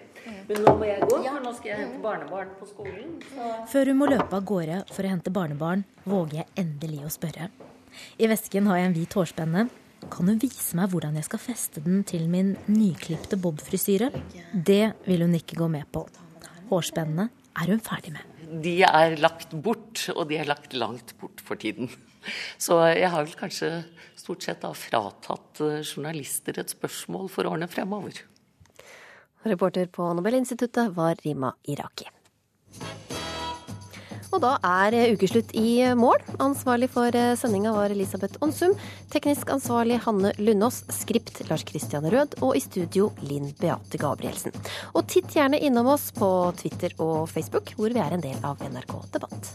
Men 0.47 0.63
nå 0.65 0.73
må 0.79 0.87
jeg 0.87 1.05
gå, 1.05 1.19
for 1.21 1.43
nå 1.43 1.53
skal 1.59 1.71
jeg 1.71 1.83
hente 1.83 2.01
barnebarn 2.01 2.55
på 2.57 2.71
skolen. 2.71 3.13
Så. 3.29 3.51
Før 3.75 3.91
hun 3.91 4.01
må 4.01 4.09
løpe 4.09 4.39
av 4.39 4.49
gårde 4.49 4.81
for 4.89 5.05
å 5.05 5.13
hente 5.13 5.33
barnebarn, 5.33 5.85
våger 6.07 6.41
jeg 6.41 6.51
endelig 6.65 7.05
å 7.05 7.13
spørre. 7.13 7.51
I 8.19 8.29
vesken 8.31 8.69
har 8.69 8.79
jeg 8.79 8.89
en 8.89 8.95
hvit 8.97 9.17
hårspenne. 9.17 9.65
Kan 10.11 10.29
hun 10.29 10.41
vise 10.41 10.77
meg 10.77 10.91
hvordan 10.91 11.17
jeg 11.17 11.27
skal 11.27 11.41
feste 11.41 11.81
den 11.85 12.03
til 12.07 12.27
min 12.29 12.53
nyklipte 12.69 13.39
bobfrisyre? 13.41 14.11
Det 14.53 14.93
vil 15.07 15.25
hun 15.25 15.35
ikke 15.37 15.57
gå 15.59 15.69
med 15.71 15.87
på. 15.93 16.05
Hårspennene 16.69 17.29
er 17.55 17.71
hun 17.71 17.81
ferdig 17.83 18.13
med. 18.15 18.33
De 18.63 18.75
er 18.85 19.15
lagt 19.17 19.55
bort, 19.65 20.05
og 20.13 20.27
de 20.29 20.37
er 20.37 20.49
lagt 20.49 20.75
langt 20.77 21.15
bort 21.21 21.41
for 21.43 21.57
tiden. 21.59 21.89
Så 22.57 22.77
jeg 22.93 23.09
har 23.13 23.25
vel 23.25 23.37
kanskje 23.37 23.71
stort 24.17 24.45
sett 24.45 24.63
da 24.63 24.71
fratatt 24.77 25.61
eh, 25.61 25.81
journalister 25.85 26.57
et 26.61 26.73
spørsmål 26.73 27.29
for 27.33 27.49
årene 27.49 27.69
fremover. 27.69 28.23
Reporter 29.45 29.89
på 29.93 30.07
Nobelinstituttet 30.17 30.93
var 30.95 31.19
Rima 31.21 31.53
Iraki. 31.69 32.07
Og 34.33 34.41
da 34.43 34.55
er 34.65 35.13
ukeslutt 35.13 35.53
i 35.57 35.81
mål. 35.97 36.19
Ansvarlig 36.43 36.89
for 36.93 37.15
eh, 37.15 37.33
sendinga 37.39 37.73
var 37.75 37.93
Elisabeth 37.93 38.41
Onsum. 38.45 38.75
Teknisk 39.13 39.51
ansvarlig 39.53 39.99
Hanne 40.05 40.33
Lundås. 40.39 40.83
Skript 40.93 41.43
Lars 41.49 41.65
Christian 41.67 42.07
Rød. 42.11 42.39
Og 42.45 42.57
i 42.57 42.63
studio 42.63 43.11
Linn 43.25 43.53
Beate 43.61 44.01
Gabrielsen. 44.01 44.55
Og 44.93 45.05
titt 45.11 45.35
gjerne 45.35 45.59
innom 45.61 45.91
oss 45.95 46.09
på 46.15 46.29
Twitter 46.59 46.95
og 46.97 47.29
Facebook, 47.31 47.75
hvor 47.77 47.93
vi 47.93 48.03
er 48.03 48.15
en 48.15 48.25
del 48.25 48.39
av 48.45 48.61
NRK 48.65 48.97
Debatt. 49.15 49.53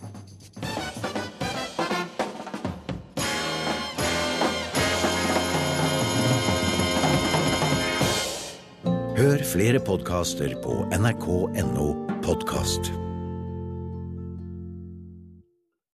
Hør 9.20 9.42
flere 9.44 9.80
podkaster 9.84 10.54
på 10.64 10.78
nrk.no 10.96 11.90
podkast. 12.24 13.09